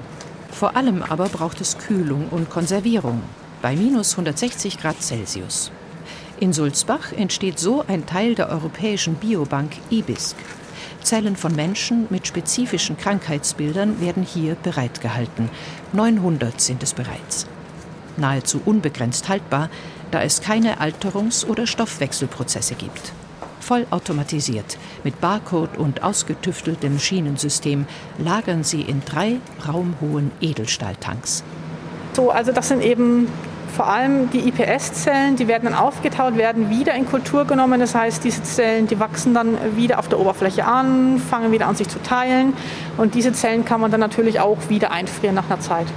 Vor 0.52 0.76
allem 0.76 1.02
aber 1.04 1.30
braucht 1.30 1.62
es 1.62 1.78
Kühlung 1.78 2.28
und 2.30 2.50
Konservierung 2.50 3.22
bei 3.62 3.76
minus 3.76 4.14
160 4.14 4.78
Grad 4.78 5.02
Celsius. 5.02 5.72
In 6.40 6.54
Sulzbach 6.54 7.12
entsteht 7.14 7.60
so 7.60 7.86
ein 7.88 8.06
Teil 8.06 8.36
der 8.36 8.50
europäischen 8.50 9.16
Biobank 9.16 9.72
IBISC, 9.92 10.36
Zellen 11.04 11.36
von 11.36 11.56
Menschen 11.56 12.08
mit 12.10 12.28
spezifischen 12.28 12.98
Krankheitsbildern 12.98 14.00
werden 14.02 14.24
hier 14.24 14.56
bereitgehalten. 14.56 15.50
900 15.94 16.62
sind 16.62 16.84
es 16.84 16.94
bereits. 16.94 17.48
Nahezu 18.18 18.62
unbegrenzt 18.64 19.30
haltbar, 19.30 19.70
da 20.12 20.22
es 20.22 20.42
keine 20.42 20.80
Alterungs- 20.80 21.46
oder 21.46 21.66
Stoffwechselprozesse 21.66 22.76
gibt. 22.76 23.14
Vollautomatisiert, 23.60 24.78
mit 25.04 25.22
Barcode 25.22 25.78
und 25.78 26.04
ausgetüfteltem 26.04 27.00
Schienensystem 27.00 27.86
lagern 28.18 28.64
sie 28.64 28.82
in 28.82 29.02
drei 29.06 29.38
raumhohen 29.68 30.32
Edelstahltanks. 30.42 31.44
So, 32.14 32.32
also 32.32 32.52
das 32.52 32.68
sind 32.68 32.84
eben 32.84 33.28
vor 33.76 33.88
allem 33.88 34.30
die 34.32 34.50
IPS-Zellen, 34.50 35.38
die 35.38 35.48
werden 35.48 35.64
dann 35.64 35.76
aufgetaut, 35.76 36.36
werden 36.38 36.70
wieder 36.70 36.94
in 36.94 37.06
Kultur 37.06 37.46
genommen. 37.46 37.80
Das 37.80 37.96
heißt, 37.96 38.24
diese 38.24 38.44
Zellen, 38.44 38.88
die 38.88 39.00
wachsen 39.00 39.34
dann 39.34 39.58
wieder 39.78 39.98
auf 39.98 40.10
der 40.10 40.20
Oberfläche 40.20 40.66
an, 40.66 41.20
fangen 41.20 41.54
wieder 41.54 41.68
an 41.68 41.76
sich 41.76 41.88
zu 41.88 42.02
teilen. 42.04 42.54
Und 42.98 43.16
diese 43.16 43.32
Zellen 43.32 43.64
kann 43.64 43.80
man 43.80 43.90
dann 43.90 44.02
natürlich 44.02 44.42
auch 44.42 44.58
wieder 44.68 44.92
einfrieren 44.92 45.36
nach 45.36 45.50
einer 45.50 45.62
Zeit. 45.62 45.88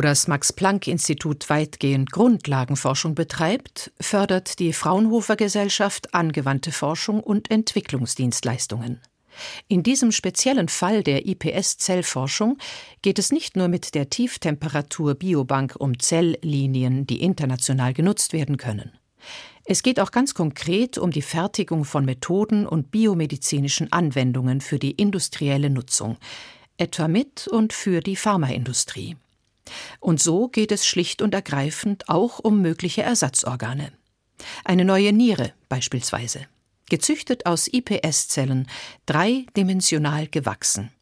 Das 0.00 0.28
Max-Planck-Institut 0.28 1.48
weitgehend 1.48 2.12
Grundlagenforschung 2.12 3.14
betreibt, 3.14 3.92
fördert 4.00 4.58
die 4.58 4.72
Fraunhofer 4.72 5.36
Gesellschaft 5.36 6.14
angewandte 6.14 6.72
Forschung 6.72 7.20
und 7.20 7.50
Entwicklungsdienstleistungen. 7.50 9.00
In 9.68 9.82
diesem 9.82 10.12
speziellen 10.12 10.68
Fall 10.68 11.02
der 11.02 11.26
IPS-Zellforschung 11.26 12.58
geht 13.02 13.18
es 13.18 13.32
nicht 13.32 13.56
nur 13.56 13.68
mit 13.68 13.94
der 13.94 14.08
Tieftemperatur-Biobank 14.08 15.76
um 15.76 15.98
Zelllinien, 15.98 17.06
die 17.06 17.20
international 17.20 17.92
genutzt 17.92 18.32
werden 18.32 18.56
können. 18.56 18.92
Es 19.64 19.82
geht 19.82 19.98
auch 19.98 20.12
ganz 20.12 20.34
konkret 20.34 20.96
um 20.96 21.10
die 21.10 21.22
Fertigung 21.22 21.84
von 21.84 22.04
Methoden 22.04 22.66
und 22.66 22.90
biomedizinischen 22.90 23.92
Anwendungen 23.92 24.60
für 24.60 24.78
die 24.78 24.92
industrielle 24.92 25.70
Nutzung, 25.70 26.16
etwa 26.76 27.08
mit 27.08 27.48
und 27.48 27.72
für 27.72 28.00
die 28.00 28.16
Pharmaindustrie. 28.16 29.16
Und 30.00 30.20
so 30.20 30.48
geht 30.48 30.72
es 30.72 30.86
schlicht 30.86 31.22
und 31.22 31.34
ergreifend 31.34 32.08
auch 32.08 32.38
um 32.38 32.60
mögliche 32.60 33.02
Ersatzorgane. 33.02 33.92
Eine 34.64 34.84
neue 34.84 35.12
Niere 35.12 35.52
beispielsweise, 35.68 36.46
gezüchtet 36.90 37.46
aus 37.46 37.68
IPS-Zellen, 37.68 38.68
dreidimensional 39.06 40.28
gewachsen, 40.28 40.92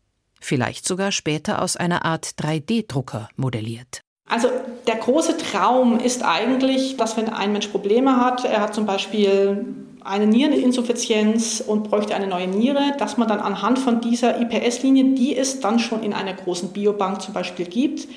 vielleicht 0.40 0.86
sogar 0.86 1.12
später 1.12 1.62
aus 1.62 1.76
einer 1.76 2.04
Art 2.04 2.34
3D-Drucker 2.38 3.28
modelliert. 3.36 4.00
Also 4.26 4.48
der 4.86 4.96
große 4.96 5.36
Traum 5.36 5.98
ist 5.98 6.22
eigentlich, 6.22 6.96
dass 6.96 7.16
wenn 7.16 7.28
ein 7.28 7.52
Mensch 7.52 7.68
Probleme 7.68 8.16
hat, 8.16 8.44
er 8.44 8.60
hat 8.62 8.74
zum 8.74 8.86
Beispiel 8.86 9.66
eine 10.02 10.26
Niereninsuffizienz 10.26 11.62
und 11.66 11.84
bräuchte 11.84 12.14
eine 12.14 12.26
neue 12.26 12.46
Niere, 12.46 12.94
dass 12.98 13.16
man 13.16 13.28
dann 13.28 13.40
anhand 13.40 13.78
von 13.78 14.00
dieser 14.00 14.40
IPS-Linie, 14.40 15.14
die 15.14 15.36
es 15.36 15.60
dann 15.60 15.78
schon 15.78 16.02
in 16.02 16.12
einer 16.12 16.34
großen 16.34 16.70
Biobank 16.72 17.20
zum 17.22 17.34
Beispiel 17.34 17.66
gibt, 17.66 18.08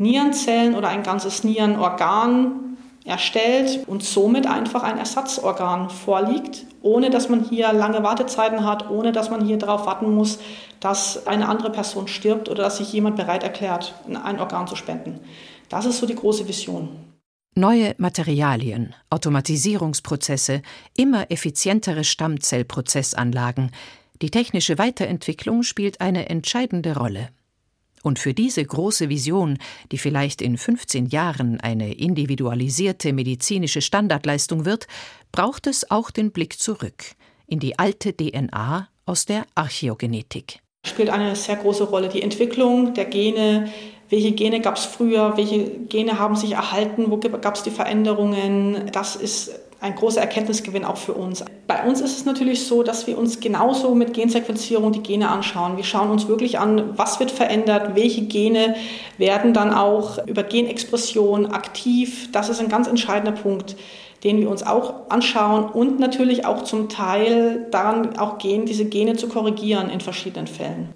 Nierenzellen 0.00 0.74
oder 0.74 0.88
ein 0.88 1.02
ganzes 1.02 1.44
Nierenorgan 1.44 2.78
erstellt 3.04 3.86
und 3.86 4.02
somit 4.02 4.46
einfach 4.46 4.82
ein 4.82 4.96
Ersatzorgan 4.96 5.90
vorliegt, 5.90 6.64
ohne 6.80 7.10
dass 7.10 7.28
man 7.28 7.44
hier 7.44 7.72
lange 7.72 8.02
Wartezeiten 8.02 8.64
hat, 8.64 8.88
ohne 8.88 9.12
dass 9.12 9.30
man 9.30 9.44
hier 9.44 9.58
darauf 9.58 9.84
warten 9.84 10.14
muss, 10.14 10.38
dass 10.80 11.26
eine 11.26 11.48
andere 11.48 11.70
Person 11.70 12.08
stirbt 12.08 12.48
oder 12.48 12.62
dass 12.62 12.78
sich 12.78 12.92
jemand 12.92 13.16
bereit 13.16 13.42
erklärt, 13.42 13.94
ein 14.24 14.40
Organ 14.40 14.66
zu 14.66 14.74
spenden. 14.74 15.20
Das 15.68 15.84
ist 15.84 15.98
so 15.98 16.06
die 16.06 16.14
große 16.14 16.48
Vision. 16.48 16.88
Neue 17.54 17.94
Materialien, 17.98 18.94
Automatisierungsprozesse, 19.10 20.62
immer 20.96 21.30
effizientere 21.30 22.04
Stammzellprozessanlagen. 22.04 23.70
Die 24.22 24.30
technische 24.30 24.78
Weiterentwicklung 24.78 25.62
spielt 25.62 26.00
eine 26.00 26.30
entscheidende 26.30 26.96
Rolle. 26.96 27.28
Und 28.02 28.18
für 28.18 28.34
diese 28.34 28.64
große 28.64 29.08
Vision, 29.08 29.58
die 29.92 29.98
vielleicht 29.98 30.42
in 30.42 30.56
15 30.56 31.06
Jahren 31.06 31.60
eine 31.60 31.94
individualisierte 31.94 33.12
medizinische 33.12 33.82
Standardleistung 33.82 34.64
wird, 34.64 34.86
braucht 35.32 35.66
es 35.66 35.90
auch 35.90 36.10
den 36.10 36.32
Blick 36.32 36.58
zurück 36.58 37.04
in 37.46 37.58
die 37.58 37.78
alte 37.78 38.16
DNA 38.16 38.88
aus 39.06 39.26
der 39.26 39.44
Archäogenetik. 39.54 40.60
Spielt 40.86 41.10
eine 41.10 41.36
sehr 41.36 41.56
große 41.56 41.84
Rolle 41.84 42.08
die 42.08 42.22
Entwicklung 42.22 42.94
der 42.94 43.04
Gene. 43.04 43.70
Welche 44.08 44.32
Gene 44.32 44.60
gab 44.60 44.76
es 44.76 44.84
früher? 44.84 45.36
Welche 45.36 45.68
Gene 45.88 46.18
haben 46.18 46.36
sich 46.36 46.52
erhalten? 46.52 47.10
Wo 47.10 47.18
gab 47.18 47.56
es 47.56 47.62
die 47.62 47.70
Veränderungen? 47.70 48.90
Das 48.92 49.16
ist 49.16 49.52
ein 49.80 49.94
großer 49.94 50.20
Erkenntnisgewinn 50.20 50.84
auch 50.84 50.96
für 50.96 51.14
uns. 51.14 51.44
Bei 51.66 51.84
uns 51.84 52.00
ist 52.00 52.18
es 52.18 52.24
natürlich 52.24 52.66
so, 52.66 52.82
dass 52.82 53.06
wir 53.06 53.16
uns 53.16 53.40
genauso 53.40 53.94
mit 53.94 54.12
Gensequenzierung 54.12 54.92
die 54.92 55.02
Gene 55.02 55.28
anschauen. 55.28 55.76
Wir 55.76 55.84
schauen 55.84 56.10
uns 56.10 56.28
wirklich 56.28 56.58
an, 56.58 56.98
was 56.98 57.18
wird 57.18 57.30
verändert, 57.30 57.94
welche 57.94 58.22
Gene 58.22 58.76
werden 59.18 59.54
dann 59.54 59.72
auch 59.72 60.26
über 60.26 60.42
Genexpression 60.42 61.46
aktiv. 61.46 62.30
Das 62.32 62.48
ist 62.48 62.60
ein 62.60 62.68
ganz 62.68 62.88
entscheidender 62.88 63.32
Punkt 63.32 63.76
den 64.24 64.38
wir 64.38 64.50
uns 64.50 64.62
auch 64.62 65.08
anschauen 65.08 65.64
und 65.64 65.98
natürlich 65.98 66.44
auch 66.44 66.62
zum 66.64 66.88
Teil 66.88 67.66
daran 67.70 68.18
auch 68.18 68.38
gehen, 68.38 68.66
diese 68.66 68.84
Gene 68.84 69.16
zu 69.16 69.28
korrigieren 69.28 69.88
in 69.88 70.00
verschiedenen 70.00 70.46
Fällen. 70.46 70.94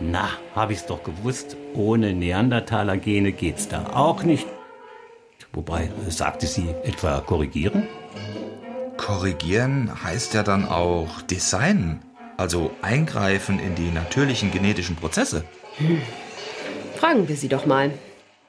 Na, 0.00 0.28
hab 0.54 0.70
ich's 0.70 0.86
doch 0.86 1.02
gewusst. 1.02 1.56
Ohne 1.74 2.12
Neandertaler-Gene 2.12 3.32
geht's 3.32 3.68
da 3.68 3.86
auch 3.94 4.22
nicht. 4.22 4.46
Wobei, 5.52 5.90
sagte 6.08 6.46
sie 6.46 6.68
etwa 6.82 7.20
korrigieren? 7.20 7.86
Korrigieren 8.96 9.90
heißt 10.02 10.34
ja 10.34 10.42
dann 10.42 10.68
auch 10.68 11.22
designen, 11.22 12.02
also 12.36 12.70
eingreifen 12.82 13.58
in 13.58 13.74
die 13.74 13.90
natürlichen 13.90 14.50
genetischen 14.50 14.96
Prozesse. 14.96 15.44
Hm. 15.76 16.02
Fragen 16.96 17.28
wir 17.28 17.36
sie 17.36 17.48
doch 17.48 17.66
mal. 17.66 17.90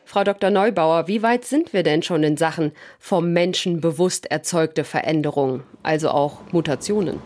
Frau 0.06 0.24
Dr. 0.24 0.50
Neubauer, 0.50 1.08
wie 1.08 1.24
weit 1.24 1.46
sind 1.46 1.74
wir 1.74 1.84
denn 1.84 2.04
schon 2.04 2.24
in 2.24 2.38
Sachen 2.38 2.72
vom 3.00 3.34
Menschen 3.34 3.82
bewusst 3.82 4.32
erzeugte 4.32 4.84
Veränderungen, 4.84 5.64
also 5.84 6.10
auch 6.10 6.42
Mutationen? 6.52 7.20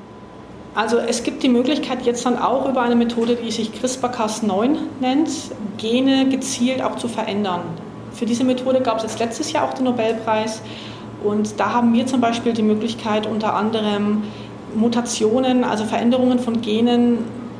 Also 0.76 0.98
es 0.98 1.24
gibt 1.24 1.44
die 1.44 1.50
Möglichkeit 1.50 2.06
jetzt 2.06 2.26
dann 2.26 2.38
auch 2.38 2.70
über 2.70 2.82
eine 2.82 2.96
Methode, 2.96 3.36
die 3.36 3.52
sich 3.52 3.72
CRISPR-Cas9 3.72 4.78
nennt, 5.02 5.30
Gene 5.78 6.30
gezielt 6.30 6.82
auch 6.82 6.96
zu 6.96 7.08
verändern. 7.08 7.62
Für 8.12 8.26
diese 8.26 8.44
Methode 8.44 8.82
gab 8.82 8.98
es 8.98 9.04
jetzt 9.04 9.20
letztes 9.20 9.52
Jahr 9.52 9.66
auch 9.66 9.74
den 9.74 9.86
Nobelpreis 9.86 10.62
und 11.24 11.60
da 11.60 11.74
haben 11.74 11.94
wir 11.94 12.06
zum 12.06 12.22
Beispiel 12.22 12.54
die 12.54 12.64
Möglichkeit 12.64 13.26
unter 13.26 13.56
anderem 13.56 14.24
Mutationen, 14.76 15.64
also 15.64 15.86
Veränderungen 15.86 16.40
von 16.40 16.62
Genen 16.62 17.20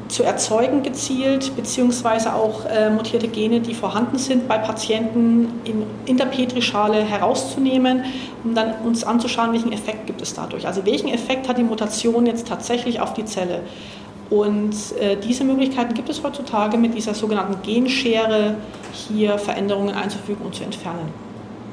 zu 0.10 0.24
erzeugen 0.24 0.84
gezielt, 0.84 1.56
beziehungsweise 1.56 2.34
auch 2.34 2.66
äh, 2.66 2.90
mutierte 2.90 3.28
Gene, 3.28 3.62
die 3.62 3.76
vorhanden 3.76 4.18
sind 4.18 4.48
bei 4.48 4.58
Patienten 4.58 5.62
in, 5.64 5.84
in 6.06 6.18
der 6.18 6.26
Petrischale 6.26 7.04
herauszunehmen, 7.04 8.04
um 8.44 8.56
dann 8.56 8.74
uns 8.84 9.04
anzuschauen, 9.04 9.54
welchen 9.54 9.72
Effekt 9.72 10.08
gibt 10.08 10.22
es 10.22 10.34
dadurch. 10.34 10.68
Also 10.68 10.86
welchen 10.86 11.10
Effekt 11.10 11.48
hat 11.48 11.58
die 11.58 11.64
Mutation 11.64 12.26
jetzt 12.26 12.48
tatsächlich 12.48 13.00
auf 13.00 13.14
die 13.14 13.26
Zelle. 13.26 13.62
Und 14.30 14.76
äh, 15.00 15.16
diese 15.16 15.44
Möglichkeiten 15.44 15.94
gibt 15.94 16.10
es 16.10 16.24
heutzutage 16.24 16.78
mit 16.78 16.96
dieser 16.96 17.14
sogenannten 17.14 17.62
Genschere, 17.64 18.56
hier 18.92 19.38
Veränderungen 19.38 19.96
einzufügen 19.96 20.44
und 20.46 20.56
zu 20.56 20.64
entfernen. 20.64 21.14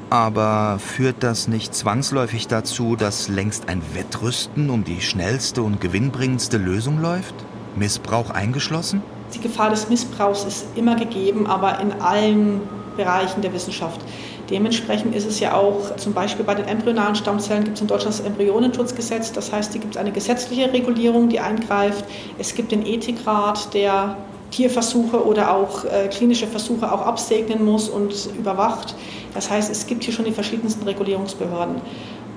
Aber 0.09 0.79
führt 0.79 1.17
das 1.19 1.47
nicht 1.47 1.75
zwangsläufig 1.75 2.47
dazu, 2.47 2.95
dass 2.95 3.27
längst 3.27 3.67
ein 3.67 3.81
Wettrüsten 3.93 4.69
um 4.69 4.83
die 4.83 5.01
schnellste 5.01 5.61
und 5.63 5.81
gewinnbringendste 5.81 6.57
Lösung 6.57 7.01
läuft? 7.01 7.35
Missbrauch 7.77 8.29
eingeschlossen? 8.29 9.01
Die 9.33 9.39
Gefahr 9.39 9.69
des 9.69 9.89
Missbrauchs 9.89 10.45
ist 10.45 10.65
immer 10.75 10.95
gegeben, 10.95 11.47
aber 11.47 11.79
in 11.79 11.91
allen 12.01 12.61
Bereichen 12.95 13.41
der 13.41 13.53
Wissenschaft. 13.53 14.01
Dementsprechend 14.49 15.13
ist 15.13 15.25
es 15.25 15.39
ja 15.39 15.53
auch 15.53 15.95
zum 15.97 16.13
Beispiel 16.13 16.45
bei 16.45 16.55
den 16.55 16.65
embryonalen 16.65 17.15
Stammzellen 17.15 17.65
gibt 17.65 17.75
es 17.75 17.81
in 17.81 17.87
Deutschland 17.87 18.17
das 18.17 18.25
Embryonenschutzgesetz. 18.25 19.33
Das 19.33 19.51
heißt, 19.51 19.73
hier 19.73 19.81
gibt 19.81 19.95
es 19.95 20.01
eine 20.01 20.11
gesetzliche 20.11 20.71
Regulierung, 20.71 21.27
die 21.27 21.39
eingreift. 21.39 22.05
Es 22.37 22.55
gibt 22.55 22.71
den 22.71 22.85
Ethikrat, 22.85 23.73
der 23.73 24.17
Tierversuche 24.51 25.25
oder 25.25 25.53
auch 25.53 25.83
äh, 25.83 26.07
klinische 26.07 26.47
Versuche 26.47 26.91
auch 26.91 27.01
absegnen 27.01 27.65
muss 27.65 27.89
und 27.89 28.13
überwacht. 28.37 28.95
Das 29.33 29.49
heißt, 29.49 29.69
es 29.69 29.85
gibt 29.85 30.05
hier 30.05 30.13
schon 30.13 30.23
die 30.23 30.31
verschiedensten 30.31 30.83
Regulierungsbehörden. 30.83 31.81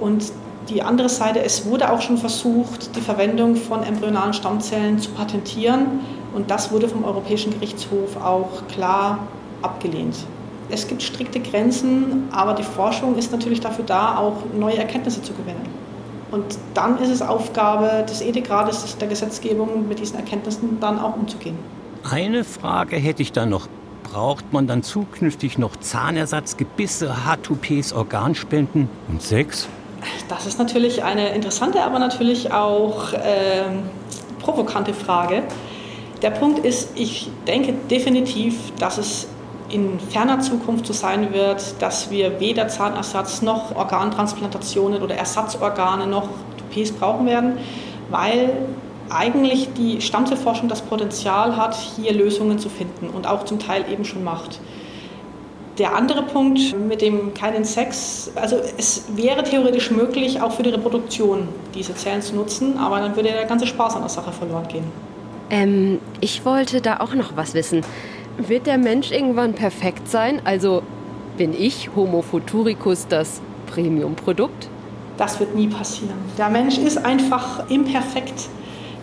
Und 0.00 0.32
die 0.68 0.82
andere 0.82 1.08
Seite, 1.08 1.42
es 1.42 1.64
wurde 1.64 1.90
auch 1.90 2.00
schon 2.00 2.18
versucht, 2.18 2.94
die 2.96 3.00
Verwendung 3.00 3.56
von 3.56 3.82
embryonalen 3.82 4.32
Stammzellen 4.32 4.98
zu 4.98 5.10
patentieren. 5.10 6.00
Und 6.34 6.50
das 6.50 6.70
wurde 6.70 6.88
vom 6.88 7.04
Europäischen 7.04 7.52
Gerichtshof 7.52 8.16
auch 8.16 8.66
klar 8.68 9.18
abgelehnt. 9.62 10.16
Es 10.68 10.86
gibt 10.86 11.02
strikte 11.02 11.40
Grenzen, 11.40 12.28
aber 12.30 12.54
die 12.54 12.62
Forschung 12.62 13.16
ist 13.16 13.32
natürlich 13.32 13.60
dafür 13.60 13.84
da, 13.84 14.16
auch 14.16 14.36
neue 14.56 14.78
Erkenntnisse 14.78 15.22
zu 15.22 15.32
gewinnen. 15.32 15.66
Und 16.30 16.44
dann 16.74 16.98
ist 16.98 17.10
es 17.10 17.22
Aufgabe 17.22 18.06
des 18.08 18.20
Ethikrates 18.20 18.96
der 18.98 19.08
Gesetzgebung, 19.08 19.88
mit 19.88 19.98
diesen 19.98 20.16
Erkenntnissen 20.16 20.78
dann 20.78 21.00
auch 21.00 21.16
umzugehen. 21.16 21.58
Eine 22.08 22.44
Frage 22.44 22.96
hätte 22.96 23.22
ich 23.22 23.32
da 23.32 23.46
noch. 23.46 23.66
Braucht 24.04 24.52
man 24.52 24.66
dann 24.66 24.82
zukünftig 24.82 25.58
noch 25.58 25.76
Zahnersatz, 25.76 26.56
Gebisse, 26.56 27.14
H2Ps, 27.26 27.94
Organspenden 27.94 28.88
und 29.08 29.22
Sex? 29.22 29.68
Das 30.28 30.46
ist 30.46 30.58
natürlich 30.58 31.02
eine 31.02 31.30
interessante, 31.30 31.82
aber 31.82 31.98
natürlich 31.98 32.52
auch 32.52 33.12
äh, 33.12 33.64
provokante 34.40 34.94
Frage. 34.94 35.42
Der 36.22 36.30
Punkt 36.30 36.64
ist, 36.64 36.90
ich 36.94 37.30
denke 37.46 37.74
definitiv, 37.90 38.72
dass 38.78 38.98
es 38.98 39.26
in 39.70 40.00
ferner 40.00 40.40
Zukunft 40.40 40.86
so 40.86 40.92
sein 40.92 41.32
wird, 41.32 41.80
dass 41.80 42.10
wir 42.10 42.40
weder 42.40 42.68
Zahnersatz 42.68 43.42
noch 43.42 43.74
Organtransplantationen 43.74 45.02
oder 45.02 45.14
Ersatzorgane 45.14 46.06
noch 46.06 46.28
TPs 46.70 46.92
brauchen 46.92 47.26
werden, 47.26 47.58
weil 48.10 48.52
eigentlich 49.08 49.72
die 49.74 50.00
Stammzellforschung 50.00 50.68
das 50.68 50.82
Potenzial 50.82 51.56
hat, 51.56 51.74
hier 51.74 52.12
Lösungen 52.12 52.58
zu 52.58 52.68
finden 52.68 53.08
und 53.08 53.26
auch 53.26 53.44
zum 53.44 53.58
Teil 53.58 53.84
eben 53.90 54.04
schon 54.04 54.22
macht. 54.22 54.60
Der 55.80 55.96
andere 55.96 56.22
Punkt 56.24 56.76
mit 56.78 57.00
dem 57.00 57.32
keinen 57.32 57.64
Sex, 57.64 58.30
also 58.34 58.56
es 58.76 59.04
wäre 59.16 59.42
theoretisch 59.42 59.90
möglich, 59.90 60.42
auch 60.42 60.52
für 60.52 60.62
die 60.62 60.68
Reproduktion 60.68 61.48
diese 61.74 61.94
Zellen 61.94 62.20
zu 62.20 62.36
nutzen, 62.36 62.76
aber 62.76 63.00
dann 63.00 63.16
würde 63.16 63.30
der 63.30 63.46
ganze 63.46 63.66
Spaß 63.66 63.94
an 63.94 64.02
der 64.02 64.10
Sache 64.10 64.30
verloren 64.30 64.68
gehen. 64.68 64.84
Ähm, 65.48 65.98
ich 66.20 66.44
wollte 66.44 66.82
da 66.82 67.00
auch 67.00 67.14
noch 67.14 67.34
was 67.34 67.54
wissen. 67.54 67.80
Wird 68.36 68.66
der 68.66 68.76
Mensch 68.76 69.10
irgendwann 69.10 69.54
perfekt 69.54 70.06
sein? 70.06 70.42
Also 70.44 70.82
bin 71.38 71.54
ich, 71.54 71.88
Homo 71.96 72.20
futuricus, 72.20 73.06
das 73.08 73.40
Premium-Produkt? 73.66 74.68
Das 75.16 75.40
wird 75.40 75.54
nie 75.54 75.68
passieren. 75.68 76.18
Der 76.36 76.50
Mensch 76.50 76.76
ist 76.76 76.98
einfach 76.98 77.70
imperfekt. 77.70 78.50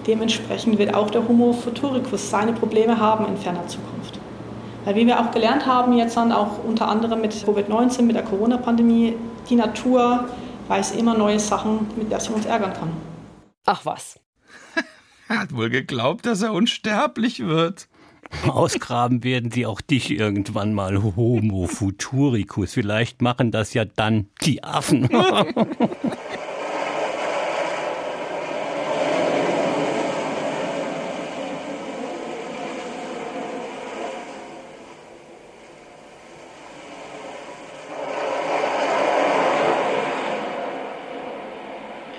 Dementsprechend 0.06 0.78
wird 0.78 0.94
auch 0.94 1.10
der 1.10 1.28
Homo 1.28 1.54
futuricus 1.54 2.30
seine 2.30 2.54
Probleme 2.54 3.00
haben 3.00 3.26
in 3.26 3.36
ferner 3.36 3.66
Zukunft. 3.66 3.97
Weil 4.88 4.96
wie 4.96 5.06
wir 5.06 5.20
auch 5.20 5.32
gelernt 5.32 5.66
haben, 5.66 5.98
jetzt 5.98 6.16
dann 6.16 6.32
auch 6.32 6.64
unter 6.64 6.88
anderem 6.88 7.20
mit 7.20 7.34
Covid-19, 7.34 8.04
mit 8.04 8.16
der 8.16 8.24
Corona-Pandemie, 8.24 9.16
die 9.50 9.56
Natur 9.58 10.30
weiß 10.70 10.92
immer 10.92 11.14
neue 11.14 11.42
Sachen, 11.42 11.88
mit 11.98 12.10
der 12.10 12.22
sie 12.22 12.32
uns 12.32 12.46
ärgern 12.46 12.72
kann. 12.72 12.94
Ach 13.66 13.84
was. 13.84 14.18
Er 15.28 15.40
hat 15.40 15.54
wohl 15.54 15.70
geglaubt, 15.70 16.26
dass 16.26 16.42
er 16.42 16.54
unsterblich 16.54 17.46
wird. 17.46 17.90
Ausgraben 18.48 19.26
werden 19.26 19.52
sie 19.52 19.66
auch 19.66 19.82
dich 19.82 20.10
irgendwann 20.10 20.74
mal, 20.74 21.04
Homo 21.04 21.68
futuricus. 21.68 22.72
Vielleicht 22.72 23.22
machen 23.22 23.52
das 23.52 23.74
ja 23.74 23.84
dann 23.84 24.30
die 24.42 24.64
Affen. 24.64 25.10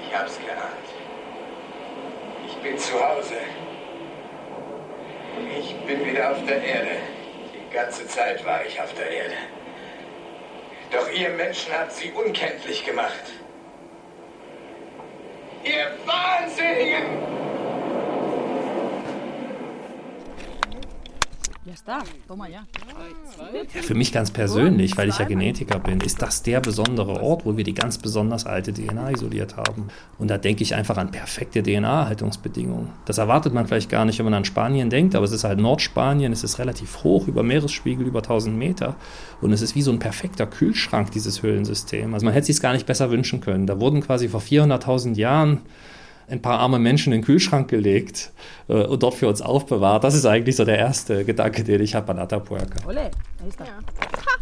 Ich 0.09 0.17
hab's 0.17 0.39
geahnt. 0.39 0.89
Ich 2.47 2.57
bin 2.63 2.79
zu 2.79 2.95
Hause. 2.95 3.35
Ich 5.59 5.75
bin 5.87 6.05
wieder 6.07 6.31
auf 6.31 6.45
der 6.47 6.63
Erde. 6.63 6.91
Die 7.53 7.75
ganze 7.75 8.07
Zeit 8.07 8.45
war 8.45 8.65
ich 8.65 8.81
auf 8.81 8.95
der 8.95 9.11
Erde. 9.11 9.35
Doch 10.91 11.11
ihr 11.13 11.31
Menschen 11.59 11.73
habt 11.73 11.93
sie 11.93 12.13
unkenntlich 12.13 12.85
gemacht. 12.85 13.25
Ihr 15.65 15.91
Wahnsinnigen! 16.07 17.19
Ja, 23.39 23.83
für 23.83 23.95
mich 23.95 24.13
ganz 24.13 24.31
persönlich, 24.31 24.97
weil 24.97 25.09
ich 25.09 25.19
ja 25.19 25.25
Genetiker 25.25 25.79
bin, 25.79 26.01
ist 26.01 26.21
das 26.21 26.43
der 26.43 26.61
besondere 26.61 27.23
Ort, 27.23 27.47
wo 27.47 27.57
wir 27.57 27.65
die 27.65 27.75
ganz 27.75 27.99
besonders 27.99 28.47
alte 28.47 28.73
DNA 28.73 29.13
isoliert 29.13 29.57
haben. 29.57 29.89
Und 30.19 30.29
da 30.29 30.39
denke 30.39 30.63
ich 30.63 30.75
einfach 30.75 30.97
an 30.97 31.11
perfekte 31.11 31.63
DNA-Haltungsbedingungen. 31.63 32.91
Das 33.05 33.19
erwartet 33.19 33.55
man 33.55 33.67
vielleicht 33.67 33.91
gar 33.91 34.05
nicht, 34.05 34.19
wenn 34.19 34.25
man 34.25 34.35
an 34.35 34.45
Spanien 34.45 34.91
denkt, 34.91 35.15
aber 35.15 35.25
es 35.25 35.33
ist 35.33 35.45
halt 35.45 35.59
Nordspanien, 35.59 36.33
es 36.33 36.45
ist 36.45 36.59
relativ 36.59 37.05
hoch, 37.05 37.29
über 37.29 37.43
Meeresspiegel, 37.43 38.07
über 38.07 38.21
1000 38.21 38.57
Meter. 38.57 38.97
Und 39.41 39.53
es 39.53 39.63
ist 39.63 39.75
wie 39.75 39.83
so 39.83 39.93
ein 39.93 39.99
perfekter 39.99 40.47
Kühlschrank, 40.47 41.13
dieses 41.13 41.43
Höhlensystem. 41.43 42.15
Also 42.15 42.25
man 42.25 42.35
hätte 42.35 42.47
sich 42.47 42.61
gar 42.61 42.73
nicht 42.73 42.87
besser 42.87 43.11
wünschen 43.11 43.41
können. 43.41 43.67
Da 43.67 43.81
wurden 43.81 44.01
quasi 44.01 44.29
vor 44.29 44.41
400.000 44.41 45.17
Jahren 45.17 45.61
ein 46.29 46.43
paar 46.43 46.59
arme 46.59 46.79
Menschen 46.79 47.13
in 47.13 47.21
den 47.21 47.25
Kühlschrank 47.25 47.69
gelegt 47.69 48.33
äh, 48.69 48.85
und 48.85 49.03
dort 49.03 49.15
für 49.15 49.29
uns 49.29 49.41
aufbewahrt. 49.41 50.05
Das 50.05 50.15
ist 50.15 50.27
eigentlich 50.27 50.57
so 50.57 50.65
der 50.65 50.79
erste 50.79 51.25
Gedanke, 51.25 51.65
den 51.65 51.81
ich 51.81 51.95
habe 51.95 52.13
an 52.13 52.19
Atapuerca. 52.19 52.87
Ole, 52.87 53.11
ahí 53.41 53.53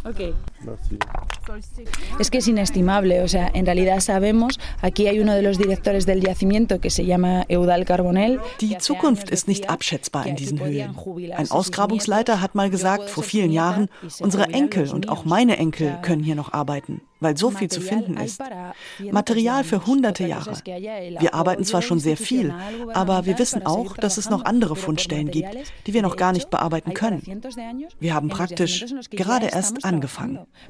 Ok. 0.08 0.34
Es 2.18 2.30
que 2.30 2.38
es 2.38 2.48
inestimable, 2.48 3.22
o 3.22 3.28
sea, 3.28 3.50
en 3.52 3.66
realidad 3.66 4.00
sabemos, 4.00 4.58
aquí 4.80 5.06
hay 5.06 5.20
uno 5.20 5.34
de 5.34 5.42
los 5.42 5.58
directores 5.58 6.06
del 6.06 6.20
yacimiento 6.20 6.80
que 6.80 6.90
se 6.90 7.04
llama 7.04 7.44
Eudal 7.48 7.84
Carbonell. 7.84 8.40
Die 8.60 8.78
Zukunft 8.78 9.30
ist 9.30 9.48
nicht 9.48 9.68
abschätzbar 9.68 10.26
in 10.26 10.36
diesen 10.36 10.60
Höhlen. 10.60 10.96
Ein 11.36 11.50
Ausgrabungsleiter 11.50 12.40
hat 12.40 12.54
mal 12.54 12.70
gesagt, 12.70 13.10
vor 13.10 13.22
vielen 13.22 13.52
Jahren, 13.52 13.88
unsere 14.20 14.44
Enkel 14.44 14.90
und 14.90 15.08
auch 15.08 15.24
meine 15.24 15.56
Enkel 15.56 15.98
können 16.02 16.22
hier 16.22 16.34
noch 16.34 16.52
arbeiten, 16.52 17.00
weil 17.20 17.36
so 17.36 17.50
viel 17.50 17.68
zu 17.68 17.80
finden 17.80 18.16
ist. 18.16 18.40
Material 19.10 19.64
für 19.64 19.86
hunderte 19.86 20.26
Jahre. 20.26 20.52
Wir 20.64 21.34
arbeiten 21.34 21.64
zwar 21.64 21.82
schon 21.82 21.98
sehr 22.00 22.16
viel, 22.16 22.54
aber 22.92 23.26
wir 23.26 23.38
wissen 23.38 23.66
auch, 23.66 23.96
dass 23.96 24.18
es 24.18 24.30
noch 24.30 24.44
andere 24.44 24.76
Fundstellen 24.76 25.30
gibt, 25.30 25.48
die 25.86 25.94
wir 25.94 26.02
noch 26.02 26.16
gar 26.16 26.32
nicht 26.32 26.50
bearbeiten 26.50 26.94
können. 26.94 27.22
Wir 28.00 28.14
haben 28.14 28.28
praktisch 28.28 28.84
gerade 29.10 29.46
erst 29.46 29.84
angefangen. 29.84 29.95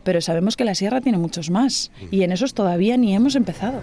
Pero 0.05 0.21
sabemos 0.21 0.57
que 0.57 0.65
la 0.65 0.75
sierra 0.75 1.01
tiene 1.01 1.19
muchos 1.19 1.51
más 1.51 1.91
y 2.11 2.23
en 2.23 2.33
esos 2.33 2.55
todavía 2.55 2.97
ni 2.97 3.15
hemos 3.15 3.35
empezado. 3.37 3.81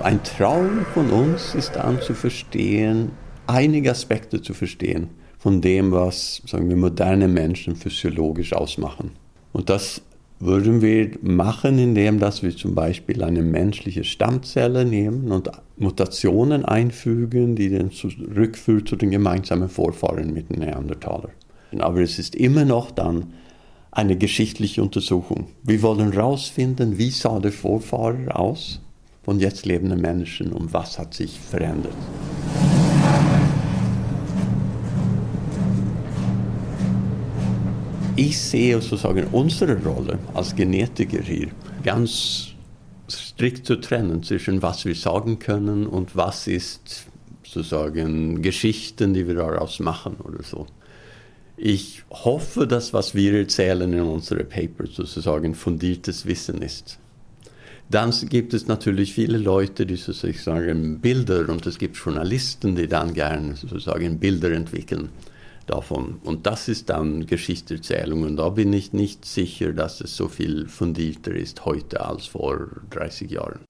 Ein 0.00 0.22
Traum 0.22 0.86
von 0.94 1.10
uns 1.10 1.54
ist 1.54 1.74
dann 1.74 2.00
zu 2.00 2.14
verstehen, 2.14 3.10
einige 3.46 3.90
Aspekte 3.90 4.40
zu 4.40 4.54
verstehen 4.54 5.10
von 5.38 5.60
dem, 5.60 5.92
was 5.92 6.42
sagen 6.46 6.68
wir, 6.68 6.76
moderne 6.76 7.28
Menschen 7.28 7.76
physiologisch 7.76 8.52
ausmachen. 8.52 9.12
Und 9.52 9.70
das 9.70 10.02
würden 10.40 10.82
wir 10.82 11.10
machen, 11.20 11.78
indem 11.78 12.18
dass 12.18 12.42
wir 12.42 12.56
zum 12.56 12.74
Beispiel 12.74 13.24
eine 13.24 13.42
menschliche 13.42 14.04
Stammzelle 14.04 14.84
nehmen 14.84 15.32
und 15.32 15.50
Mutationen 15.76 16.64
einfügen, 16.64 17.56
die 17.56 17.70
dann 17.70 17.90
zurückführen 17.90 18.86
zu 18.86 18.96
den 18.96 19.10
gemeinsamen 19.10 19.68
Vorfahren 19.68 20.32
mit 20.32 20.50
den 20.50 20.60
Neandertalern. 20.60 21.32
Aber 21.78 22.00
es 22.00 22.18
ist 22.18 22.34
immer 22.34 22.64
noch 22.64 22.90
dann 22.90 23.32
eine 23.90 24.16
geschichtliche 24.16 24.82
Untersuchung. 24.82 25.48
Wir 25.62 25.82
wollen 25.82 26.12
herausfinden, 26.12 26.98
wie 26.98 27.10
sah 27.10 27.40
der 27.40 27.52
Vorfahrer 27.52 28.38
aus 28.38 28.80
von 29.24 29.40
jetzt 29.40 29.66
lebenden 29.66 30.00
Menschen 30.00 30.52
und 30.52 30.72
was 30.72 30.98
hat 30.98 31.14
sich 31.14 31.38
verändert. 31.38 31.92
Ich 38.18 38.36
sehe 38.36 38.80
sozusagen 38.80 39.28
unsere 39.30 39.80
Rolle 39.80 40.18
als 40.34 40.56
Genetiker 40.56 41.22
hier 41.22 41.50
ganz 41.84 42.48
strikt 43.08 43.64
zu 43.64 43.76
trennen 43.76 44.24
zwischen 44.24 44.60
was 44.60 44.84
wir 44.84 44.96
sagen 44.96 45.38
können 45.38 45.86
und 45.86 46.16
was 46.16 46.48
ist 46.48 47.06
sozusagen 47.44 48.42
Geschichten, 48.42 49.14
die 49.14 49.28
wir 49.28 49.36
daraus 49.36 49.78
machen 49.78 50.16
oder 50.24 50.42
so. 50.42 50.66
Ich 51.56 52.02
hoffe, 52.10 52.66
dass 52.66 52.92
was 52.92 53.14
wir 53.14 53.34
erzählen 53.34 53.92
in 53.92 54.00
unseren 54.00 54.48
Papers 54.48 54.96
sozusagen 54.96 55.54
fundiertes 55.54 56.26
Wissen 56.26 56.60
ist. 56.60 56.98
Dann 57.88 58.12
gibt 58.28 58.52
es 58.52 58.66
natürlich 58.66 59.14
viele 59.14 59.38
Leute, 59.38 59.86
die 59.86 59.94
sozusagen 59.94 60.98
Bilder 60.98 61.48
und 61.48 61.64
es 61.68 61.78
gibt 61.78 61.96
Journalisten, 61.96 62.74
die 62.74 62.88
dann 62.88 63.14
gerne 63.14 63.54
sozusagen 63.54 64.18
Bilder 64.18 64.50
entwickeln 64.50 65.10
davon. 65.70 66.20
Und 66.24 66.46
das 66.46 66.68
ist 66.68 66.90
dann 66.90 67.26
Geschichtserzählung. 67.26 68.22
Und 68.22 68.36
da 68.36 68.48
bin 68.50 68.72
ich 68.72 68.92
nicht 68.92 69.24
sicher, 69.24 69.72
dass 69.72 70.00
es 70.00 70.16
so 70.16 70.28
viel 70.28 70.68
fundierter 70.68 71.32
ist 71.32 71.64
heute 71.64 72.04
als 72.04 72.26
vor 72.26 72.68
30 72.90 73.30
Jahren. 73.30 73.60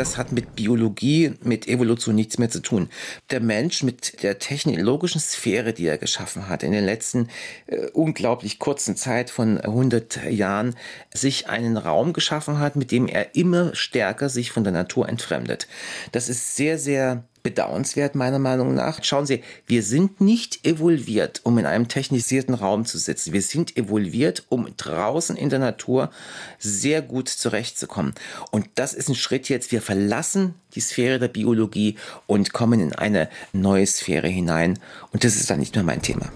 Das 0.00 0.16
hat 0.16 0.32
mit 0.32 0.56
Biologie, 0.56 1.34
mit 1.42 1.68
Evolution 1.68 2.14
nichts 2.14 2.38
mehr 2.38 2.48
zu 2.48 2.60
tun. 2.60 2.88
Der 3.30 3.40
Mensch 3.40 3.82
mit 3.82 4.22
der 4.22 4.38
technologischen 4.38 5.20
Sphäre, 5.20 5.74
die 5.74 5.86
er 5.86 5.98
geschaffen 5.98 6.48
hat, 6.48 6.62
in 6.62 6.72
den 6.72 6.86
letzten 6.86 7.28
äh, 7.66 7.86
unglaublich 7.92 8.58
kurzen 8.58 8.96
Zeit 8.96 9.28
von 9.28 9.60
100 9.60 10.24
Jahren, 10.30 10.74
sich 11.12 11.48
einen 11.48 11.76
Raum 11.76 12.14
geschaffen 12.14 12.58
hat, 12.58 12.76
mit 12.76 12.92
dem 12.92 13.08
er 13.08 13.34
immer 13.34 13.74
stärker 13.74 14.30
sich 14.30 14.52
von 14.52 14.64
der 14.64 14.72
Natur 14.72 15.06
entfremdet. 15.06 15.68
Das 16.12 16.30
ist 16.30 16.56
sehr, 16.56 16.78
sehr 16.78 17.24
bedauernswert 17.42 18.14
meiner 18.14 18.38
Meinung 18.38 18.74
nach. 18.74 19.02
Schauen 19.02 19.26
Sie, 19.26 19.42
wir 19.66 19.82
sind 19.82 20.20
nicht 20.20 20.66
evolviert, 20.66 21.40
um 21.44 21.58
in 21.58 21.66
einem 21.66 21.88
technisierten 21.88 22.54
Raum 22.54 22.84
zu 22.84 22.98
sitzen. 22.98 23.32
Wir 23.32 23.42
sind 23.42 23.76
evolviert, 23.76 24.44
um 24.48 24.68
draußen 24.76 25.36
in 25.36 25.48
der 25.48 25.58
Natur 25.58 26.10
sehr 26.58 27.02
gut 27.02 27.28
zurechtzukommen. 27.28 28.14
Und 28.50 28.66
das 28.74 28.94
ist 28.94 29.08
ein 29.08 29.14
Schritt 29.14 29.48
jetzt. 29.48 29.72
Wir 29.72 29.82
verlassen 29.82 30.54
die 30.74 30.80
Sphäre 30.80 31.18
der 31.18 31.28
Biologie 31.28 31.96
und 32.26 32.52
kommen 32.52 32.80
in 32.80 32.92
eine 32.92 33.28
neue 33.52 33.86
Sphäre 33.86 34.28
hinein. 34.28 34.78
Und 35.12 35.24
das 35.24 35.36
ist 35.36 35.50
dann 35.50 35.60
nicht 35.60 35.74
mehr 35.74 35.84
mein 35.84 36.02
Thema. 36.02 36.30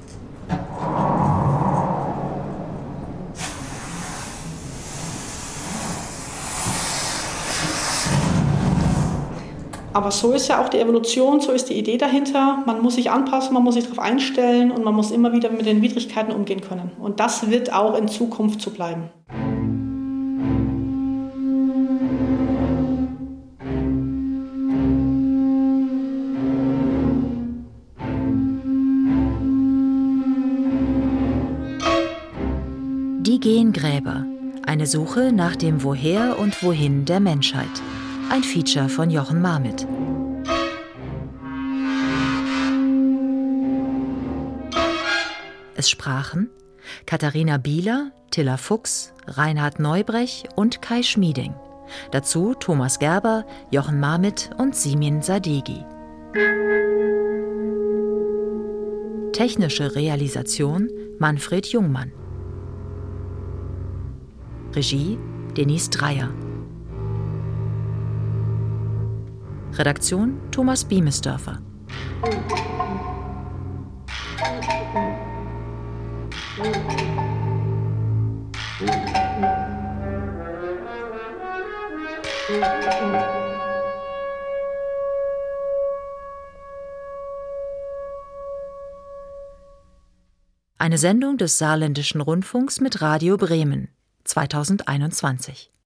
Aber 9.95 10.11
so 10.11 10.33
ist 10.33 10.49
ja 10.49 10.61
auch 10.61 10.69
die 10.69 10.81
Evolution, 10.81 11.41
so 11.41 11.53
ist 11.53 11.71
die 11.71 11.75
Idee 11.75 11.97
dahinter. 11.97 12.65
Man 12.67 12.83
muss 12.83 12.97
sich 12.97 13.13
anpassen, 13.13 13.55
man 13.55 13.63
muss 13.63 13.75
sich 13.75 13.85
darauf 13.85 14.01
einstellen 14.01 14.73
und 14.73 14.83
man 14.83 14.93
muss 14.93 15.13
immer 15.13 15.33
wieder 15.33 15.51
mit 15.51 15.67
den 15.67 15.83
Widrigkeiten 15.83 16.35
umgehen 16.35 16.61
können. 16.61 16.91
Und 16.99 17.21
das 17.21 17.49
wird 17.49 17.73
auch 17.73 17.97
in 17.97 18.09
Zukunft 18.09 18.61
so 18.61 18.73
bleiben. 18.73 19.05
Die 33.21 33.39
Gengräber. 33.39 34.27
Eine 34.67 34.87
Suche 34.89 35.31
nach 35.33 35.55
dem 35.55 35.85
Woher 35.85 36.37
und 36.41 36.65
Wohin 36.65 37.05
der 37.05 37.21
Menschheit. 37.21 37.71
Ein 38.31 38.43
Feature 38.43 38.89
von 38.89 39.11
Jochen 39.11 39.41
Marmit. 39.41 39.87
Es 45.77 45.91
sprachen 45.91 46.51
Katharina 47.07 47.59
Bieler, 47.59 48.13
Tilla 48.31 48.57
Fuchs, 48.57 49.13
Reinhard 49.27 49.79
Neubrech 49.79 50.45
und 50.57 50.83
Kai 50.83 51.03
Schmieding. 51.03 51.55
Dazu 52.11 52.55
Thomas 52.55 52.99
Gerber, 52.99 53.45
Jochen 53.71 54.01
Marmit 54.01 54.51
und 54.59 54.75
Simin 54.75 55.23
Sadegi. 55.23 55.85
Technische 59.33 59.95
Realisation 59.95 60.89
Manfred 61.19 61.67
Jungmann. 61.67 62.13
Regie 64.75 65.19
Denise 65.57 65.91
Dreyer. 65.91 66.31
Redaktion 69.77 70.41
Thomas 70.53 70.85
Biemesdörfer. 70.85 71.61
Eine 90.79 90.99
Sendung 90.99 91.37
des 91.37 91.59
Saarländischen 91.59 92.21
Rundfunks 92.21 92.81
mit 92.81 93.03
Radio 93.03 93.37
Bremen 93.37 93.89
2021. 94.23 95.74